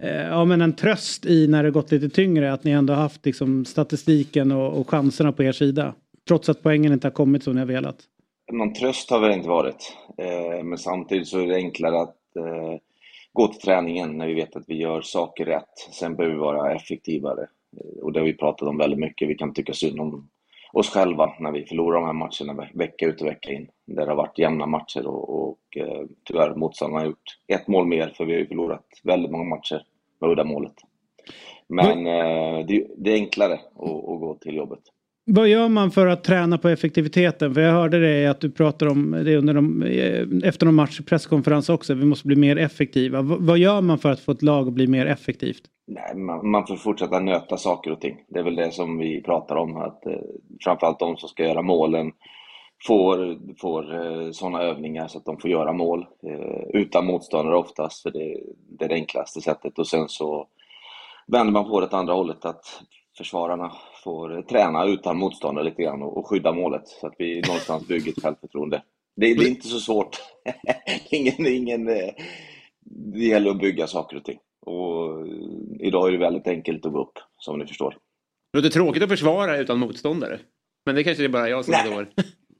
[0.03, 3.01] eh, ja men en tröst i när det gått lite tyngre att ni ändå har
[3.01, 5.93] haft liksom statistiken och, och chanserna på er sida.
[6.27, 7.97] Trots att poängen inte har kommit som ni har velat.
[8.51, 9.95] Någon tröst har väl inte varit.
[10.17, 12.79] Eh, men samtidigt så är det enklare att eh,
[13.33, 15.77] gå till träningen när vi vet att vi gör saker rätt.
[15.91, 17.47] Sen behöver vi vara effektivare.
[17.77, 19.29] Eh, och det har vi pratat om väldigt mycket.
[19.29, 20.29] Vi kan tycka synd om
[20.73, 23.67] oss själva när vi förlorar de här matcherna ve- vecka ut och vecka in.
[23.85, 25.57] Där det har varit jämna matcher och, och
[26.23, 29.81] tyvärr motståndarna har gjort ett mål mer för vi har ju förlorat väldigt många matcher
[30.21, 30.73] med uddamålet.
[31.67, 34.79] Men eh, det, det är enklare att, att gå till jobbet.
[35.29, 37.53] Vad gör man för att träna på effektiviteten?
[37.53, 41.01] För jag hörde det att du pratar om det under de, eh, efter någon match
[41.01, 41.93] presskonferens också.
[41.93, 43.21] Vi måste bli mer effektiva.
[43.21, 45.61] V- vad gör man för att få ett lag att bli mer effektivt?
[45.87, 48.17] Nej, man, man får fortsätta nöta saker och ting.
[48.29, 50.11] Det är väl det som vi pratar om, att eh,
[50.63, 52.11] framförallt de som ska göra målen
[52.87, 58.03] får, får eh, sådana övningar så att de får göra mål eh, utan motståndare oftast,
[58.03, 58.37] för det,
[58.79, 59.79] det är det enklaste sättet.
[59.79, 60.47] Och sen så
[61.27, 62.81] vänder man på det åt andra hållet, att
[63.17, 63.71] försvararna
[64.07, 68.23] får träna utan motståndare lite grann och, skydda målet så att vi någonstans bygger ett
[68.23, 68.83] självförtroende.
[69.15, 70.17] Det, det är inte så svårt.
[71.09, 72.13] Det ingen, det ingen, eh,
[72.85, 74.39] det gäller att bygga saker och ting.
[74.65, 77.97] Och eh, idag är det väldigt enkelt att gå upp, som ni förstår.
[78.53, 80.39] Det låter tråkigt att försvara utan motståndare.
[80.85, 82.07] Men det kanske är bara jag som är dålig.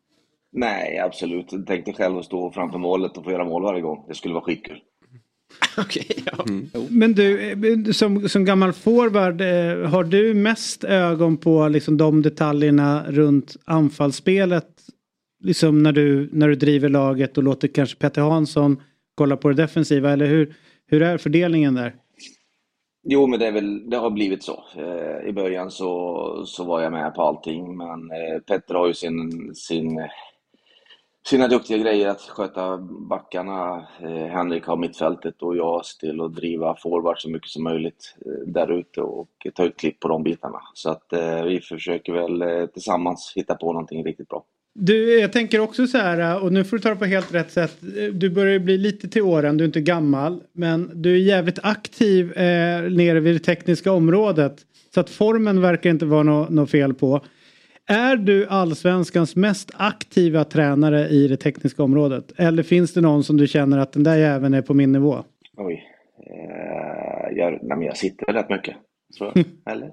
[0.51, 1.53] Nej, absolut.
[1.67, 4.05] Tänk dig själv att stå framför målet och få göra mål varje gång.
[4.07, 4.81] Det skulle vara skitkul.
[6.89, 12.21] Men du, eh, som, som gammal forward, eh, har du mest ögon på liksom de
[12.21, 14.67] detaljerna runt anfallsspelet?
[15.43, 18.81] Liksom när du, när du driver laget och låter kanske Petter Hansson
[19.15, 20.55] kolla på det defensiva, eller hur,
[20.87, 21.95] hur är fördelningen där?
[23.09, 24.63] Jo, men det, är väl, det har blivit så.
[24.75, 28.93] Eh, I början så, så var jag med på allting, men eh, Petter har ju
[28.93, 29.99] sin, sin,
[31.29, 32.77] sina duktiga grejer att sköta
[33.09, 33.87] backarna.
[34.01, 38.15] Eh, Henrik har mittfältet och jag ser till att driva forward så mycket som möjligt
[38.25, 40.59] eh, där ute och ta ut klipp på de bitarna.
[40.73, 44.43] Så att eh, vi försöker väl eh, tillsammans hitta på någonting riktigt bra.
[44.79, 47.33] Du, jag tänker också så här, eh, och nu får du ta det på helt
[47.33, 47.77] rätt sätt.
[47.97, 50.41] Eh, du börjar ju bli lite till åren, du är inte gammal.
[50.53, 54.55] Men du är jävligt aktiv eh, nere vid det tekniska området.
[54.93, 57.21] Så att formen verkar inte vara något no fel på.
[57.89, 62.31] Är du allsvenskans mest aktiva tränare i det tekniska området?
[62.37, 65.23] Eller finns det någon som du känner att den där jäveln är på min nivå?
[65.57, 65.83] Oj.
[66.29, 68.75] Eh, jag, nej, jag sitter rätt mycket.
[69.09, 69.33] Så,
[69.69, 69.91] eller?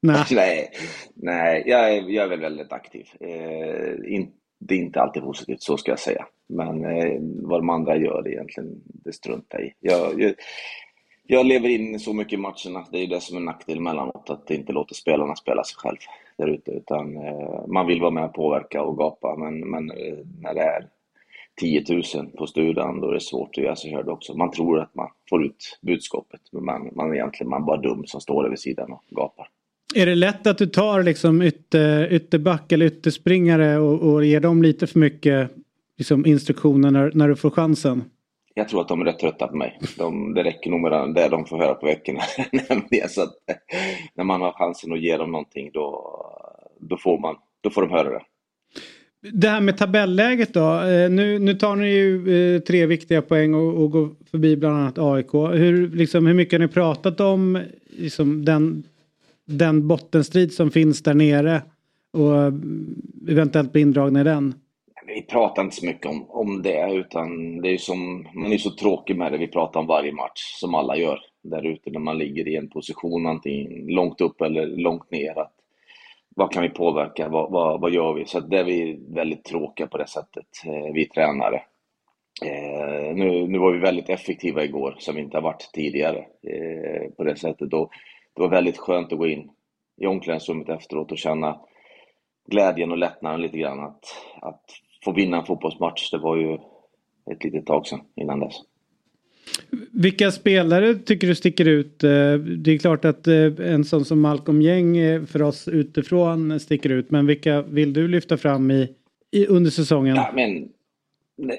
[0.00, 0.24] Nej.
[0.30, 0.70] nej,
[1.14, 3.06] nej jag, är, jag är väl väldigt aktiv.
[3.20, 4.30] Eh, in,
[4.60, 6.26] det är inte alltid positivt, så ska jag säga.
[6.48, 9.72] Men eh, vad de andra gör det egentligen, det struntar jag i.
[9.80, 10.34] Jag, jag,
[11.26, 12.86] jag lever in så mycket i matcherna.
[12.92, 15.98] Det är det som är en nackdel emellanåt, att inte låta spelarna spela sig själv
[16.38, 16.70] där ute.
[16.70, 20.60] Utan eh, man vill vara med och påverka och gapa, men, men eh, när det
[20.60, 20.86] är
[21.60, 21.84] 10
[22.14, 24.34] 000 på studan, då är det svårt att göra sig hörd också.
[24.34, 27.80] Man tror att man får ut budskapet, men man, man är egentligen man är bara
[27.80, 29.48] dum som står där vid sidan och gapar.
[29.94, 34.62] Är det lätt att du tar liksom ytter, ytterback eller ytterspringare och, och ger dem
[34.62, 35.50] lite för mycket
[35.98, 38.02] liksom, instruktioner när, när du får chansen?
[38.54, 39.78] Jag tror att de är rätt trötta på mig.
[39.98, 42.20] De, det räcker nog med det de får höra på veckorna.
[43.08, 43.56] Så att eh,
[44.14, 46.14] när man har chansen att ge dem någonting då,
[46.80, 48.22] då, får, man, då får de höra det.
[49.32, 50.80] Det här med tabelläget då.
[50.80, 54.76] Eh, nu, nu tar ni ju eh, tre viktiga poäng och, och går förbi bland
[54.76, 55.34] annat AIK.
[55.34, 58.82] Hur, liksom, hur mycket har ni pratat om liksom, den,
[59.46, 61.62] den bottenstrid som finns där nere?
[62.12, 64.54] Och mm, eventuellt bli indragna i den?
[65.14, 68.70] Vi pratar inte så mycket om, om det, utan det är som, man är så
[68.70, 69.38] tråkig med det.
[69.38, 72.68] Vi pratar om varje match, som alla gör där ute när man ligger i en
[72.68, 75.38] position, antingen långt upp eller långt ner.
[75.38, 75.52] Att,
[76.36, 77.28] vad kan vi påverka?
[77.28, 78.26] Vad, vad, vad gör vi?
[78.26, 81.62] Så att det är vi väldigt tråkiga på det sättet, eh, vi tränare.
[82.44, 87.10] Eh, nu, nu var vi väldigt effektiva igår, som vi inte har varit tidigare eh,
[87.16, 87.72] på det sättet.
[87.72, 87.90] Och
[88.34, 89.50] det var väldigt skönt att gå in
[90.00, 91.60] i omklädningsrummet efteråt och känna
[92.46, 94.04] glädjen och lättnaden lite grann att,
[94.42, 94.64] att
[95.04, 96.10] få vinna en fotbollsmatch.
[96.10, 96.54] Det var ju
[97.30, 98.54] ett litet tag sedan innan dess.
[99.92, 102.04] Vilka spelare tycker du sticker ut?
[102.04, 106.60] Eh, Det är klart att eh, en sån som Malcolm Gäng eh, för oss utifrån
[106.60, 107.10] sticker ut.
[107.10, 108.88] Men vilka vill du lyfta fram i,
[109.30, 110.16] i under säsongen?
[110.16, 110.68] Ja, men,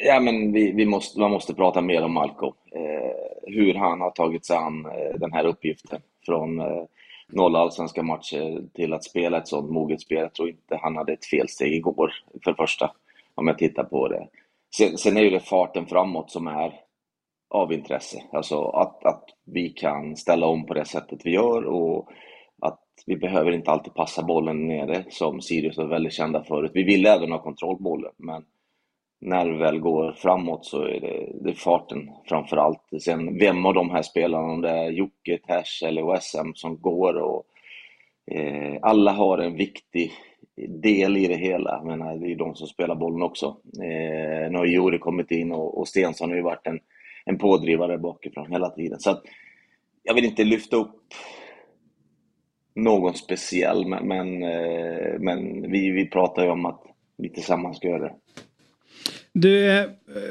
[0.05, 2.53] ja, men vi, vi måste, man måste prata mer om Malcolm.
[2.75, 5.99] Eh, hur han har tagit sig an eh, den här uppgiften.
[6.25, 6.83] Från eh,
[7.31, 10.17] noll allsvenska matcher till att spela ett sånt moget spel.
[10.17, 12.13] Jag tror inte han hade ett felsteg igår,
[12.43, 12.91] för första.
[13.35, 14.27] Om jag tittar på det.
[14.77, 16.73] Sen, sen är ju det farten framåt som är
[17.49, 18.23] av intresse.
[18.31, 22.09] Alltså att, att vi kan ställa om på det sättet vi gör och
[22.61, 26.71] att vi behöver inte alltid passa bollen nere som Sirius var väldigt kända förut.
[26.73, 28.43] Vi vill även ha kontroll på bollen, men
[29.21, 32.81] när det väl går framåt så är det, det är farten framför allt.
[33.01, 37.13] Sen vem av de här spelarna, om det är Jocke, Tash eller OSM som går
[37.13, 37.43] och
[38.31, 40.11] eh, alla har en viktig
[40.57, 41.71] del i det hela.
[41.71, 43.57] Jag menar, det är de som spelar bollen också.
[43.83, 46.79] Eh, nu har Juri kommit in och, och Stensson har ju varit en,
[47.25, 48.99] en pådrivare bakifrån hela tiden.
[48.99, 49.23] Så att,
[50.03, 51.13] jag vill inte lyfta upp
[52.75, 56.81] någon speciell, men, men, eh, men vi, vi pratar ju om att
[57.17, 58.15] vi tillsammans ska göra det.
[59.37, 59.85] Du, eh,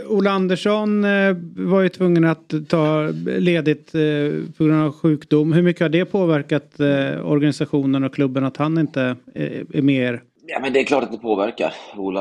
[0.09, 5.53] Ola Andersson eh, var ju tvungen att ta ledigt eh, på grund av sjukdom.
[5.53, 6.81] Hur mycket har det påverkat
[7.25, 10.23] organisationen och klubben att han inte är med er?
[10.47, 11.75] Ja, men det är klart att det påverkar.
[11.97, 12.21] Ola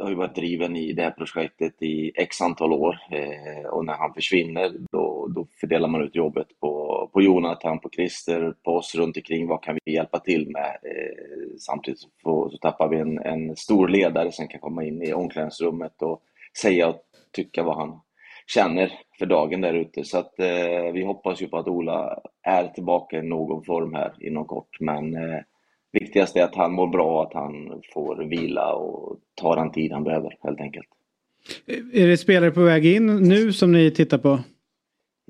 [0.00, 3.94] har ju varit driven i det här projektet i x antal år eh, och när
[3.94, 8.94] han försvinner då, då fördelar man ut jobbet på, på Jonathan, på Christer, på oss
[8.94, 9.46] runt omkring.
[9.46, 10.78] Vad kan vi hjälpa till med?
[10.82, 15.02] Eh, samtidigt så, får, så tappar vi en, en stor ledare som kan komma in
[15.02, 16.22] i omklädningsrummet och
[16.62, 17.02] säga och
[17.32, 18.00] tycka vad han
[18.46, 20.04] känner för dagen där ute.
[20.04, 24.14] Så att eh, vi hoppas ju på att Ola är tillbaka i någon form här
[24.20, 24.80] inom kort.
[24.80, 25.40] Men eh,
[25.92, 30.04] viktigast är att han mår bra, att han får vila och tar den tid han
[30.04, 30.88] behöver helt enkelt.
[31.92, 34.38] Är det spelare på väg in nu som ni tittar på?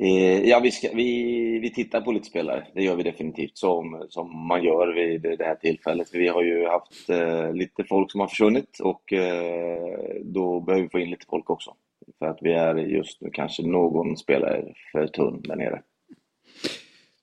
[0.00, 4.06] Eh, ja, vi, ska, vi, vi tittar på lite spelare, det gör vi definitivt, som,
[4.08, 6.08] som man gör vid det här tillfället.
[6.12, 10.88] Vi har ju haft eh, lite folk som har försvunnit och eh, då behöver vi
[10.88, 11.74] få in lite folk också.
[12.18, 15.82] För att vi är just nu kanske någon spelare för tunn där nere.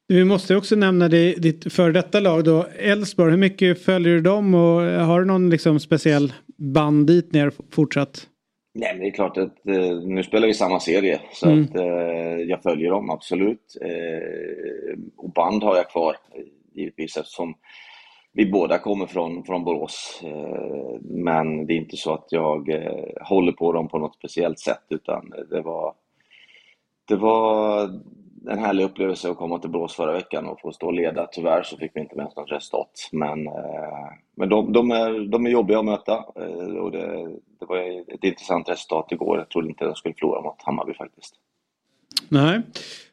[0.07, 3.32] Vi måste också nämna det, ditt före detta lag då, Elfsborg.
[3.32, 8.27] Hur mycket följer du dem och har du någon liksom speciell band dit ner fortsatt?
[8.73, 11.64] Nej, men det är klart att eh, nu spelar vi samma serie så Mm.
[11.64, 11.86] att eh,
[12.49, 13.77] jag följer dem absolut.
[13.82, 16.15] Eh, och band har jag kvar
[16.73, 17.53] givetvis eftersom
[18.34, 20.22] vi båda kommer från, från Borås.
[21.02, 22.69] Men det är inte så att jag
[23.22, 25.94] håller på dem på något speciellt sätt utan det var,
[27.07, 27.90] det var
[28.49, 31.27] en härlig upplevelse att komma till Borås förra veckan och få stå och leda.
[31.31, 33.09] Tyvärr så fick vi inte med oss något resultat.
[33.11, 33.53] Men, eh,
[34.35, 37.07] men de, de, är, de är jobbiga att möta eh, och det,
[37.59, 37.77] det var
[38.13, 39.38] ett intressant resultat igår.
[39.38, 41.35] Jag trodde inte jag skulle förlora mot Hammarby faktiskt.
[42.30, 42.61] Nej.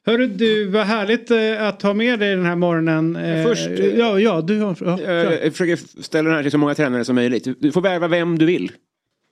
[0.07, 3.19] Hörru du, vad härligt eh, att ha med dig den här morgonen.
[3.45, 4.77] Först, eh, ja, ja, du har...
[4.81, 5.45] Ja, kör.
[5.45, 7.61] Jag försöker ställa den här till så många tränare som möjligt.
[7.61, 8.73] Du får värva vem du vill.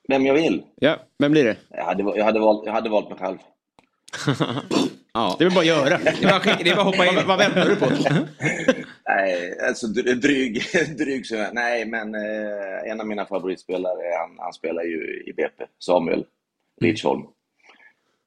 [0.09, 0.63] Vem jag vill?
[0.77, 1.57] Ja, vem blir det?
[1.71, 3.39] Jag hade, jag hade, valt, jag hade valt mig själv.
[5.13, 5.37] Ja.
[5.39, 5.99] Det är väl bara att göra.
[5.99, 7.27] Det är bara, det är bara att hoppa in.
[7.27, 7.87] Vad, väntar du på?
[9.09, 10.63] Nej, alltså dr- dryg,
[10.99, 15.65] dryg så Nej, men eh, en av mina favoritspelare, han, han spelar ju i BP,
[15.79, 16.25] Samuel
[16.81, 17.23] Lidsholm.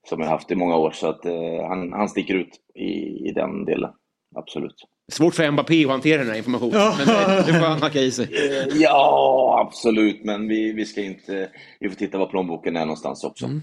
[0.10, 2.84] Som jag haft i många år, så att eh, han, han sticker ut i,
[3.30, 3.92] i den delen.
[4.36, 4.76] Absolut.
[5.12, 6.92] Svårt för Mbappé att hantera den här informationen.
[6.98, 8.26] Men det, det får han hacka i sig.
[8.26, 11.50] Eh, Ja, absolut, men vi, vi ska inte...
[11.80, 13.46] Vi får titta var plånboken är någonstans också.
[13.46, 13.62] Va-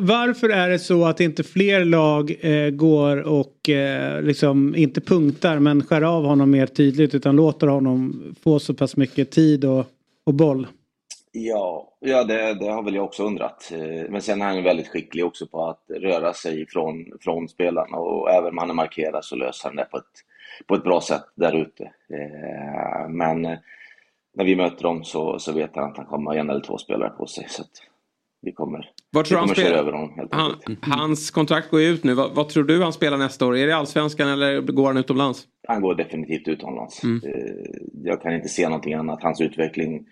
[0.00, 5.58] varför är det så att inte fler lag eh, går och eh, liksom inte punktar
[5.58, 9.86] men skär av honom mer tydligt utan låter honom få så pass mycket tid och,
[10.26, 10.66] och boll?
[11.32, 13.72] Ja, ja det, det har väl jag också undrat.
[13.72, 17.48] Eh, men sen är han ju väldigt skicklig också på att röra sig från, från
[17.48, 20.04] spelarna och även om han är markerad så löser han det på ett,
[20.66, 21.84] på ett bra sätt där ute.
[21.84, 23.58] Eh, men eh,
[24.34, 26.78] när vi möter dem så, så vet han att han kommer ha en eller två
[26.78, 27.46] spelare på sig.
[27.48, 27.93] Så att
[28.44, 30.78] vi kommer, Vad tror vi du han kommer köra över honom Han, enkelt.
[30.84, 32.14] hans kontrakt går ut nu.
[32.14, 33.56] Vad, vad tror du han spelar nästa år?
[33.56, 35.46] Är det allsvenskan eller går han utomlands?
[35.68, 37.04] Han går definitivt utomlands.
[37.04, 37.20] Mm.
[37.24, 37.54] Eh,
[38.04, 39.22] Jag kan inte se någonting annat.
[39.22, 40.06] Hans utveckling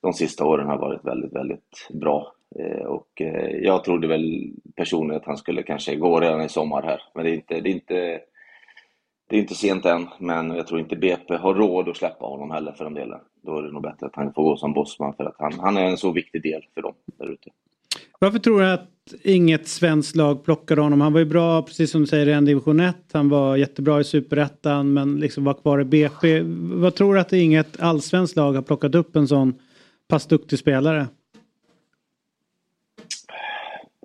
[0.00, 2.32] de sista åren har varit väldigt, väldigt bra.
[2.60, 6.82] Eh, Och eh, jag trodde väl personligen att han skulle kanske gå redan i sommar
[6.82, 7.02] här.
[7.14, 8.20] Men det är inte, det är inte,
[9.28, 10.08] det är inte sent än.
[10.18, 13.20] Men jag tror inte BP har råd att släppa honom heller för den delen.
[13.42, 15.76] Då är det nog bättre att han får gå som bossman för att han, han
[15.76, 17.50] är en så viktig del för dem där ute.
[18.18, 18.90] Varför tror du att
[19.22, 21.00] inget svenskt lag plockade honom?
[21.00, 22.96] Han var ju bra, precis som du säger, i en division 1.
[23.12, 26.40] Han var jättebra i superettan men liksom var kvar i BP.
[26.60, 29.54] Vad tror du att inget allsvenskt lag har plockat upp en sån
[30.08, 31.06] pass duktig spelare?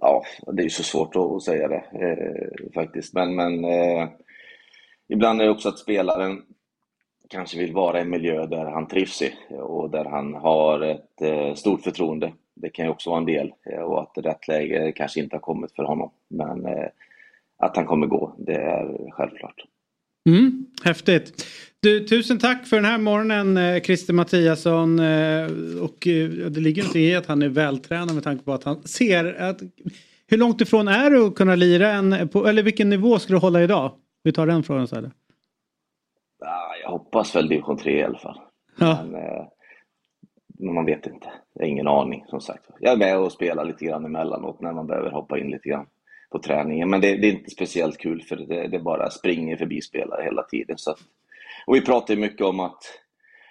[0.02, 3.14] Ja, det är ju så svårt att säga det eh, faktiskt.
[3.14, 4.10] Men, men eh,
[5.10, 6.42] ibland är det också att spelaren
[7.34, 11.22] kanske vill vara i en miljö där han trivs i och där han har ett
[11.22, 12.34] eh, stort förtroende.
[12.56, 15.42] Det kan ju också vara en del eh, och att rätt läge kanske inte har
[15.42, 16.12] kommit för honom.
[16.30, 16.88] Men eh,
[17.58, 19.56] att han kommer gå, det är självklart.
[20.30, 21.46] Mm, häftigt.
[21.80, 25.00] Du, tusen tack för den här morgonen Christer Mattiasson.
[25.82, 25.98] Och
[26.52, 29.62] det ligger inte i att han är vältränad med tanke på att han ser att
[30.28, 33.40] hur långt ifrån är du att kunna lira en, på, eller vilken nivå ska du
[33.40, 33.92] hålla idag?
[34.24, 35.12] Vi tar den frågan istället.
[36.40, 38.40] Ja, jag hoppas väl division 3 i alla fall.
[38.80, 39.04] Ja.
[39.04, 39.46] Men, eh,
[40.74, 41.28] man vet inte.
[41.54, 42.66] Jag har ingen aning som sagt.
[42.80, 45.86] Jag är med och spelar lite grann emellanåt när man behöver hoppa in lite grann
[46.32, 46.90] på träningen.
[46.90, 50.44] Men det, det är inte speciellt kul för det, det bara springer förbi spelare hela
[50.44, 50.78] tiden.
[50.78, 51.00] Så att,
[51.68, 52.84] och vi pratar ju mycket om att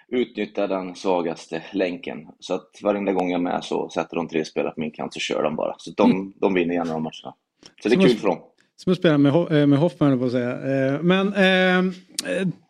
[0.07, 2.27] utnyttja den svagaste länken.
[2.39, 5.13] Så att varenda gång jag är med så sätter de tre spelare på min kant
[5.13, 5.75] så kör de bara.
[5.77, 6.33] Så de, Mm.
[6.35, 7.35] de vinner gärna de matcherna.
[7.83, 8.39] Så det är kul för dem.
[8.83, 10.51] Som att spela med, Ho- eh, med Hoffman på att säga.
[10.93, 11.93] Eh, Men eh,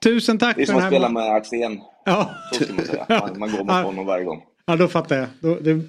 [0.04, 1.82] tusen tack Det är som att spela med Axén.
[2.06, 2.30] Ja.
[2.54, 3.06] Så ska man säga.
[3.10, 3.82] Man, man går mot Ja.
[3.82, 4.44] honom varje gång.
[4.66, 5.28] Ja då fattar jag.
[5.40, 5.82] Då, det är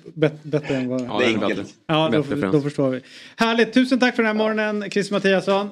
[0.42, 1.00] bättre än vad...
[1.00, 1.74] Ja, det är enkelt.
[1.86, 3.00] Ja då, då förstår vi.
[3.36, 3.72] Härligt.
[3.74, 5.70] Tusen tack för den här morgonen Christer Mattiasson.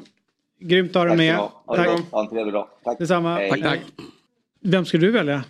[0.60, 1.36] Grymt att ha dig Tack med.
[1.36, 1.62] ha.
[1.94, 2.10] Gott.
[2.10, 2.68] Ha en trevlig dag.
[2.84, 2.98] Tack.
[2.98, 3.34] Detsamma.
[3.36, 3.50] Hej.
[3.50, 3.80] Tack, tack.
[4.60, 5.44] Vem skulle du välja?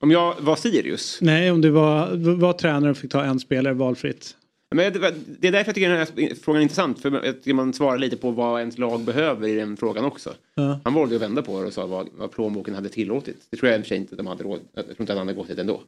[0.00, 1.18] Om jag var Sirius?
[1.20, 4.36] Nej, om du var, var tränare och fick ta en spelare valfritt.
[4.70, 7.02] Men det, är därför jag tycker den här frågan är intressant.
[7.02, 10.34] För jag tycker man svarar lite på vad ens lag behöver i den frågan också.
[10.54, 10.80] Ja.
[10.84, 13.46] Han valde att vända på det och sa vad, vad plånboken hade tillåtit.
[13.50, 14.60] Det tror jag i och för sig inte de hade råd.
[14.74, 15.82] Jag tror inte att han hade gått dit ändå.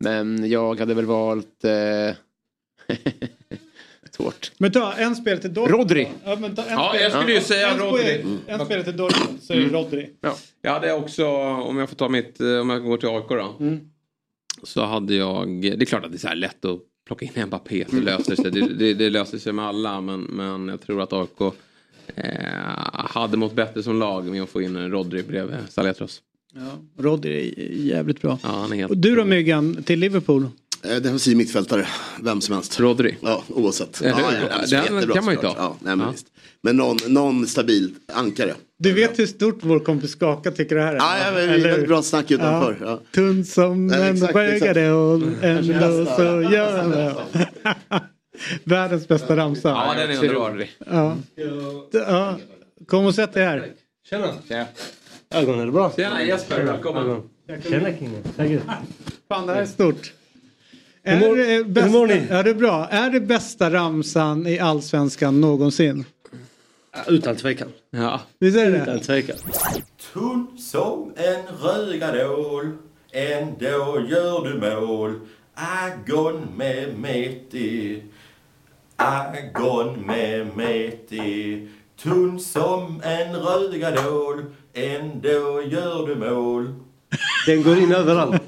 [0.00, 1.64] Men jag hade väl valt...
[1.64, 2.16] Eh...
[4.10, 4.52] Svårt.
[4.58, 5.82] Men ta en spelare till Dortmund.
[5.82, 6.08] Rodri.
[6.24, 8.24] Ja, men ta en Ja, jag skulle ju säga en Rodri.
[8.46, 9.74] En spelare till Dortmund så är det Mm.
[9.74, 10.10] Rodri.
[10.20, 10.36] Ja.
[10.62, 13.56] Jag hade också, om jag får ta mitt, eh, om jag går till AIK då.
[13.60, 13.80] Mm.
[14.62, 17.46] Så hade jag, det är klart att det är så här lätt att plocka in
[17.46, 18.50] Mbappé, det löser sig.
[18.50, 21.40] Det, det, det löser sig med alla, men, men jag tror att AIK
[22.14, 22.34] eh,
[22.94, 26.22] hade mått bättre som lag med att få in Rodri bredvid Saletros.
[26.54, 28.38] Ja, Rodri är jävligt bra.
[28.42, 28.90] Ja, han är helt...
[28.90, 30.48] Och du då Myggan, till Liverpool?
[30.84, 31.86] Eh, Defensiv mittfältare,
[32.22, 32.80] vem som helst.
[32.80, 33.16] Rodri?
[33.20, 34.00] Ja, oavsett.
[34.04, 35.54] Ja, ja, Den så jättebra kan man ju ta.
[35.56, 36.12] Ja, nej, men, Ja.
[36.12, 36.26] visst.
[36.62, 38.54] men någon, någon stabil ankare.
[38.78, 40.96] Du vet hur stort vår kompis Skaka tycker det här är?
[40.96, 42.78] Ja, ja, men, Eller det är bra snack utanför.
[42.80, 43.00] Ja.
[43.14, 46.22] Tunn som en bögade och ändå så
[46.52, 47.14] gör han det.
[48.64, 49.68] Världens bästa ramsa.
[49.68, 50.66] Ja, den är underbar.
[50.90, 51.16] Ja.
[51.92, 52.38] Ja.
[52.86, 53.66] Kom och sätt dig här.
[54.10, 54.26] Tjena.
[54.48, 54.66] Tjena.
[55.34, 55.92] Ögon, är det bra?
[55.96, 57.22] Tjena Jesper, välkommen.
[57.68, 58.22] Tjena Kingen.
[58.36, 58.60] Tackar.
[59.28, 60.12] Fan, det här är stort.
[61.02, 62.22] Är mår- det, hur bästa, mår ni?
[62.30, 62.88] ja, det är bra.
[62.90, 66.04] Är det bästa ramsan i allsvenskan någonsin?
[67.08, 67.68] Utan tvekan.
[67.90, 68.20] Ja.
[68.38, 69.36] Visst är det Utan tvekan.
[70.12, 72.70] Tunn som en rögadål,
[73.12, 75.20] ändå gör du mål.
[75.54, 78.02] Agon med meti,
[78.96, 81.68] agon med meti.
[82.02, 86.74] Tunn som en rögadål, ändå gör du mål.
[87.46, 88.42] Den går in överallt.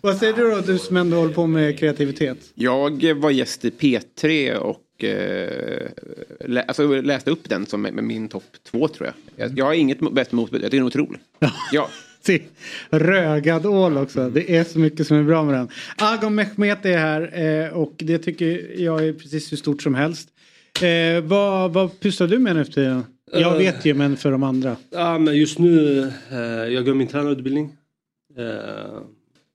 [0.00, 2.38] Vad säger du då, du som ändå håller på med kreativitet?
[2.54, 5.88] Jag var gäst i P3 och eh,
[6.40, 9.46] lä alltså, läste upp den som med min topp två tror jag.
[9.46, 11.20] Jag, jag har inget bättre motbud, jag tycker den är otrolig.
[11.72, 11.90] Ja.
[12.90, 14.30] Rögad ål också.
[14.30, 15.68] Det är så mycket som är bra med den.
[15.96, 20.28] Agon Mehmet är här eh, och det tycker jag är precis hur stort som helst.
[20.82, 23.04] Eh, vad, vad pysslar du med nu för tiden?
[23.32, 23.58] Jag Eh.
[23.58, 24.76] vet ju men för de andra.
[24.90, 26.00] Ja, men just nu,
[26.30, 26.38] eh,
[26.74, 27.72] jag går min tränarutbildning.
[28.36, 29.00] Eh,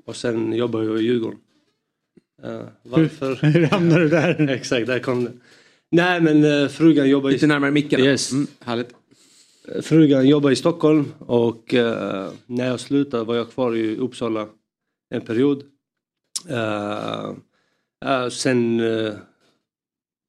[0.06, 1.40] och sen jobbar jag i Djurgården.
[2.44, 3.36] Eh, varför?
[3.54, 4.50] Hur hamnade du där?
[4.50, 5.32] Exakt, där kom det.
[5.92, 7.34] Nej men eh, frugan jobbar i...
[7.34, 8.00] Lite närmare micken.
[8.00, 8.32] Yes.
[8.32, 8.90] Mm, härligt.
[9.76, 14.48] Eh, Frugan jobbar i Stockholm och eh, när jag slutade var jag kvar i Uppsala
[15.10, 15.64] en period.
[18.32, 18.82] Sen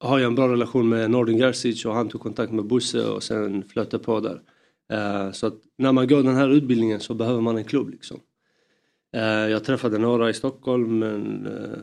[0.03, 3.23] har jag en bra relation med Nordin Gerzic och han tog kontakt med Bosse och
[3.23, 4.41] sen flöt det på där.
[4.91, 8.19] Eh, så att när man går den här utbildningen så behöver man en klubb liksom.
[9.13, 11.79] Eh, jag träffade några i Stockholm men eh,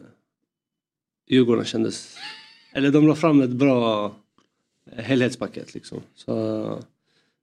[1.31, 2.17] Djurgården kändes,
[2.73, 4.15] eller de la fram ett bra
[4.93, 6.01] helhetspaket liksom.
[6.15, 6.83] Så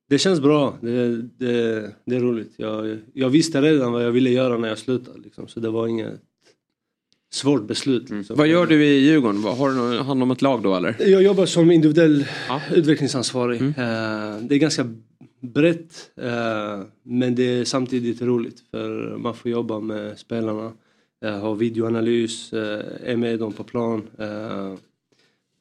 [0.10, 2.54] det känns bra, det, det, det är roligt.
[2.58, 5.88] Jag, jag visste redan vad jag ville göra när jag slutade liksom, så det var
[5.88, 6.22] inget
[7.32, 8.10] svårt beslut.
[8.10, 8.36] Liksom.
[8.36, 9.44] Vad gör du i Djurgården?
[9.44, 10.96] Har du hand om ett lag då eller?
[11.00, 12.26] Jag jobbar som individuell
[12.74, 13.62] utvecklingsansvarig.
[13.62, 13.74] Eh,
[14.42, 14.94] det är ganska
[15.40, 20.72] brett eh, men det är samtidigt roligt för man får jobba med spelarna.
[21.26, 24.08] eh, har videoanalys, är med dem på plan.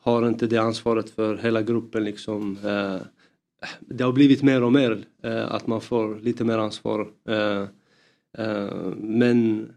[0.03, 2.59] Har inte det ansvaret för hela gruppen liksom.
[3.81, 5.05] Det har blivit mer och mer
[5.49, 7.09] att man får lite mer ansvar.
[8.97, 9.69] Men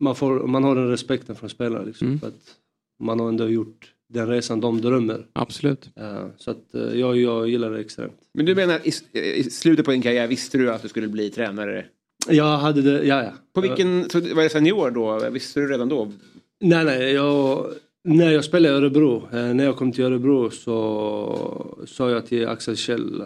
[0.00, 2.18] man, får, man har den respekten från spelare liksom.
[2.18, 2.56] För att
[3.02, 5.26] man har ändå gjort den resan de drömmer.
[5.32, 5.90] Absolut.
[5.96, 8.20] Eh, så att eh, jag, jag gillar det extremt.
[8.34, 11.30] Men du menar i, i slutet på din karriär visste du att du skulle bli
[11.30, 11.86] tränare?
[12.28, 13.32] Jag hade det, ja ja.
[13.52, 15.30] På vilken, så var det senior då?
[15.30, 16.12] Visste du redan då?
[16.60, 17.12] Nej, nej.
[17.12, 17.66] Jag,
[18.04, 22.48] när jag spelade i Örebro, eh, när jag kom till Örebro så sa jag till
[22.48, 23.22] Axel Kjell,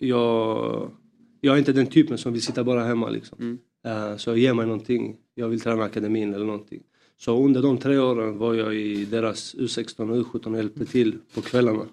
[0.00, 0.90] jag,
[1.40, 3.38] jag är inte den typen som vill sitta bara hemma liksom.
[3.52, 3.67] Eh,
[4.16, 6.82] Så ge mig någonting, jag vill träna akademin eller någonting.
[7.16, 11.18] Så under de tre åren var jag i deras U16 och U17 och hjälpte till
[11.34, 11.86] på kvällarna.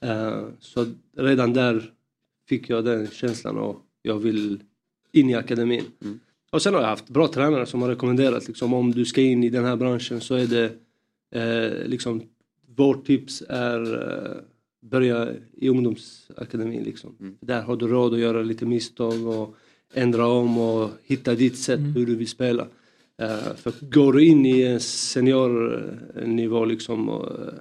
[0.00, 0.86] Eh, Så
[1.16, 1.92] redan där
[2.48, 4.60] fick jag den känslan och jag vill
[5.12, 5.84] in i akademin.
[6.50, 9.44] Och sen har jag haft bra tränare som har rekommenderat liksom om du ska in
[9.44, 10.64] i den här branschen så är det
[11.40, 12.22] eh, liksom
[12.76, 14.36] vårt tips är eh,
[14.90, 17.36] börja i ungdomsakademin liksom.
[17.40, 19.56] Där har du råd att göra lite misstag och
[19.94, 22.66] ändra om och hitta ditt sätt hur du vill spela.
[23.22, 27.54] Eh, för går du in i en seniornivå liksom och, eh,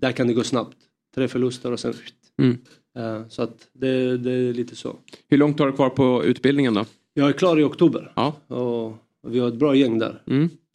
[0.00, 0.76] där kan det gå snabbt.
[1.14, 1.94] Tre förluster och sen
[2.38, 2.58] Mm.
[2.96, 4.96] Eh, Så att det, det är lite så.
[5.28, 6.84] Hur långt har du kvar på utbildningen då?
[7.14, 8.12] Jag är klar i oktober.
[8.16, 8.36] Ja.
[8.56, 8.96] Och
[9.32, 10.22] vi har ett bra gäng där.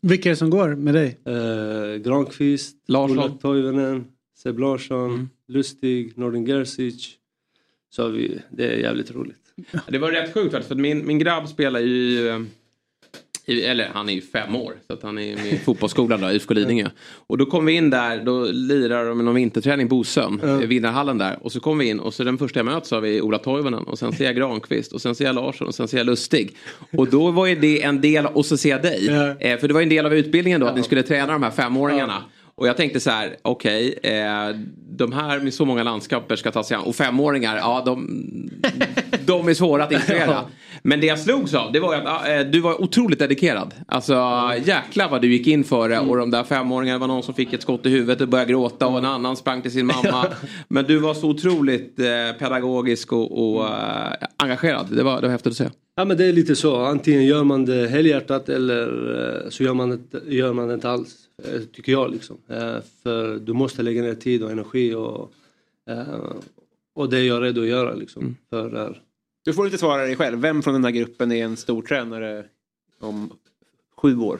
[0.02, 1.18] Vilka är det som går med dig?
[1.26, 3.20] Eh, Granqvist, Larsson.
[3.20, 4.06] Ola Toivonen,
[4.38, 7.16] Seb Larsson, Lustig, Nordin Gerzic.
[7.90, 9.49] Så vi, det är jävligt roligt.
[9.88, 12.40] Det var rätt sjukt faktiskt för att min, min grabb spelar ju eh,
[13.50, 16.32] i, eller han är ju fem år så att han är med i fotbollsskolan då,
[16.32, 16.90] IFK Lidingö.
[17.28, 21.18] Och då kom vi in där, då lirar de någon vinterträning i Bosön, i vinnarhallen
[21.18, 21.38] där.
[21.42, 23.84] Och så kom vi in och så den första jag möts av är Ola Toivonen
[23.84, 26.56] och sen ser jag Granqvist och sen ser jag Larsson och sen ser jag Lustig.
[26.98, 29.08] Och då var ju det en del, och så ser jag dig.
[29.40, 31.44] Eh, för det var ju en del av utbildningen då att ni skulle träna de
[31.44, 32.24] här femåringarna.
[32.60, 34.56] Och jag tänkte så här, okej, eh,
[34.90, 36.84] de här med så många landskaper ska ta sig an.
[36.84, 38.08] Och femåringar, ja de,
[39.26, 40.46] de är svåra att integrera.
[40.84, 43.74] Men det jag slogs av, det var att eh, du var otroligt dedikerad.
[43.88, 44.14] Alltså
[44.64, 46.00] jäklar vad du gick in för det.
[46.00, 48.52] Och de där femåringarna, det var någon som fick ett skott i huvudet och började
[48.52, 50.26] gråta och en annan sprang till sin mamma.
[50.68, 52.06] Men du var så otroligt eh,
[52.40, 54.88] pedagogisk och, och eh, engagerad.
[54.92, 55.70] Det var, det var häftigt att se.
[55.96, 56.76] Ja men det är lite så.
[56.76, 58.86] Antingen gör man det helhjärtat eller
[59.44, 61.29] eh, så gör man det, gör man det inte alls.
[61.44, 62.38] Eh, Tycker jag liksom.
[62.48, 65.32] Eh, För du måste lägga ner tid och energi och,
[65.90, 66.32] eh,
[66.96, 68.38] och det är jag redo att göra liksom.
[68.50, 69.02] För det här.
[69.46, 70.40] Du får lite svara dig själv.
[70.40, 72.46] Vem från den här gruppen är en stor tränare
[73.00, 73.32] om
[73.98, 74.40] sju år?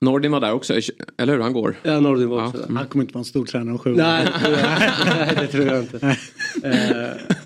[0.00, 0.74] Nordin var där också,
[1.18, 1.40] eller hur?
[1.40, 1.76] Han går.
[1.82, 2.74] Ja, Nordin var också där.
[2.74, 3.96] Han kommer inte vara en stor tränare om sju år.
[3.96, 4.68] Nej, det tror jag,
[5.06, 6.16] nej, det tror jag inte.
[6.62, 7.36] Eh,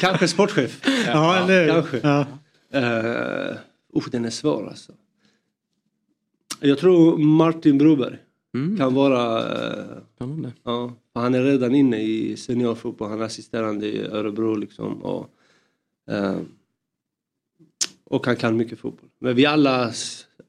[0.00, 0.80] kanske sportchef.
[1.06, 1.72] Ja, eller hur?
[1.72, 2.00] Kanske.
[2.02, 2.26] Ja.
[2.74, 3.56] Uh,
[3.96, 4.92] usch, den är svår alltså.
[6.60, 8.18] Jag tror Martin Broberg
[8.78, 9.38] kan vara...
[9.38, 13.10] Uh, ja, för han är redan inne i seniorfotboll.
[13.10, 15.02] Han är assisterande i Örebro liksom.
[15.02, 15.30] Och,
[16.10, 16.38] eh,
[18.04, 19.08] och han kan mycket fotboll.
[19.18, 19.92] Men vi alla,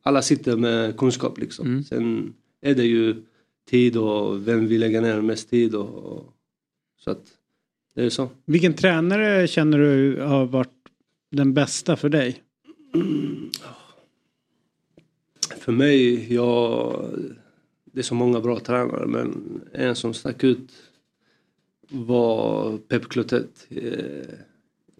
[0.04, 1.84] alla sitter med kunskap liksom.
[1.84, 3.16] Sen är det ju
[3.70, 6.34] tid och vem vill lägga ner mest tid och, och
[7.00, 7.24] så att
[7.96, 8.30] det är så.
[8.46, 10.70] Vilken tränare känner du har varit
[11.32, 12.44] den bästa för dig?
[15.60, 17.10] För mig, jag,
[17.86, 20.72] det är så många bra tränare men en som stack ut
[21.90, 24.34] var Pep Clotet eh,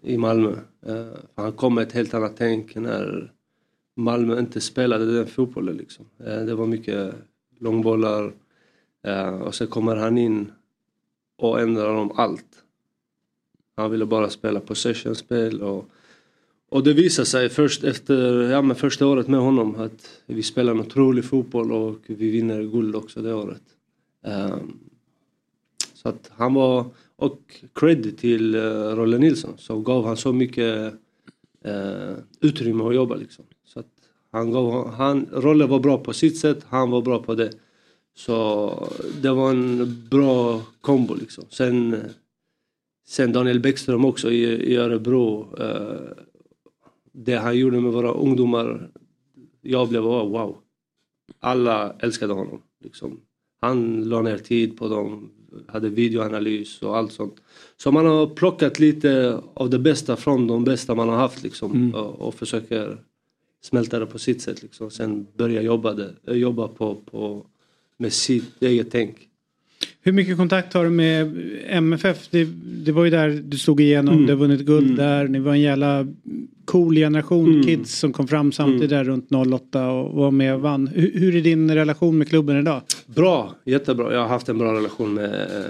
[0.02, 0.56] i Malmö.
[0.86, 3.32] Eh, han kom med ett helt annat tänk när
[3.96, 5.76] Malmö inte spelade den fotbollen.
[5.76, 6.06] Liksom.
[6.18, 7.14] Eh, det var mycket
[7.58, 8.32] långbollar
[9.44, 10.52] och sen kommer han in
[11.36, 12.64] och ändrar om allt.
[13.76, 15.90] Han ville bara spela possession-spel och
[16.68, 20.72] och det visade sig först efter ja, men första året med honom att vi spelar
[20.72, 23.62] en otrolig fotboll och vi vinner guld också det året.
[24.26, 24.78] Um,
[25.94, 26.86] så att han var,
[27.16, 30.94] och cred till uh, Rolle Nilsson som gav han så mycket
[31.66, 33.44] uh, utrymme att jobba liksom.
[33.64, 33.92] Så att
[34.32, 37.50] han gav, han, Rolle var bra på sitt sätt, han var bra på det.
[38.16, 38.88] Så
[39.22, 41.44] det var en bra kombo liksom.
[41.50, 41.96] Sen,
[43.06, 45.56] sen Daniel Bäckström också i, i Örebro.
[45.60, 46.27] Uh,
[47.24, 48.90] det han gjorde med våra ungdomar,
[49.62, 50.56] jag blev bara wow.
[51.40, 52.62] Alla älskade honom.
[52.84, 53.20] Liksom.
[53.60, 55.30] Han la ner tid på dem,
[55.66, 57.34] hade videoanalys och allt sånt.
[57.76, 61.94] Så man har plockat lite av det bästa från de bästa man har haft liksom,
[61.94, 62.98] och, och försöker
[63.60, 64.62] smälta det på sitt sätt.
[64.62, 64.90] Liksom.
[64.90, 67.46] Sen börja jobba, det, jobba på, på,
[67.96, 69.27] med sitt eget tänk.
[70.02, 71.36] Hur mycket kontakt har du med
[71.68, 72.28] MFF?
[72.30, 72.44] Det,
[72.84, 74.26] det var ju där du slog igenom, Mm.
[74.26, 74.96] du har vunnit guld Mm.
[74.96, 75.28] där.
[75.28, 76.06] Ni var en jävla
[76.64, 77.62] cool generation Mm.
[77.62, 80.86] kids som kom fram samtidigt där runt 08 och var med och vann.
[80.86, 82.82] Hur, hur är din relation med klubben idag?
[83.06, 84.12] Bra, jättebra.
[84.12, 85.64] Jag har haft en bra relation med eh,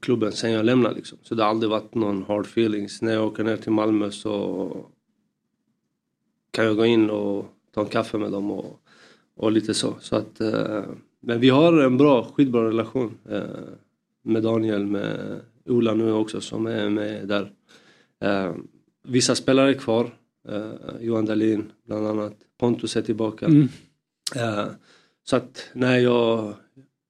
[0.00, 1.18] klubben sen jag lämnade liksom.
[1.22, 3.02] Så det har aldrig varit någon hard feelings.
[3.02, 4.76] När jag åker ner till Malmö så
[6.50, 8.80] kan jag gå in och ta en kaffe med dem och,
[9.36, 9.94] och lite så.
[10.00, 10.82] så att, eh,
[11.22, 13.42] men vi har en bra, skitbra relation eh,
[14.22, 17.52] med Daniel, med Ola nu också som är med där.
[18.20, 18.54] Eh,
[19.04, 20.10] vissa spelare är kvar.
[20.48, 22.34] Eh, Johan Dahlin bland annat.
[22.58, 23.46] Pontus är tillbaka.
[23.46, 23.68] Mm.
[24.36, 24.66] Eh,
[25.24, 26.54] så att nej, jag,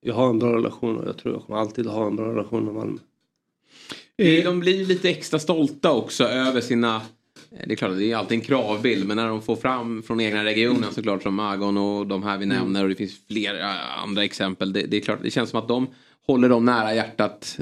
[0.00, 2.64] jag har en bra relation och jag tror jag kommer alltid ha en bra relation
[2.64, 2.98] med Malmö.
[4.44, 7.02] De blir ju lite extra stolta också över sina
[7.66, 10.44] det är klart, det är alltid en kravbild men när de får fram från egna
[10.44, 12.56] regionen såklart som Agon och de här vi Mm.
[12.56, 14.72] nämner och det finns fler eh, andra exempel.
[14.72, 15.86] Det, det är klart, det känns som att de
[16.26, 17.58] håller dem nära hjärtat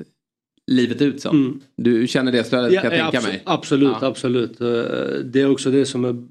[0.66, 1.36] livet ut som.
[1.36, 1.60] Mm.
[1.76, 3.42] Du känner det stödet kan jag tänka mig.
[3.46, 4.06] Absolut, Ja.
[4.06, 4.60] absolut.
[4.60, 4.66] Eh,
[5.24, 6.28] Det är också det som är,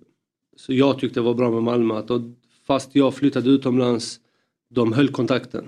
[0.57, 1.98] så jag tyckte var bra med Malmö.
[1.98, 2.10] Att
[2.68, 4.19] fast jag flyttade utomlands,
[4.69, 5.65] de höll kontakten.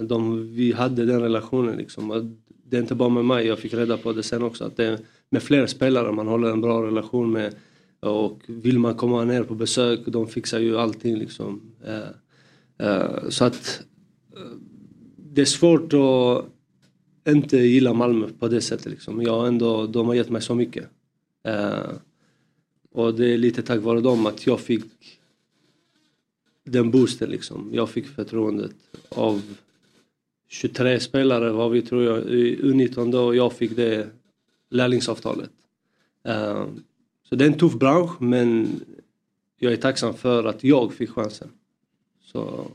[0.00, 2.36] De, vi hade den relationen liksom.
[2.66, 4.64] Det är inte bara med mig, jag fick reda på det sen också.
[4.64, 4.98] Att det
[5.30, 7.54] med fler spelare man håller en bra relation med.
[8.00, 11.60] Och vill man komma ner på besök, de fixar ju allting liksom.
[11.84, 13.82] Eh, eh, så att
[14.36, 14.56] eh,
[15.16, 16.44] det är svårt att
[17.32, 18.86] inte gilla Malmö på det sättet.
[18.86, 19.22] Liksom.
[19.22, 20.88] Jag ändå, de har gett mig så mycket.
[22.92, 24.84] Och det är lite tack vare dem att jag fick
[26.64, 27.70] den boosten liksom.
[27.72, 28.74] Jag fick förtroendet
[29.08, 29.42] av
[30.48, 34.08] 23 spelare var vi tror jag i U19 då jag fick det
[34.70, 35.50] lärlingsavtalet.
[36.28, 36.66] Eh,
[37.28, 38.80] så det är en tuff bransch men
[39.58, 41.48] jag är tacksam för att jag fick chansen.
[42.24, 42.66] Så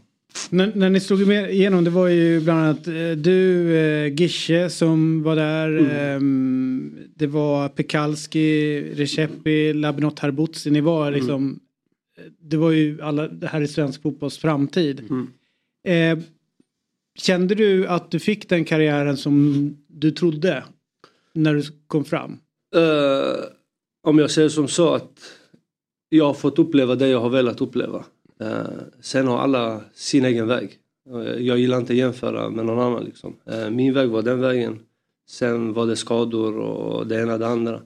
[0.49, 5.24] När, när ni slog igenom, det var ju bland annat eh, du, eh, Gische som
[5.24, 5.90] var där.
[6.15, 10.72] ehm, det var Pekalski, Recepi, Labinot Harbutsi.
[10.72, 11.60] Ni var liksom,
[12.18, 15.02] eh, det var ju alla, det här är svensk fotbolls framtid.
[15.88, 16.20] Eh,
[17.15, 20.64] kände du att du fick den karriären som du trodde
[21.34, 22.31] när du kom fram?
[22.76, 23.45] Uh,
[24.03, 25.19] om jag säger som så att
[26.10, 28.05] jag har fått uppleva det jag har velat uppleva.
[28.41, 30.77] Uh, sen har alla sin egen väg.
[31.11, 33.03] Uh, jag gillar inte att jämföra med någon annan.
[33.03, 33.35] Liksom.
[33.72, 34.80] Min väg var den vägen.
[35.30, 37.81] Sen var det skador och det ena och det andra.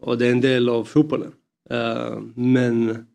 [0.00, 1.32] Och det är en del av fotbollen.
[2.34, 3.06] Men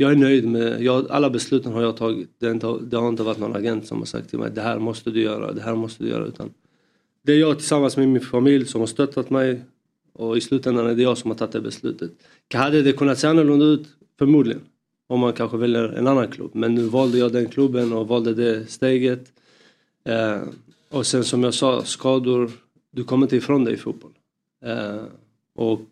[0.00, 2.30] jag är nöjd med, jag, alla besluten har jag tagit.
[2.38, 4.78] Det, inte, det har inte varit någon agent som har sagt till mig det här
[4.78, 6.26] måste du göra, det här måste du göra.
[6.26, 6.50] Utan
[7.22, 9.62] det är jag tillsammans med min familj som har stöttat mig
[10.12, 12.10] och i slutändan är det jag som har tagit det beslutet.
[12.54, 13.88] Hade det kunnat se annorlunda ut?
[14.18, 14.60] Förmodligen.
[15.06, 16.50] Om man kanske väljer en annan klubb.
[16.54, 19.32] Men nu valde jag den klubben och valde det steget.
[20.04, 20.42] Eh,
[20.88, 22.50] och sen som jag sa, skador,
[22.90, 24.12] du kommer inte ifrån det i fotboll.
[24.64, 25.04] Eh,
[25.54, 25.88] och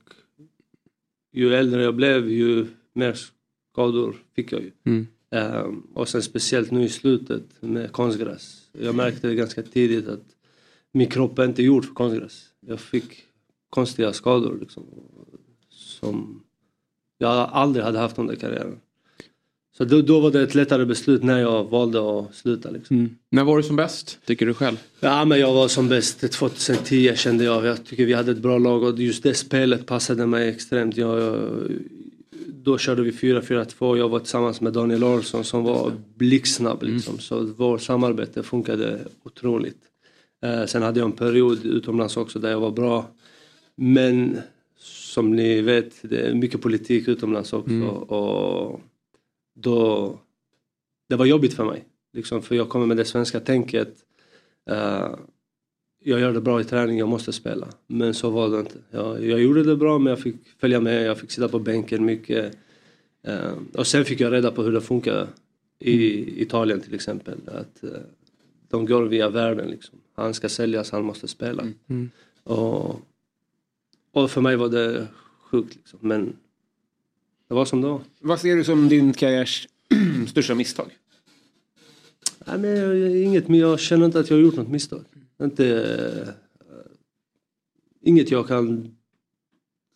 [1.33, 3.17] ju äldre jag blev ju mer
[3.73, 4.71] skador fick jag ju.
[4.85, 5.07] Mm.
[5.31, 8.69] Eh, och sen speciellt nu i slutet med konstgräs.
[8.73, 10.25] Jag märkte ganska tidigt att
[10.93, 12.45] min kropp är inte gjord för konstgräs.
[12.61, 13.25] Jag fick
[13.71, 14.85] konstiga skador liksom.
[15.71, 16.43] Som
[17.19, 18.81] jag aldrig hade haft under karriären.
[19.77, 22.71] Så då, då var det ett lättare beslut när jag valde att sluta.
[22.71, 23.17] Liksom.
[23.31, 24.77] När var du som bäst, tycker du själv?
[25.01, 27.67] Ja men jag var som bäst 2010 kände jag.
[27.67, 30.97] Jag tycker vi hade ett bra lag och just det spelet passade mig extremt.
[30.97, 31.51] Jag, jag,
[32.47, 33.97] då körde vi 4-4-2.
[33.97, 37.19] Jag var tillsammans med Daniel Larsson som var blixtsnabb liksom.
[37.19, 39.88] Så vårt samarbete funkade otroligt.
[40.43, 43.07] Eh, sen hade jag en period utomlands också där jag var bra.
[43.77, 44.41] Men
[44.77, 47.71] som ni vet, det är mycket politik utomlands också.
[47.71, 47.89] Mm.
[47.89, 48.81] Och
[49.55, 50.19] då,
[51.09, 51.85] det var jobbigt för mig.
[52.13, 53.95] Liksom, för jag kommer med det svenska tänket.
[54.71, 55.09] Eh,
[56.05, 57.69] jag gör det bra i träning, jag måste spela.
[57.87, 58.79] Men så var det inte.
[58.91, 62.05] Jag, jag gjorde det bra men jag fick följa med, jag fick sitta på bänken
[62.05, 62.59] mycket.
[63.23, 65.29] Eh, och sen fick jag reda på hur det funkar
[65.79, 67.39] i Italien till exempel.
[67.47, 67.91] Att eh,
[68.69, 69.99] de går via världen liksom.
[70.19, 71.67] Han ska säljas, han måste spela.
[71.89, 72.11] Mm.
[72.45, 73.01] Och,
[74.13, 75.07] och för mig var det
[75.51, 75.99] sjukt liksom.
[76.03, 76.37] Men
[77.49, 78.01] det var som det var.
[78.21, 79.69] Vad ser du som din karriärs
[80.29, 80.99] största misstag?
[82.47, 85.05] Nej, men jag, inget, men jag känner inte att jag har gjort något misstag.
[85.43, 85.67] Inte,
[86.61, 86.89] eh,
[88.01, 88.97] inget jag kan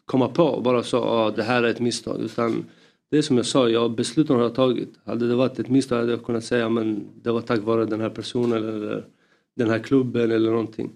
[0.04, 2.20] komma på bara så att det här är ett misstag.
[2.20, 2.64] Utan
[3.10, 4.94] det är som jag sa, jag, besluten har jag tagit.
[5.04, 8.00] Hade det varit ett misstag hade jag kunnat säga men det var tack vare den
[8.00, 9.06] här personen eller
[9.56, 10.90] den här klubben eller någonting.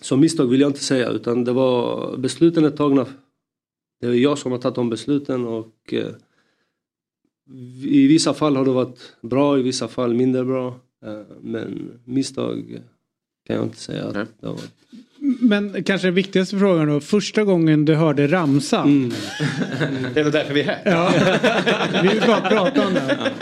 [0.00, 3.06] Så misstag vill jag inte säga utan det var besluten är tagna.
[4.00, 6.08] Det är jag som har tagit de besluten och eh,
[7.84, 10.66] i vissa fall har det varit bra, i vissa fall mindre bra.
[11.06, 12.80] Eh, Men misstag
[13.46, 14.04] kan jag inte säga.
[14.04, 14.56] Att det var...
[15.40, 17.00] Men kanske den viktigaste frågan då.
[17.00, 19.08] Första gången du hörde ramsan.
[20.14, 20.82] Det är därför vi är här.
[20.84, 21.12] Ja,
[22.02, 23.32] vi vill bara prata om det.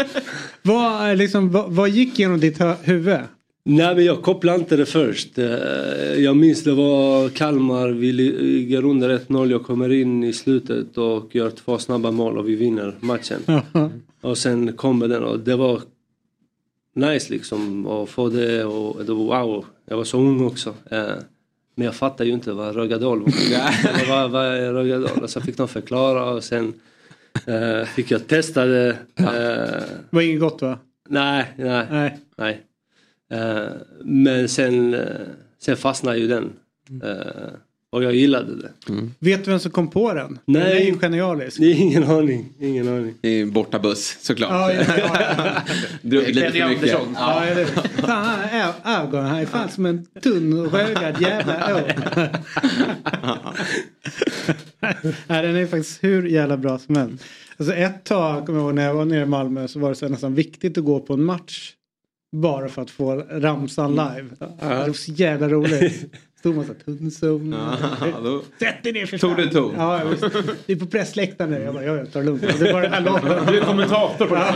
[0.62, 3.19] Vad, liksom, vad, vad gick genom ditt huvud?
[3.62, 5.39] Nej men jag kopplade inte det först.
[5.39, 5.45] Eh,
[6.19, 11.35] Jag minns det var Kalmar, vi ligger under 1-0, jag kommer in i slutet och
[11.37, 13.41] gör två snabba mål och vi vinner matchen.
[14.20, 15.81] Och sen kommer den och det var
[16.95, 19.65] nice liksom att få det och det var wow.
[19.87, 20.74] Jag var så ung också.
[20.91, 21.07] Eh,
[21.74, 23.28] Men jag fattade ju inte vad Rögadal var.
[24.09, 25.28] Vad, vad är Rögadal?
[25.28, 26.73] Så jag fick de förklara och sen
[27.47, 28.97] eh, fick jag testa det.
[29.16, 30.78] Eh, var inget gott va?
[31.09, 31.87] Nej, nej.
[31.91, 32.19] Nej.
[32.37, 32.61] nej.
[33.31, 33.69] Eh,
[34.05, 35.01] men sen, eh,
[35.62, 36.52] sen fastnade ju den.
[37.02, 37.52] Eh,
[37.93, 38.70] och jag gillade det.
[39.19, 40.39] Vet du vem som kom på den?
[40.44, 40.62] Nej.
[40.62, 41.59] Den är ju genialisk.
[41.59, 42.52] Det är ingen aning.
[42.61, 43.15] Ingen aning.
[43.20, 44.51] Det är en borta buss såklart.
[44.51, 45.62] Ja, ja, ja, ja.
[46.02, 46.94] Druckit lite för mycket.
[46.94, 47.15] Andersson.
[47.19, 51.81] Ja, eller, fan, Ä- ögon här är fan som en tunn rögad jävla å.
[55.27, 57.24] Nej, den är faktiskt hur jävla bra som helst.
[57.57, 59.94] Alltså ett tag, kommer jag ihåg när jag var nere i Malmö så var det
[59.94, 61.73] så nästan viktigt att gå på en match.
[62.32, 64.27] Bara för att få ramsan live.
[64.39, 66.15] Det var så jävla roligt.
[66.39, 67.52] Stod man så här tunnzon.
[67.52, 67.77] Ja,
[68.59, 69.74] Sätt dig ner för Tog du ton?
[69.77, 70.02] Ja.
[70.66, 71.61] Vi är på pressläktaren nu.
[71.61, 72.43] Jag bara, ja, jag tar det lugnt.
[72.59, 73.47] Det var den här låten.
[73.47, 74.44] Du är kommentator på den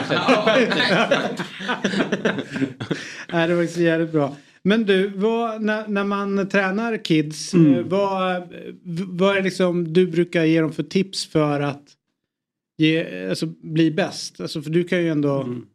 [3.33, 4.37] Nej, det var så jävligt bra.
[4.63, 7.75] Men du, vad, när, när man tränar kids, Mm.
[7.75, 8.43] eh, vad,
[9.09, 11.83] vad är liksom du brukar ge dem för tips för att
[12.79, 14.41] ge, alltså, bli bäst?
[14.41, 15.67] Alltså, för du kan ju ändå, Mm.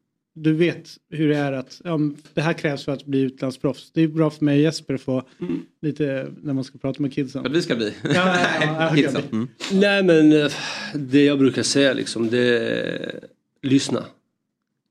[0.44, 2.00] Du vet hur det är att ja,
[2.34, 3.92] det här krävs för att bli utlandsproffs.
[3.94, 5.66] Det är bra för mig och Jesper att få Mm.
[5.82, 7.46] lite när man ska prata med kidsen.
[7.46, 7.94] Att vi ska bli.
[8.04, 9.22] Ja, ja, ja, Kidsen.
[9.32, 9.48] Mm.
[9.74, 10.52] Nej men eh,
[10.96, 13.20] det jag brukar säga liksom det är
[13.62, 14.06] lyssna.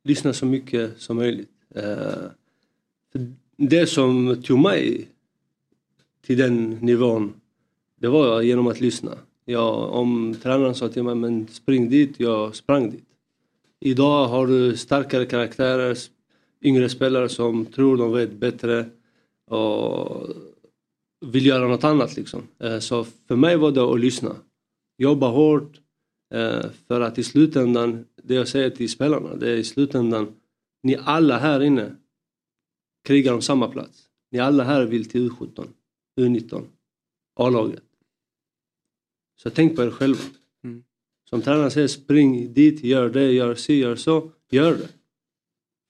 [0.05, 1.49] Lyssna så mycket som möjligt.
[1.75, 1.95] Eh,
[3.57, 5.09] Det som tog mig
[6.27, 7.33] till den nivån
[8.01, 9.19] det var genom att lyssna.
[9.45, 13.05] Jag, om tränaren sa till mig men spring dit, jag sprang dit.
[13.81, 15.99] Idag har du starkare karaktärer,
[16.63, 18.91] yngre spelare som tror de vet bättre
[19.47, 20.29] och
[21.27, 22.43] vill göra något annat liksom.
[22.59, 24.37] Eh, så för mig var det att lyssna.
[24.99, 25.81] Jobba hårt
[26.35, 30.35] eh, för att i slutändan, det jag säger till spelarna, det är i slutändan,
[30.83, 31.97] ni alla här inne
[33.05, 34.09] krigar om samma plats.
[34.31, 35.69] Ni alla här vill till U17,
[36.21, 36.65] U19,
[37.37, 37.83] A-laget.
[39.43, 40.21] Så tänk på er själva.
[41.31, 44.89] Som tränaren säger, spring dit, gör det, gör si, gör så, gör det.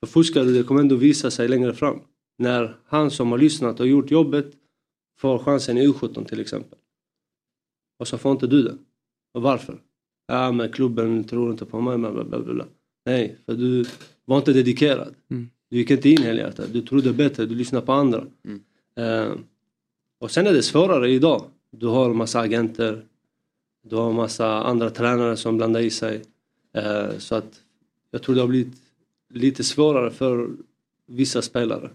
[0.01, 2.01] För fuskar du, det kommer ändå visa sig längre fram.
[2.39, 4.53] När han som har lyssnat och gjort jobbet
[5.19, 6.79] får chansen i U17 till exempel.
[7.99, 8.79] Och så får inte du det.
[9.35, 9.81] Och varför?
[10.27, 12.67] Ja men klubben tror inte på mig, bla bla bla.
[13.07, 13.85] Nej, för du
[14.25, 15.15] var inte dedikerad.
[15.31, 15.51] Mm.
[15.71, 18.27] Du gick inte in helhjärtat, du trodde bättre, du lyssnade på andra.
[18.45, 18.63] Mm.
[18.97, 19.39] Eh,
[20.21, 21.45] och sen är det svårare idag.
[21.71, 23.05] Du har massa agenter,
[23.91, 26.23] du har massa andra tränare som blandar i sig.
[26.73, 27.61] Eh, så att
[28.11, 28.75] jag tror det har blivit
[29.35, 30.51] lite svårare för
[31.07, 31.91] vissa spelare.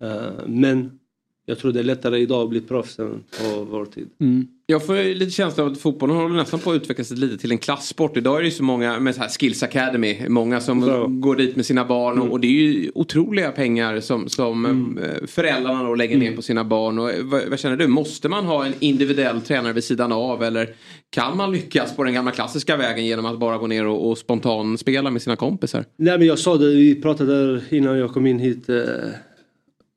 [0.00, 0.98] Eh, men
[1.46, 4.10] jag tror det är lättare idag att bli proffs än på vår tid.
[4.18, 4.48] Mm.
[4.66, 7.52] Jag får ju lite känsla av att fotbollen håller nästan på att utvecklas lite till
[7.52, 8.16] en klasssport.
[8.16, 10.28] Idag är det ju så många med så här Skills Academy.
[10.28, 11.06] Många som Bra.
[11.06, 12.18] går dit med sina barn.
[12.18, 16.42] Och, och det är ju otroliga pengar som, som eh, föräldrarna då lägger ner på
[16.42, 16.98] sina barn.
[16.98, 17.86] Och, eh, vad, vad känner du?
[17.86, 20.42] Måste man ha en individuell tränare vid sidan av?
[20.42, 20.74] Eller
[21.10, 24.18] kan man lyckas på den gamla klassiska vägen genom att bara gå ner och, och
[24.18, 25.84] spontan spela med sina kompisar?
[25.96, 28.76] Nej men jag sa det, vi pratade där innan jag kom in hit eh,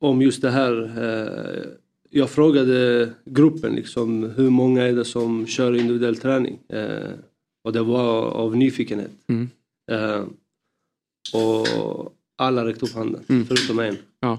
[0.00, 0.82] om just det här.
[0.82, 6.58] Eh, jag frågade gruppen liksom hur många är det som kör individuell träning?
[6.68, 7.10] Eh,
[7.64, 9.10] och det var av nyfikenhet.
[9.28, 9.48] Mm.
[9.90, 10.24] Eh,
[11.34, 11.66] och
[12.38, 13.46] alla räckte upp handen, Mm.
[13.46, 13.96] förutom en.
[14.20, 14.38] Ja.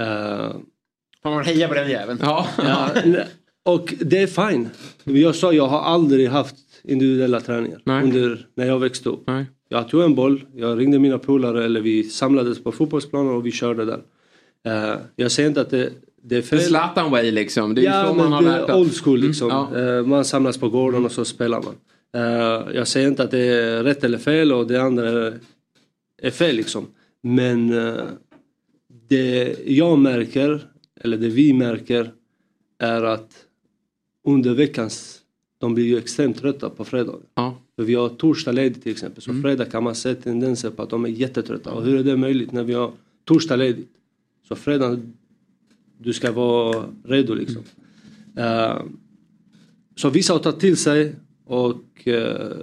[0.00, 0.56] Eh,
[1.24, 2.18] man hejar på den jäveln.
[2.22, 2.46] Ja.
[2.58, 2.90] Ja,
[3.64, 4.68] och det är fine.
[5.04, 8.04] Jag sa jag har aldrig haft individuella träningar Nej.
[8.04, 9.22] under när jag växte upp.
[9.26, 9.44] Nej.
[9.68, 13.52] Jag tog en boll, jag ringde mina polare eller vi samlades på fotbollsplanen och vi
[13.52, 14.00] körde där.
[14.66, 15.90] Eh, jag säger inte att det,
[16.22, 16.60] det fel.
[16.60, 17.74] Zlatan way liksom.
[17.74, 19.50] Det är ja, så man har lärt old school liksom.
[19.50, 19.98] Mm, ja.
[19.98, 21.74] Eh, man samlas på gården och så spelar man.
[22.14, 25.32] Eh, jag säger inte att det är rätt eller fel och det andra
[26.22, 26.86] är, fel liksom.
[27.22, 28.04] Men eh,
[29.08, 30.66] det jag märker,
[31.00, 32.10] eller det vi märker,
[32.78, 33.44] är att
[34.26, 35.18] under veckans,
[35.60, 37.14] de blir ju extremt trötta på fredag.
[37.34, 37.56] Ja.
[37.76, 39.36] För vi har torsdag ledigt till exempel, Mm.
[39.36, 41.70] så fredag kan man se tendenser på att de är jättetrötta.
[41.72, 42.92] Och hur är det möjligt när vi har
[43.24, 43.88] torsdag ledigt?
[44.48, 45.00] Så fredag,
[45.98, 47.62] du ska vara redo liksom.
[48.36, 48.82] Eh,
[49.96, 51.14] så vissa har tagit till sig
[51.44, 52.56] och eh,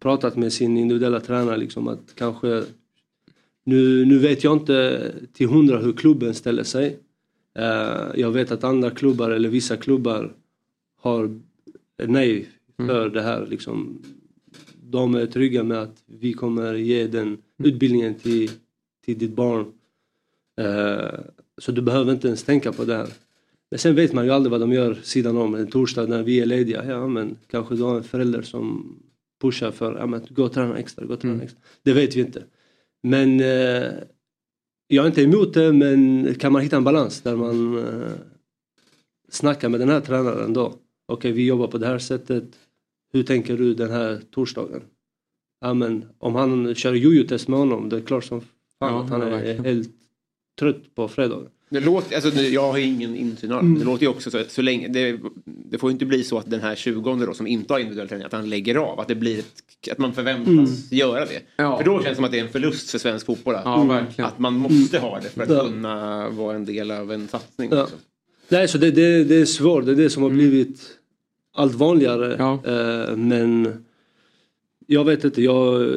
[0.00, 2.64] pratat med sin individuella tränare liksom att kanske
[3.64, 6.98] nu, nu vet jag inte till hundra hur klubben ställer sig.
[7.58, 10.32] Eh, jag vet att andra klubbar eller vissa klubbar
[11.00, 11.40] har
[12.06, 13.46] nej för det här.
[13.46, 14.02] Liksom.
[14.82, 18.50] De är trygga med att vi kommer ge den utbildningen till,
[19.04, 19.72] till ditt barn.
[21.62, 23.08] Så du behöver inte ens tänka på det här.
[23.70, 25.54] Men sen vet man ju aldrig vad de gör sidan om.
[25.54, 28.96] En torsdag när vi är lediga, ja men kanske du har en förälder som
[29.42, 31.60] pushar för, ja men gå och träna extra, gå och träna extra.
[31.82, 32.42] Det vet vi inte.
[33.02, 33.92] Men eh,
[34.88, 38.12] jag är inte emot det men kan man hitta en balans där man eh,
[39.28, 40.74] snackar med den här tränaren då.
[41.08, 42.44] Okej vi jobbar på det här sättet.
[43.12, 44.80] Hur tänker du den här torsdagen?
[45.60, 48.48] Ja men om han kör jojo-test med honom det är klart som fan
[48.94, 49.64] Ja, att han är verkligen.
[49.64, 49.90] helt
[50.58, 51.48] trött på fredagen.
[51.70, 53.52] Det låter, alltså, jag har ingen insyn.
[53.52, 53.78] Mm.
[53.78, 56.38] Det låter ju också så att så länge, det, det får ju inte bli så
[56.38, 59.00] att den här 20 då som inte har individuell träning, att han lägger av.
[59.00, 60.66] Att det blir ett, att man förväntas Mm.
[60.90, 61.40] göra det.
[61.56, 63.54] För då känns det som att det är en förlust för svensk fotboll.
[63.54, 63.64] Att,
[64.16, 65.64] Ja, att man måste ha det för att Ja.
[65.64, 67.68] kunna vara en del av en satsning.
[67.72, 67.82] Ja.
[67.82, 67.96] också.
[68.48, 69.86] Nej, så det, det, det är svårt.
[69.86, 70.80] Det är det som har blivit
[71.56, 72.34] allt vanligare.
[72.34, 73.84] Eh, men
[74.86, 75.94] jag vet inte, jag,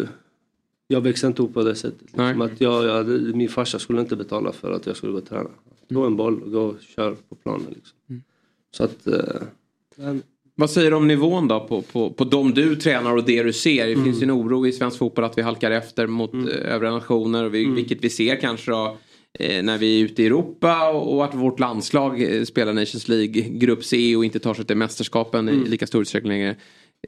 [0.87, 2.01] jag växte inte upp på det sättet.
[2.01, 5.25] Liksom att jag, jag, min farsa skulle inte betala för att jag skulle gå och
[5.29, 5.49] träna.
[5.89, 7.65] Gå en boll och gå och kör på planen.
[7.69, 8.23] Liksom.
[8.71, 9.07] Så att...
[9.07, 10.15] Eh,
[10.55, 13.53] Vad säger du om nivån då på, på, på de du tränar och det du
[13.53, 13.85] ser?
[13.87, 14.05] Det Mm.
[14.05, 16.47] finns ju en oro i svensk fotboll att vi halkar efter mot mm.
[16.47, 17.43] övriga nationer.
[17.43, 17.75] Och vi, Mm.
[17.75, 18.97] Vilket vi ser kanske då
[19.39, 23.07] eh, när vi är ute i Europa och, och att vårt landslag eh, spelar Nations
[23.07, 25.65] League Grupp C och inte tar sig till mästerskapen Mm.
[25.65, 26.55] i lika stor utsträckning längre.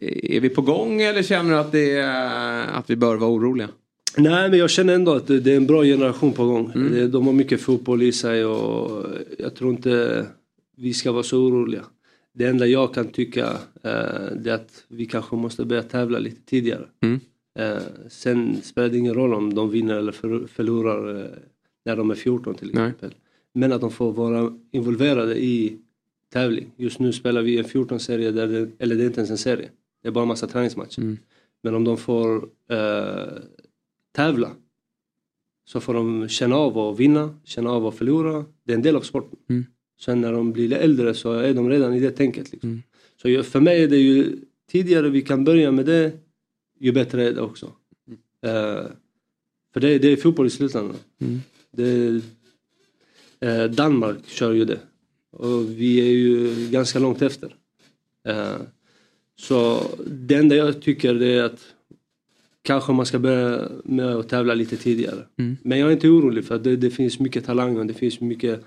[0.02, 3.70] Är vi på gång eller känner du att, det är, att vi bör vara oroliga?
[4.18, 6.72] Nej men jag känner ändå att det är en bra generation på gång.
[6.76, 7.12] Mm.
[7.12, 9.06] De har mycket fotboll i sig och
[9.38, 10.26] jag tror inte
[10.78, 11.86] vi ska vara så oroliga.
[12.34, 13.48] Det enda jag kan tycka
[13.84, 13.92] eh,
[14.46, 16.86] är att vi kanske måste börja tävla lite tidigare.
[17.02, 17.20] Mm.
[17.60, 21.30] Eh, sen spelar det ingen roll om de vinner eller för, förlorar eh,
[21.86, 22.84] när de är 14 till Nej.
[22.84, 23.16] exempel.
[23.54, 25.78] Men att de får vara involverade i
[26.34, 26.72] tävling.
[26.78, 29.70] Just nu spelar vi en 14-serie, där det, eller det är inte ens en serie.
[30.02, 31.02] Det är bara en massa träningsmatcher.
[31.02, 31.18] Mm.
[31.62, 33.34] Men om de får eh,
[34.12, 34.52] tävla
[35.66, 38.46] så får de känna av att vinna, känna av att förlora.
[38.64, 39.40] Det är en del av sporten.
[39.50, 39.66] Mm.
[40.00, 42.52] Sen när de blir äldre så är de redan i det tänket.
[42.52, 42.70] Liksom.
[42.70, 42.82] Mm.
[43.22, 44.38] Så för mig är det ju
[44.72, 46.14] tidigare vi kan börja med det,
[46.80, 47.66] ju bättre är det också.
[48.42, 48.84] Eh,
[49.74, 50.98] för det, det är fotboll i slutändan.
[51.22, 51.40] Mm.
[51.72, 52.22] Det,
[53.40, 54.80] eh, Danmark kör ju det.
[55.32, 57.56] Och vi är ju ganska långt efter.
[59.40, 61.60] Så det enda jag tycker det är att
[62.62, 65.26] kanske man ska börja med att tävla lite tidigare.
[65.38, 65.58] Mm.
[65.64, 68.20] Men jag är inte orolig för att det, det finns mycket talang och det finns
[68.22, 68.64] mycket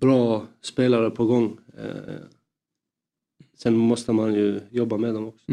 [0.00, 1.58] bra spelare på gång.
[1.78, 2.14] Eh,
[3.58, 5.44] sen måste man ju jobba med dem också.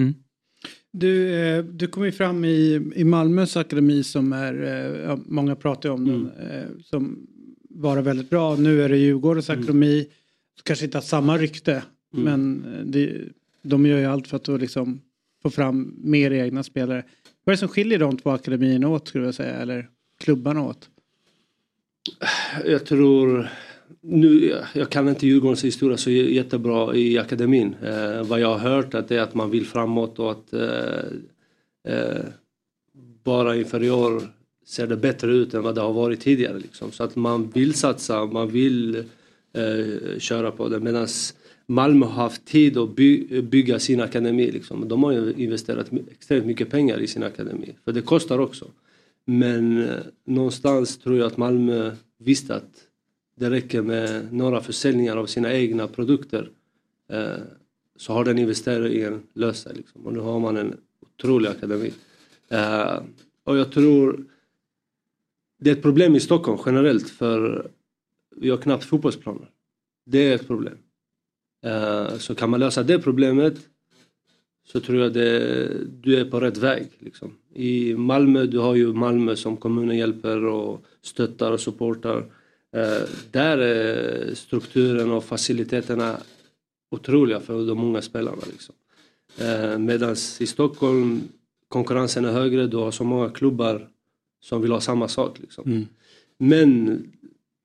[0.92, 4.54] Du, eh, du kom ju fram i, i Malmös akademi som är,
[5.10, 7.28] eh, många pratar ju om den, eh, som
[7.70, 8.56] var väldigt bra.
[8.56, 10.08] Nu är det Djurgårdens akademi,
[10.64, 12.26] kanske inte har samma rykte, Mm.
[12.26, 13.22] men det,
[13.62, 15.02] de gör ju allt för att då liksom
[15.42, 17.04] få fram mer egna spelare.
[17.44, 20.90] Vad är det som skiljer de två akademierna åt skulle jag säga, eller klubbarna åt?
[22.66, 23.50] Jag tror,
[24.02, 27.76] nu, jag kan inte Djurgårdens historia så jättebra i akademin.
[27.84, 31.94] Eh, vad jag har hört att det är att man vill framåt och att eh,
[31.94, 32.26] eh,
[33.24, 34.22] bara inför i år
[34.66, 36.60] ser det bättre ut än vad det har varit tidigare.
[36.60, 36.92] Liksom.
[36.92, 38.96] Så att man vill satsa, man vill
[39.54, 40.80] eh, köra på det.
[40.80, 41.08] Medan
[41.70, 44.52] Malmö har haft tid att by, bygga sin akademi.
[44.52, 44.88] Liksom.
[44.88, 47.76] De har ju investerat extremt mycket pengar i sin akademi.
[47.86, 48.72] För det kostar också.
[49.26, 52.88] Men eh, någonstans tror jag att Malmö visste att
[53.36, 56.50] det räcker med några försäljningar av sina egna produkter.
[57.10, 57.44] Eh,
[57.96, 59.76] så har den investeringen löst sig.
[59.76, 60.06] Liksom.
[60.06, 61.94] Och nu har man en otrolig akademi.
[62.50, 63.00] Eh,
[63.44, 64.26] och jag tror
[65.60, 67.72] det är ett problem i Stockholm generellt för
[68.36, 69.50] vi har knappt fotbollsplaner.
[70.06, 70.78] Det är ett problem.
[71.66, 73.56] Eh, så kan man lösa det problemet
[74.72, 75.70] så tror jag det,
[76.02, 76.88] du är på rätt väg.
[77.00, 77.36] Liksom.
[77.54, 82.26] I Malmö, du har ju Malmö som kommunen hjälper och stöttar och supportar.
[82.76, 86.18] Eh, där är strukturen och faciliteterna
[86.92, 88.42] otroliga för de många spelarna.
[88.52, 88.76] Liksom.
[89.38, 91.22] Eh, Medan i Stockholm
[91.68, 93.88] konkurrensen är högre, du har så många klubbar
[94.42, 95.40] som vill ha samma sak.
[95.40, 95.88] Liksom.
[96.38, 97.04] Men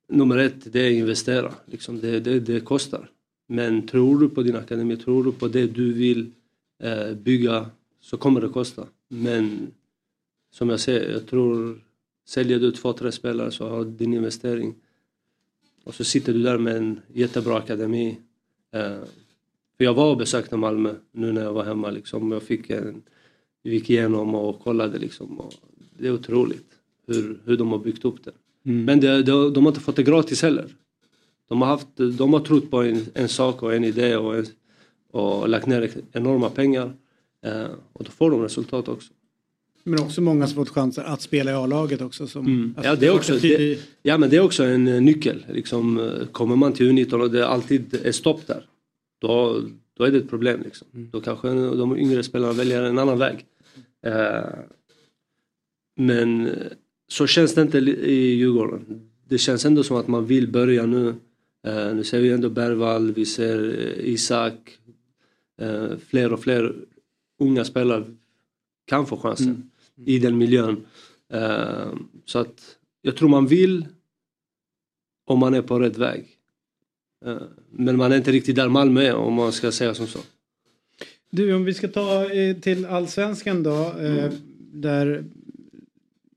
[0.08, 1.52] nummer ett, det är att investera.
[1.66, 2.00] Liksom.
[2.00, 3.10] Det, det, det kostar.
[3.46, 6.30] Men tror du på din akademi, tror du på det du vill
[6.82, 8.86] eh, bygga så kommer det kosta.
[9.08, 9.72] Men
[10.50, 11.80] som jag säger, jag tror
[12.26, 14.74] säljer du två, tre spelare så har din investering
[15.84, 18.18] och så sitter du där med en jättebra akademi.
[18.72, 18.98] Eh,
[19.76, 22.32] för jag var och besökte Malmö nu när jag var hemma liksom.
[22.32, 23.02] Jag fick en,
[23.62, 25.40] gick igenom och kollade liksom.
[25.40, 25.54] Och
[25.98, 26.66] det är otroligt
[27.06, 28.32] hur, hur de har byggt upp det.
[28.64, 28.84] Mm.
[28.84, 30.66] Men det, det, de har inte fått det gratis heller.
[31.48, 31.88] De har, haft,
[32.18, 34.46] de har trott på en, en sak och en idé och, en,
[35.12, 36.92] och lagt ner enorma pengar.
[37.44, 39.12] Eh, och då får de resultat också.
[39.86, 42.26] Men också många som fått chanser att spela i A-laget också.
[42.26, 42.74] Som, Mm.
[42.76, 45.44] alltså, ja, det är också, det, ja men det är också en eh, nyckel.
[45.52, 48.66] Liksom, eh, kommer man till U19 och det alltid är stopp där.
[49.20, 49.60] Då,
[49.96, 50.62] då är det ett problem.
[50.64, 50.86] Liksom.
[51.12, 53.44] Då kanske de yngre spelarna väljer en annan väg.
[54.06, 54.44] Eh,
[55.96, 56.52] men eh,
[57.08, 59.10] så känns det inte i Djurgården.
[59.28, 61.14] Det känns ändå som att man vill börja nu.
[61.64, 63.58] Eh, nu ser vi ändå Bergvall, vi ser
[63.98, 64.78] eh, Isak.
[65.60, 66.74] Eh, fler och fler
[67.40, 68.04] unga spelare
[68.86, 69.70] kan få chansen
[70.06, 70.84] i den miljön.
[72.24, 73.86] Så att jag tror man vill
[75.26, 76.26] om man är på rätt väg.
[77.70, 80.18] Men man är inte riktigt där Malmö är om man ska säga som så.
[81.30, 82.26] Du, om vi ska ta
[82.60, 83.92] till allsvenskan då.
[84.00, 84.32] Eh,
[84.72, 85.24] Där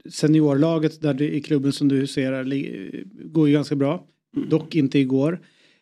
[0.10, 4.06] seniorlaget där i klubben som du ser li- går ju ganska bra.
[4.36, 5.40] Dock inte igår.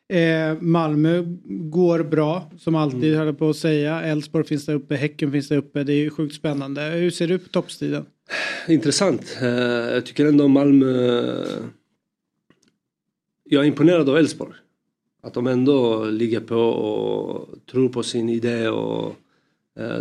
[0.10, 4.02] Eh, Malmö går bra som alltid höll jag på att säga.
[4.02, 5.84] Elfsborg finns där uppe, Häcken finns där uppe.
[5.84, 6.82] Det är ju sjukt spännande.
[6.82, 8.06] Hur ser du på toppstriden?
[8.68, 9.38] Intressant.
[9.42, 11.46] Eh, jag tycker ändå Malmö...
[13.44, 14.54] Jag är imponerad av Elfsborg.
[15.24, 19.16] Att de ändå ligger på och tror på sin idé och
[19.80, 20.00] eh,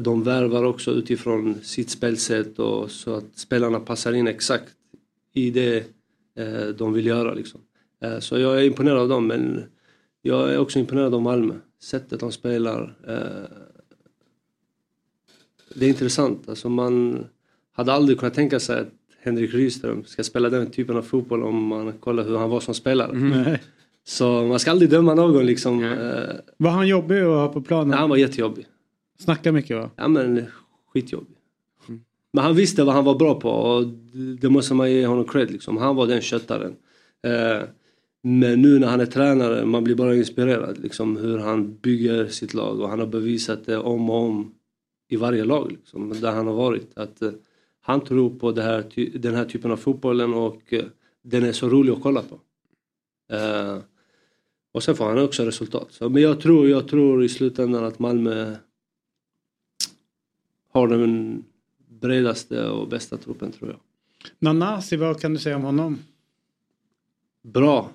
[0.00, 4.72] de värvar också utifrån sitt spelsätt och så att spelarna passar in exakt
[5.34, 5.76] i det
[6.38, 7.60] eh, de vill göra liksom.
[8.14, 9.62] Eh, så jag är imponerad av dem men
[10.22, 11.54] jag är också imponerad av Malmö.
[11.82, 12.96] Sättet de spelar.
[13.08, 13.48] Eh,
[15.74, 16.48] det är intressant.
[16.48, 17.24] Alltså man
[17.72, 18.88] hade aldrig kunnat tänka sig att
[19.20, 22.74] Henrik Rydström ska spela den typen av fotboll om man kollar hur han var som
[22.74, 23.12] spelare.
[23.12, 23.62] Nej.
[24.04, 25.84] Så man ska aldrig döma någon liksom.
[25.84, 27.98] Eh, Var han jobbig att ha på planen?
[27.98, 28.66] han var jättejobbig.
[29.18, 29.90] Snackar mycket va?
[29.96, 30.44] Ja men
[30.92, 31.36] skitjobbig.
[32.32, 33.86] Men han visste vad han var bra på och
[34.40, 35.76] det måste man ge honom cred liksom.
[35.76, 36.76] Han var den köttaren.
[38.28, 42.54] Men nu när han är tränare, man blir bara inspirerad liksom hur han bygger sitt
[42.54, 44.54] lag och han har bevisat det om och om
[45.08, 46.98] i varje lag liksom, där han har varit.
[46.98, 47.30] Att eh,
[47.80, 50.84] han tror på här, den här typen av fotbollen och eh,
[51.22, 52.40] den är så rolig att kolla på.
[53.34, 53.78] Eh,
[54.72, 55.86] och sen får han också resultat.
[55.90, 58.56] Så, men jag tror, jag tror i slutändan att Malmö
[60.72, 61.44] har den
[62.00, 63.80] bredaste och bästa truppen tror jag.
[64.38, 65.98] Nanasi, vad kan du säga om honom?
[67.42, 67.90] Bra.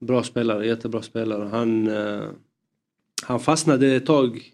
[0.00, 1.48] Bra spelare, jättebra spelare.
[1.48, 2.28] Han, eh,
[3.22, 4.52] han fastnade ett tag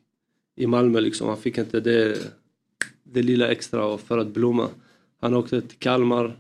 [0.57, 1.29] i Malmö liksom.
[1.29, 2.19] Han fick inte det,
[3.03, 4.69] det lilla extra för att blomma.
[5.21, 6.39] Han åkte till Kalmar.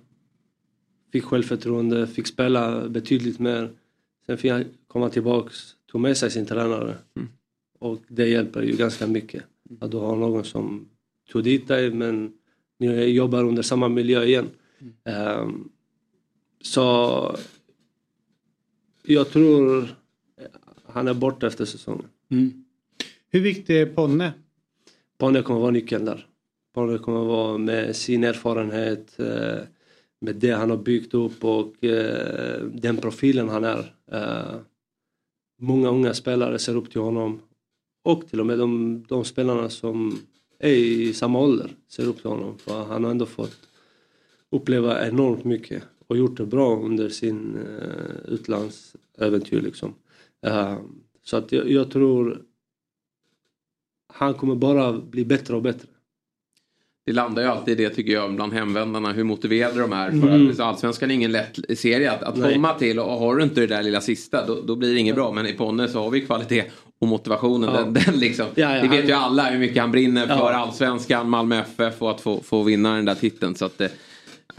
[1.12, 3.70] Fick självförtroende, fick spela betydligt mer.
[4.26, 6.94] Sen fick han komma tillbaks, tog med sig sin tränare.
[7.78, 9.44] Och det hjälper ju ganska mycket.
[9.80, 10.88] Att du har någon som
[11.32, 12.32] tog dit dig men
[12.78, 14.48] ni jobbar under samma miljö igen.
[15.04, 15.68] Ehm,
[16.60, 17.36] så
[19.06, 19.88] jag tror
[20.86, 22.06] han är borta efter säsongen.
[23.30, 24.32] Hur viktig är Ponne?
[25.18, 26.26] Ponne kommer vara nyckeln där.
[26.74, 29.58] Ponne kommer vara med sin erfarenhet, eh,
[30.20, 33.94] med det han har byggt upp och eh, den profilen han är.
[34.12, 34.56] Eh,
[35.58, 37.42] Många unga spelare ser upp till honom
[38.04, 40.18] och till och med de, de spelarna som
[40.58, 42.58] är i samma ålder ser upp till honom.
[42.58, 43.68] För han har ändå fått
[44.50, 49.60] uppleva enormt mycket och gjort det bra under sin uh, utlandsäventyr.
[49.60, 49.94] Liksom.
[50.46, 50.74] Eh,
[51.22, 52.42] så att jag, jag tror
[54.12, 55.88] han kommer bara bli bättre och bättre.
[57.06, 60.10] Det landar ju alltid i det tycker jag bland hemvändarna hur motiverade de är.
[60.10, 60.52] För Mm.
[60.60, 63.82] Allsvenskan är ingen lätt serie att, att komma till och har du inte det där
[63.82, 65.32] lilla sista då, då blir det inget bra.
[65.32, 66.64] Men i Ponne så har vi kvalitet
[66.98, 67.70] och motivationen.
[67.74, 67.80] Ja.
[67.80, 70.34] Den, den liksom, Ja, ja, vi vet han- ju alla hur mycket han brinner för
[70.34, 70.52] Ja.
[70.52, 73.54] Allsvenskan, Malmö FF och att få, få vinna den där titeln.
[73.54, 73.92] Så att det,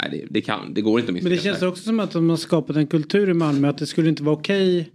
[0.01, 2.37] nej, det, det, kan, det går inte Men det känns också som att de har
[2.37, 4.91] skapat en kultur i Malmö att det skulle inte vara okej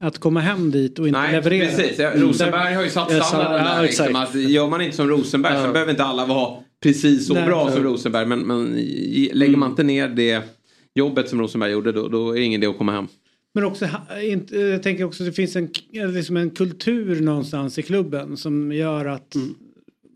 [0.00, 1.66] att komma hem dit och inte Nej, leverera.
[1.66, 1.98] precis.
[1.98, 2.28] Ja, Mm.
[2.28, 3.82] Rosenberg har ju satt standarden ja, där.
[3.82, 7.46] Liksom, att gör man inte som Rosenberg så behöver inte alla vara precis så Nej.
[7.46, 7.82] bra som.
[7.82, 8.26] Rosenberg.
[8.26, 8.64] Men, men
[9.32, 10.42] lägger man inte ner det
[10.94, 13.06] jobbet som Rosenberg gjorde då, då är det ingen idé att komma hem.
[13.54, 13.88] Men också,
[14.50, 15.68] jag tänker också att det finns en,
[16.14, 19.54] liksom en kultur någonstans i klubben som gör att Mm.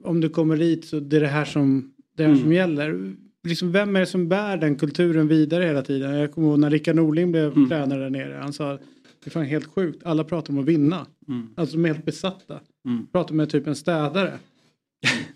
[0.05, 2.43] om du kommer dit så det är det här som, det här Mm.
[2.43, 3.12] som gäller.
[3.48, 6.14] Liksom, vem är det som bär den kulturen vidare hela tiden?
[6.14, 7.68] Jag kommer ihåg när Rickard Norling blev Mm.
[7.68, 8.38] tränare där nere.
[8.42, 8.80] Han sa det
[9.24, 10.02] är fan helt sjukt.
[10.04, 11.06] Alla pratar om att vinna.
[11.28, 11.48] Mm.
[11.54, 12.60] Alltså de är helt besatta.
[12.86, 13.06] Mm.
[13.12, 14.32] Pratar med typ en städare.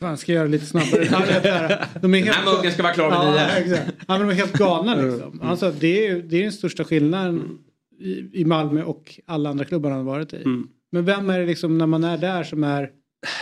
[0.01, 1.05] Fan, ska jag göra lite snabbare?
[1.43, 3.93] Det är det de är Den här muggen ska vara klar vid ja, nio.
[4.09, 5.41] Ja, men de är helt galna liksom.
[5.43, 7.59] Han sa att det är, det är den största skillnaden
[8.01, 10.37] i, i Malmö och alla andra klubbar han har varit i.
[10.37, 10.69] Mm.
[10.93, 12.91] Men vem är det liksom när man är där som är...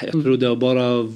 [0.03, 1.09] Jag tror det har bara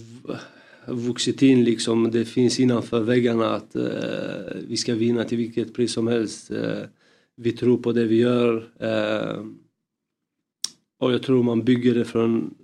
[0.86, 2.10] vuxit in liksom.
[2.10, 6.50] Det finns innanför väggarna att eh, vi ska vinna till vilket pris som helst.
[6.50, 6.82] Eh,
[7.38, 8.70] Vi tror på det vi gör.
[8.78, 9.44] Eh,
[10.98, 12.54] och jag tror man bygger det från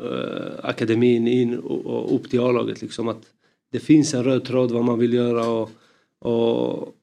[0.00, 2.82] eh, akademin in och, och upp till A-laget.
[2.82, 3.32] Liksom att
[3.72, 5.70] det finns en röd tråd vad man vill göra och,
[6.18, 6.94] och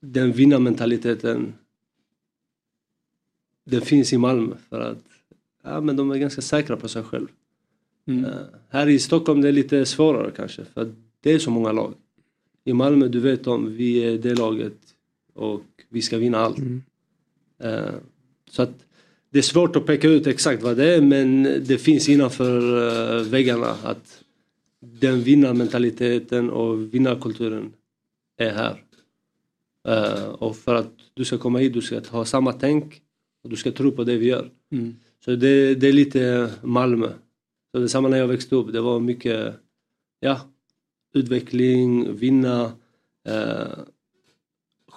[0.00, 1.54] den vinnarmentaliteten
[3.64, 5.04] den finns i Malmö för att
[5.62, 7.32] ja, men de är ganska säkra på sig själva.
[8.06, 8.24] Mm.
[8.24, 8.30] Eh,
[8.68, 11.94] här i Stockholm det är lite svårare kanske för det är så många lag.
[12.64, 14.78] I Malmö du vet om vi är det laget
[15.34, 16.58] och vi ska vinna allt.
[17.58, 17.94] Eh,
[18.50, 18.84] så att
[19.30, 23.22] det är svårt att peka ut exakt vad det är men det finns innanför uh,
[23.22, 24.24] väggarna att
[24.80, 27.72] den vinnarmentaliteten och vinnarkulturen
[28.36, 28.82] är här.
[29.88, 33.02] Eh, och för att du ska komma hit du ska ha samma tänk
[33.42, 34.50] och du ska tro på det vi gör.
[34.72, 34.96] Mm.
[35.24, 37.08] Så det, det är lite Malmö.
[37.74, 38.72] Så det är samma när jag växte upp.
[38.72, 39.54] Det var mycket
[40.20, 40.40] ja,
[41.14, 42.72] utveckling, vinna.
[43.28, 43.78] Eh,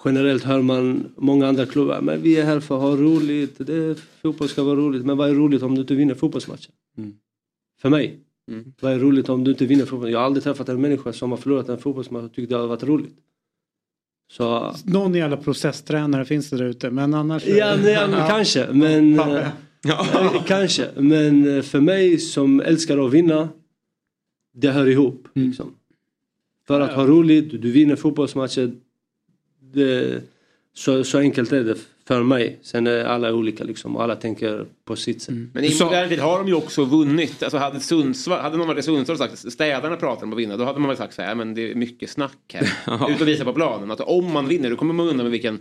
[0.04, 3.98] generellt hör man många andra klubbar, men vi är här för att ha roligt, det,
[4.22, 5.04] fotboll ska vara roligt.
[5.04, 6.72] Men vad är roligt om du inte vinner fotbollsmatchen?
[6.98, 7.14] Mm.
[7.80, 8.20] För mig.
[8.50, 8.72] Mm.
[8.80, 10.10] Vad är roligt om du inte vinner fotboll?
[10.10, 12.68] Jag har aldrig träffat en människa som har förlorat en fotbollsmatch och tyckte det hade
[12.68, 13.16] varit roligt.
[14.32, 17.46] Så, Någon jävla processtränare finns det där ute men annars...
[17.46, 17.96] ja, nej,
[18.28, 18.72] kanske.
[18.72, 19.20] Men,
[20.46, 20.88] Kanske.
[20.96, 23.48] Men eh, för mig som älskar att vinna,
[24.54, 25.28] det hör ihop.
[25.34, 25.74] Liksom.
[26.66, 28.72] För att ha roligt, du vinner fotbollsmatcher.
[29.72, 30.22] Det,
[30.74, 31.76] så, så enkelt är det
[32.08, 32.58] för mig.
[32.62, 35.34] Sen är alla olika liksom och alla tänker på sitt sätt.
[35.52, 37.42] Men i modern tid har de ju också vunnit.
[37.42, 40.56] Alltså hade, Sundsvall, hade någon varit i Sundsvall och sagt städarna pratar om att vinna.
[40.56, 43.10] Då hade man väl sagt så här, men det är mycket snack här.
[43.10, 43.90] Ut och visa på planen.
[43.90, 45.58] Att om man vinner då kommer man undan med vilken,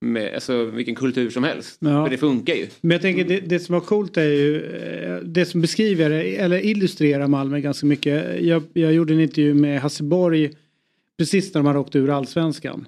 [0.00, 1.78] med, alltså, vilken kultur som helst.
[1.80, 2.04] Ja.
[2.04, 2.66] För det funkar ju.
[2.80, 6.64] Men jag tänker det, det som var coolt är ju eh, det som beskriver eller
[6.64, 8.42] illustrerar Malmö ganska mycket.
[8.42, 10.50] Jag, jag gjorde en intervju med Hasse Borg
[11.18, 12.86] precis när de hade åkt ur allsvenskan.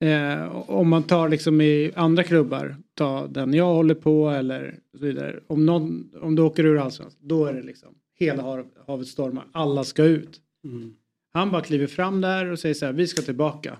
[0.00, 5.04] Eh, om man tar liksom i andra klubbar, ta den jag håller på eller så
[5.04, 5.40] vidare.
[5.46, 9.44] Om, någon, om du åker ur allsvenskan, då är det liksom hela hav, havet stormar,
[9.52, 10.40] alla ska ut.
[11.32, 13.78] Han bara kliver fram där och säger så här, vi ska tillbaka.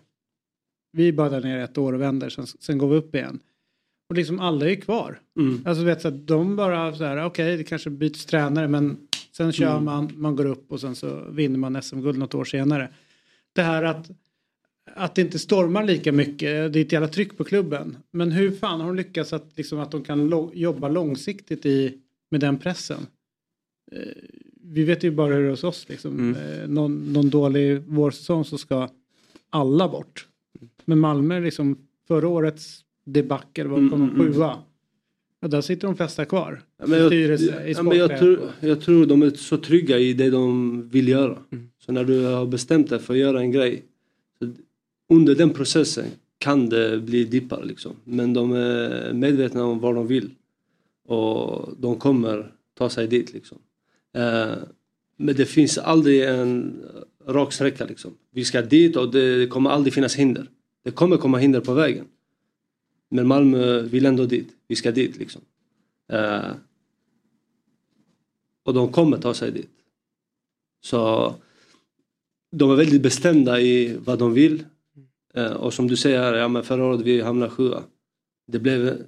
[0.92, 3.38] Vi är bara där nere ett år och vänder, sen, sen går vi upp igen.
[4.10, 5.20] Och liksom alla är kvar.
[5.38, 5.60] Mm.
[5.66, 8.96] Alltså vet så att de bara så här, okej det kanske byts tränare men
[9.32, 9.84] sen kör Mm.
[9.84, 12.88] man, man går upp och sen så vinner man SM-guld något år senare.
[13.52, 14.10] Det här att,
[14.94, 17.96] att det inte stormar lika mycket, det är ett jävla tryck på klubben.
[18.10, 21.98] Men hur fan har de lyckats att, liksom, att de kan lo- jobba långsiktigt i,
[22.30, 23.06] med den pressen?
[23.92, 23.98] Eh,
[24.62, 26.34] vi vet ju bara hur det är hos oss liksom.
[26.36, 28.88] Eh, någon, någon dålig vårsäsong så ska
[29.50, 30.25] alla bort.
[30.86, 34.32] Men Malmö liksom förra årets debacle var Mm, kom de mm, mm.
[34.32, 34.58] sjua.
[35.40, 36.62] Ja, där sitter de flesta kvar.
[36.78, 40.12] Ja, men jag, i ja, men jag, tror, jag tror de är så trygga i
[40.12, 41.38] det de vill göra.
[41.52, 41.68] Mm.
[41.78, 43.82] Så när du har bestämt dig för att göra en grej.
[45.08, 46.04] Under den processen
[46.38, 47.92] kan det bli dippar liksom.
[48.04, 50.30] Men de är medvetna om vad de vill.
[51.06, 53.58] Och de kommer ta sig dit liksom.
[54.16, 54.54] Eh,
[55.16, 56.76] men det finns aldrig en
[57.26, 58.14] rak sträcka liksom.
[58.30, 60.48] Vi ska dit och det kommer aldrig finnas hinder.
[60.86, 62.06] Det kommer komma hinder på vägen.
[63.08, 64.48] Men Malmö vill ändå dit.
[64.68, 65.42] Vi ska dit liksom.
[66.12, 66.50] Eh,
[68.64, 69.70] och de kommer ta sig dit.
[70.80, 71.34] Så
[72.50, 74.64] de är väldigt bestämda i vad de vill.
[75.34, 77.82] Eh, och som du säger, ja, men förra året vi hamnade sjua.
[78.46, 79.02] Det blev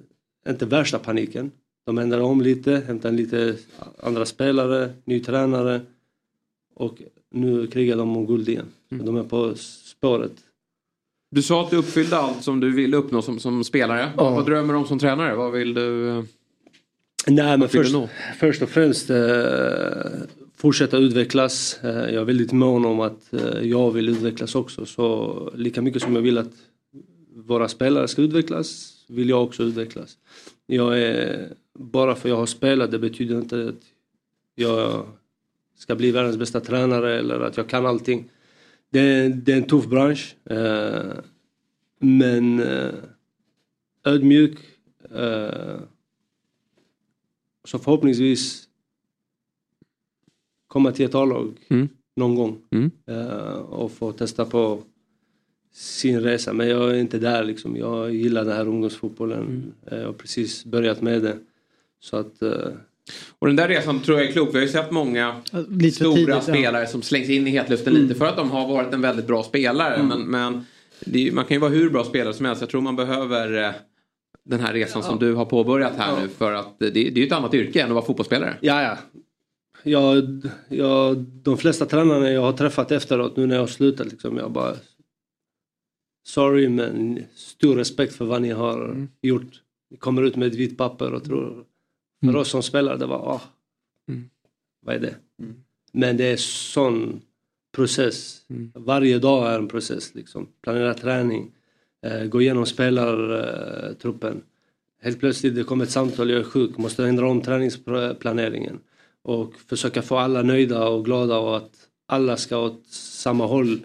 [0.47, 1.51] inte värsta paniken.
[1.85, 3.55] De ändrade om lite, hämtade lite
[3.99, 5.81] andra spelare, ny tränare.
[6.75, 8.67] Och nu krigar de om guld igen.
[8.89, 10.43] Så De är på spåret.
[11.31, 14.11] Du sa att du uppfyllde allt som du ville uppnå som, som spelare.
[14.17, 14.29] Ja.
[14.29, 15.35] Vad drömmer du om som tränare?
[15.35, 16.09] Vad vill du?
[16.09, 16.23] eh,
[17.27, 17.95] Nej men först,
[18.39, 19.17] först och främst eh,
[20.55, 21.79] fortsätta utvecklas.
[21.83, 24.85] Eh, jag är väldigt mån om att eh, jag vill utvecklas också.
[24.85, 26.51] Så lika mycket som jag vill att
[27.35, 30.17] våra spelare ska utvecklas vill jag också utvecklas.
[30.67, 31.47] Jag är,
[31.79, 33.83] bara för jag har spelat det betyder inte att
[34.55, 35.05] jag
[35.77, 38.29] ska bli världens bästa tränare eller att jag kan allting.
[38.89, 40.35] Det det är en tuff bransch.
[40.45, 41.13] Eh,
[41.99, 42.93] men eh,
[44.03, 44.57] ödmjuk.
[45.11, 45.79] Eh,
[47.65, 48.67] så förhoppningsvis
[50.67, 51.89] komma till ett A-lag Mm.
[52.15, 52.61] någon gång.
[52.71, 52.91] Mm.
[53.61, 54.83] Och få testa på
[55.71, 56.53] sin resa.
[56.53, 57.75] Men jag är inte där liksom.
[57.75, 59.39] Jag gillar den här ungdomsfotbollen.
[59.39, 59.73] Mm.
[60.01, 61.37] Jag har precis börjat med det.
[61.99, 62.43] Så att...
[63.39, 64.49] Och den där resan tror jag är klok.
[64.49, 65.35] Vi har ju sett många
[65.69, 66.41] Lite stora tidigt, ja.
[66.41, 68.07] spelare som slängs in i hetluften Mm.
[68.07, 69.95] lite för att de har varit en väldigt bra spelare.
[69.95, 70.07] Mm.
[70.07, 70.21] Men,
[70.53, 70.65] men
[70.99, 72.61] det man kan ju vara hur bra spelare som helst.
[72.61, 73.71] Jag tror man behöver eh,
[74.45, 76.19] den här resan som du har påbörjat här Ja.
[76.21, 76.27] nu.
[76.29, 78.57] För att det, det är ju ett annat yrke än att vara fotbollsspelare.
[78.61, 78.97] Ja, ja.
[79.83, 80.23] Jag,
[80.69, 84.51] jag, de flesta tränarna jag har träffat efteråt nu när jag har slutat liksom, jag
[84.51, 84.73] bara
[86.27, 89.61] sorry men stor respekt för vad ni har gjort.
[89.91, 91.63] Ni kommer ut med ett vitt papper och tror,
[92.21, 93.41] för oss som spelare det var, ah,
[94.85, 95.15] vad är det?
[95.91, 97.21] Men det är sån
[97.75, 98.41] process.
[98.73, 100.47] Varje dag är en process liksom.
[100.61, 101.51] Planera träning,
[102.05, 104.41] eh, gå igenom spelartruppen.
[105.01, 108.79] Helt plötsligt det kommer ett samtal, jag är sjuk, måste ändra om träningsplaneringen.
[109.21, 111.71] Och försöka få alla nöjda och glada och att
[112.05, 113.79] alla ska åt samma håll.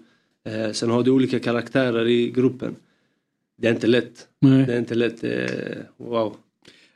[0.44, 2.77] Eh, sen har du olika karaktärer i gruppen.
[3.56, 4.28] Det är inte lätt.
[4.40, 4.66] Nej.
[4.66, 5.24] Det är inte lätt.
[5.24, 6.36] Eh, wow.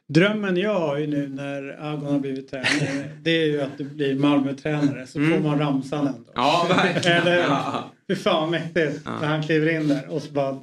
[0.08, 3.84] Drömmen jag har ju nu när Agon har blivit tränare det är ju att du
[3.84, 5.32] blir Malmö-tränare så Mm.
[5.42, 6.32] får man ramsan ändå.
[6.34, 7.16] Ja, verkligen.
[7.22, 7.90] Eller Ja.
[8.08, 9.10] hur fan mäktigt Ja.
[9.20, 10.58] när han kliver in där och så bara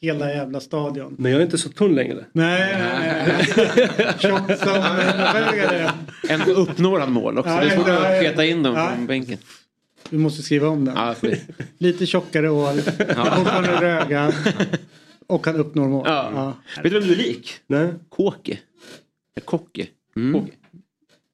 [0.00, 1.16] hela jävla stadion.
[1.18, 2.24] Men jag är inte så tunn längre.
[2.32, 3.38] Nej, nej,
[3.76, 4.08] nej.
[4.18, 4.84] Tjock som?
[6.28, 7.50] Ändå uppnår han mål också.
[7.50, 8.20] Ja, ja, att ja.
[8.20, 8.90] peta in dem Ja.
[8.94, 9.38] från bänken.
[10.10, 10.94] Du måste skriva om den.
[10.96, 11.14] Ja,
[11.78, 14.32] Lite tjockare ål, fortfarande röga
[15.28, 16.04] och han uppnår mål.
[16.08, 16.56] Ja.
[16.82, 17.50] Vet du vem du är lik?
[17.66, 17.88] Nej.
[18.08, 18.58] Kåke.
[19.36, 19.86] Eller Kocke.
[20.16, 20.32] Mm.
[20.40, 20.52] Kåke.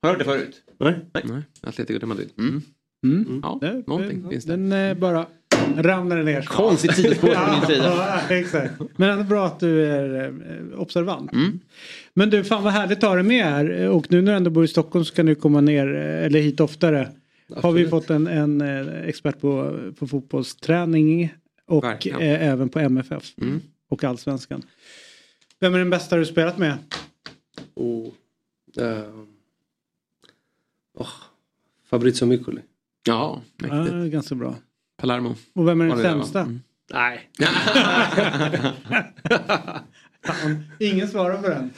[0.02, 0.62] Har du hört det förut?
[0.78, 0.94] Nej.
[1.24, 2.30] Nej, Atletico de Madrid.
[2.38, 2.62] Mm.
[3.04, 3.40] Mm.
[3.42, 4.52] Ja, Det- någonting finns det.
[4.56, 5.26] Den eh, bara
[5.76, 6.42] ramlar ner.
[6.42, 7.84] Konstigt tidsspår från min sida.
[8.28, 8.74] Ja, exakt.
[8.96, 10.24] Men ändå bra att du är
[10.72, 11.32] eh, observant.
[11.32, 11.60] Mm.
[12.14, 13.88] Men du, fan vad härligt att ha dig med här.
[13.88, 16.40] Och nu när du ändå bor i Stockholm så kan du komma ner, eh, eller
[16.40, 17.08] hit oftare.
[17.56, 17.90] Har vi Absolut.
[17.90, 18.60] fått en, en
[19.04, 21.34] expert på, på fotbollsträning
[21.66, 22.20] och Verkligen.
[22.20, 23.60] eh, även på MFF Mm.
[23.88, 24.62] Och allsvenskan.
[25.60, 26.78] Vem är den bästa du spelat med?
[27.74, 28.14] Och,
[28.82, 29.14] eh,
[30.94, 31.08] oh,
[31.90, 32.60] Fabrizio Miccoli.
[33.06, 33.94] Ja, mäktigt.
[33.94, 34.56] Ja, ganska bra.
[34.96, 35.34] Palermo.
[35.54, 36.40] Och vem är den sämsta?
[36.40, 36.60] Mm.
[36.92, 37.30] Nej.
[40.22, 41.70] Fan, ingen svarar på den.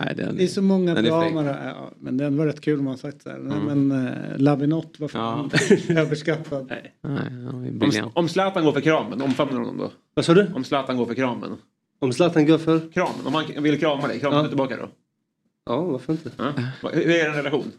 [0.00, 1.58] Nej, den, Det är så många den är bra det.
[1.64, 3.38] Ja, men den var rätt kul om man sagt så här.
[3.38, 3.88] Nej, Mm.
[3.88, 5.50] Men uh, Labinot var fan
[5.98, 6.66] överskattad.
[6.70, 9.90] Nej, är Om, Zlatan går för kramen, omfamnar du honom då?
[10.14, 10.46] Vad sa du?
[10.54, 11.56] Om Zlatan går för kramen?
[11.98, 12.92] Om Zlatan går för?
[12.92, 14.42] Kramen, om han vill krama dig, kramar Ja.
[14.42, 14.88] du tillbaka då?
[15.66, 16.30] Ja, varför inte?
[16.36, 16.52] Ja.
[16.92, 17.72] Hur är er relation?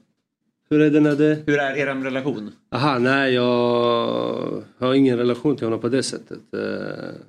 [0.70, 1.44] Hur är det när det...
[1.46, 2.52] Hur är er relation?
[2.72, 6.40] Aha, nej jag har ingen relation till honom på det sättet.
[6.54, 6.60] Eh,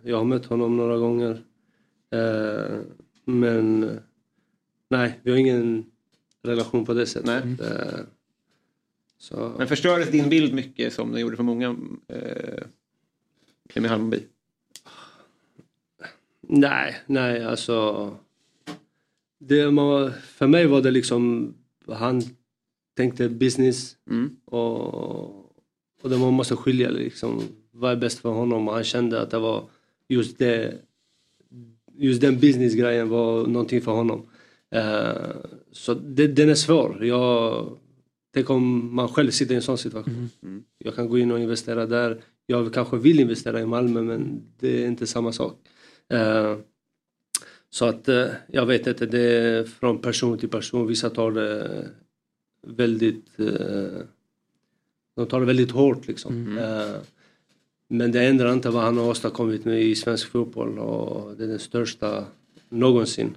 [0.02, 1.30] Jag har mött honom några gånger.
[2.14, 2.76] Eh,
[3.24, 3.90] Men
[4.98, 5.86] nej, vi har ingen
[6.42, 7.26] relation på det sättet.
[7.26, 7.68] Nej.
[7.70, 8.00] Eh,
[9.18, 11.76] Så, Men förstördes din bild mycket som den gjorde för många
[12.08, 12.62] eh,
[13.74, 14.22] med Hammarby?
[16.40, 18.10] nej, nej alltså.
[19.38, 21.54] Det, man, för mig var det liksom,
[21.88, 22.22] han
[22.96, 24.36] tänkte business Mm.
[24.44, 25.24] och,
[26.02, 29.38] och det man måste skilja liksom, vad är bäst för honom han kände att det
[29.38, 29.64] var
[30.08, 30.78] just det
[31.96, 34.26] just den businessgrejen var någonting för honom.
[34.74, 35.36] Eh,
[35.72, 37.04] så det, den är svår.
[37.04, 37.78] Jag,
[38.34, 40.30] tänk om man själv sitter i en sån situation.
[40.78, 42.22] Jag kan gå in och investera där.
[42.46, 45.58] Jag kanske vill investera i Malmö men det är inte samma sak.
[46.12, 46.56] Eh,
[47.70, 50.86] så att eh, jag vet inte, det är från person till person.
[50.86, 51.88] Vissa tar det
[52.66, 53.36] väldigt
[55.16, 56.58] de tar det väldigt hårt liksom.
[56.58, 56.96] Eh,
[57.88, 61.48] men det ändrar inte vad han har åstadkommit med i svensk fotboll och det är
[61.48, 62.24] den största
[62.68, 63.34] någonsin.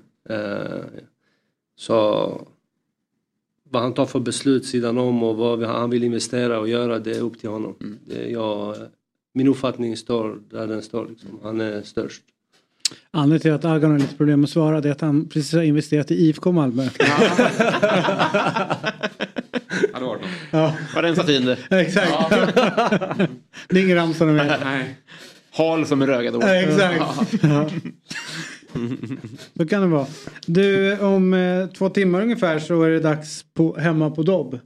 [1.78, 2.48] Så
[3.70, 7.12] vad han tar för beslut sidan om och vad han vill investera och göra det
[7.18, 7.76] är upp till honom.
[8.06, 8.76] Det, jag,
[9.34, 11.08] min uppfattning står där den står.
[11.10, 11.40] Liksom.
[11.44, 12.22] Han är störst.
[13.12, 15.62] Anledningen till att Agon har lite problem att svara det är att han precis har
[15.62, 16.90] investerat i IFK Malmö.
[19.94, 20.24] Ja, det var det.
[20.52, 21.58] Ja, Var det en satin det?
[21.70, 22.30] exakt.
[23.70, 24.60] det är ingen Ramsson med.
[24.64, 24.96] Nej.
[25.52, 27.34] Hal som en rögad Ja, exakt.
[27.44, 27.70] Ja.
[29.58, 30.08] Så kan det vara.
[30.46, 34.60] Du, om eh, två timmar ungefär så är det dags på, hemma på Dobb.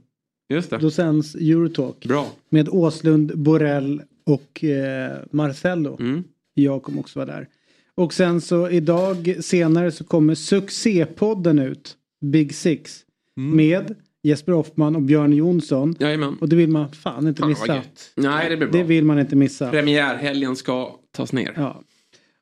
[0.48, 0.78] Just det.
[0.78, 2.06] Då sänds Eurotalk.
[2.06, 2.26] Bra.
[2.48, 5.96] Med Åslund, Borrell och eh, Marcello.
[6.00, 6.24] Mm.
[6.54, 7.48] Jag kommer också vara där.
[7.94, 11.96] Och sen så idag senare så kommer succépodden ut.
[12.24, 13.00] Big Six.
[13.36, 13.56] Mm.
[13.56, 15.96] Med Jesper Hoffman och Björn Jonsson.
[15.98, 16.38] Jajamän.
[16.40, 17.82] Och det vill man fan inte Fan, missa.
[18.14, 18.80] Nej, det blir bra.
[18.80, 19.70] Det vill man inte missa.
[19.70, 21.52] Premiärhelgen ska tas ner.
[21.56, 21.82] Ja.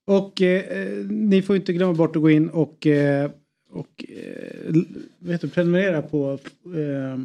[0.04, 3.30] Och eh, ni får inte glömma bort att gå in och, eh,
[3.70, 4.74] och eh,
[5.18, 7.18] vet du, prenumerera på eh,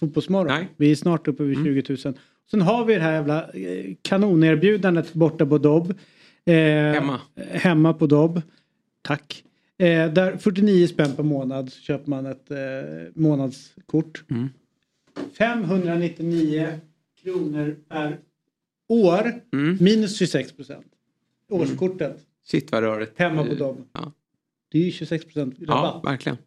[0.00, 0.54] Fotbollsmorgon.
[0.54, 0.68] Nej.
[0.76, 2.14] Vi är snart uppe vid 20 000.
[2.50, 5.94] Sen har vi det här jävla eh, kanonerbjudandet borta på Dobb.
[6.44, 7.20] Eh, Hemma.
[7.50, 8.42] Hemma på Dobb.
[9.02, 9.44] Tack.
[9.78, 12.50] Eh, där 49 spänn per månad så köper man ett
[13.14, 14.24] månadskort.
[14.30, 14.48] Mm.
[15.38, 16.80] 599
[17.22, 18.18] kronor per
[18.88, 19.32] år.
[19.52, 19.78] Mm.
[19.80, 20.86] Minus 26 procent.
[21.54, 22.16] Årskortet.
[22.46, 23.12] Shit vad rörigt.
[23.16, 23.76] Hemma på Dobb.
[23.92, 24.12] Ja.
[24.72, 26.04] Det är ju 26 procent Ja, rabatt.
[26.12, 26.38] verkligen.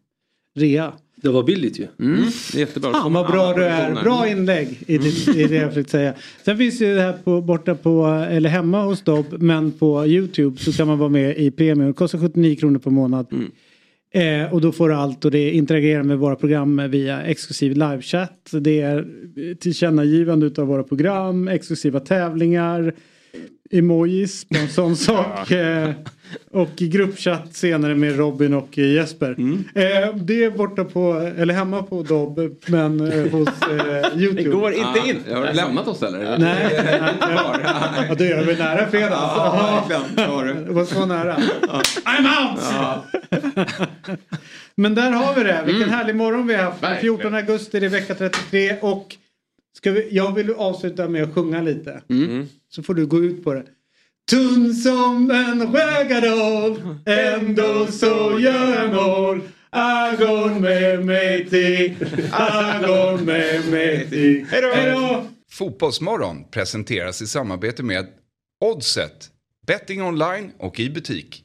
[0.56, 0.92] Rea.
[1.22, 1.86] Det var billigt ju.
[2.00, 2.20] Mm.
[2.52, 2.92] Det är jättebra.
[2.92, 4.02] Fan vad bra du är.
[4.02, 6.14] Bra inlägg i, det, i det jag försökte säga.
[6.44, 10.58] Sen finns ju det här på, borta på, eller hemma hos Dobb, men på YouTube
[10.58, 11.86] så kan man vara med i premium.
[11.86, 13.26] Det kostar 79 kronor per månad.
[14.10, 18.50] Eh, och då får du allt och det interagerar med våra program via exklusiv livechatt.
[18.52, 19.06] Det är
[19.54, 22.94] tillkännagivande utav våra program, exklusiva tävlingar,
[23.70, 25.50] emojis på en sån sak.
[25.50, 25.90] Eh,
[26.50, 29.30] och gruppchatt senare med Robin och Jesper.
[29.74, 33.48] Eh, det är borta på, eller hemma på Dobb, men eh, hos
[34.14, 34.42] YouTube.
[34.42, 35.34] Det går inte in.
[35.34, 36.38] Har du lämnat oss eller?
[36.38, 36.70] Nej.
[38.08, 39.10] ja, det är väl nära fredag.
[39.10, 40.44] Ja, verkligen.
[40.44, 40.72] Det du.
[40.72, 41.36] Var så nära.
[42.04, 42.60] I'm out!
[44.74, 45.62] Men där har vi det.
[45.66, 46.80] Vilken härlig morgon vi har haft.
[46.80, 49.16] Den 14 augusti, det är vecka 33 och
[49.78, 52.02] ska vi, jag vill avsluta med att sjunga lite.
[52.68, 53.64] Så får du gå ut på det.
[54.30, 59.40] Tunn som en skägardal, ändå så gör jag mål.
[59.70, 61.94] Agon med mig till,
[62.32, 64.46] agon med mig till.
[64.50, 65.26] Hej då!
[65.50, 68.06] Fotbollsmorgon presenteras i samarbete med
[68.64, 69.30] Oddset,
[69.66, 71.44] betting online och i butik.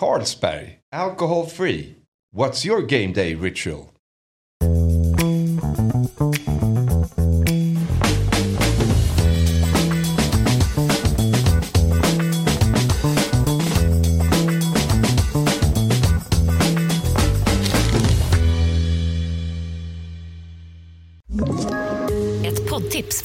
[0.00, 1.94] Carlsberg, alcohol free.
[2.36, 3.84] What's your game day ritual?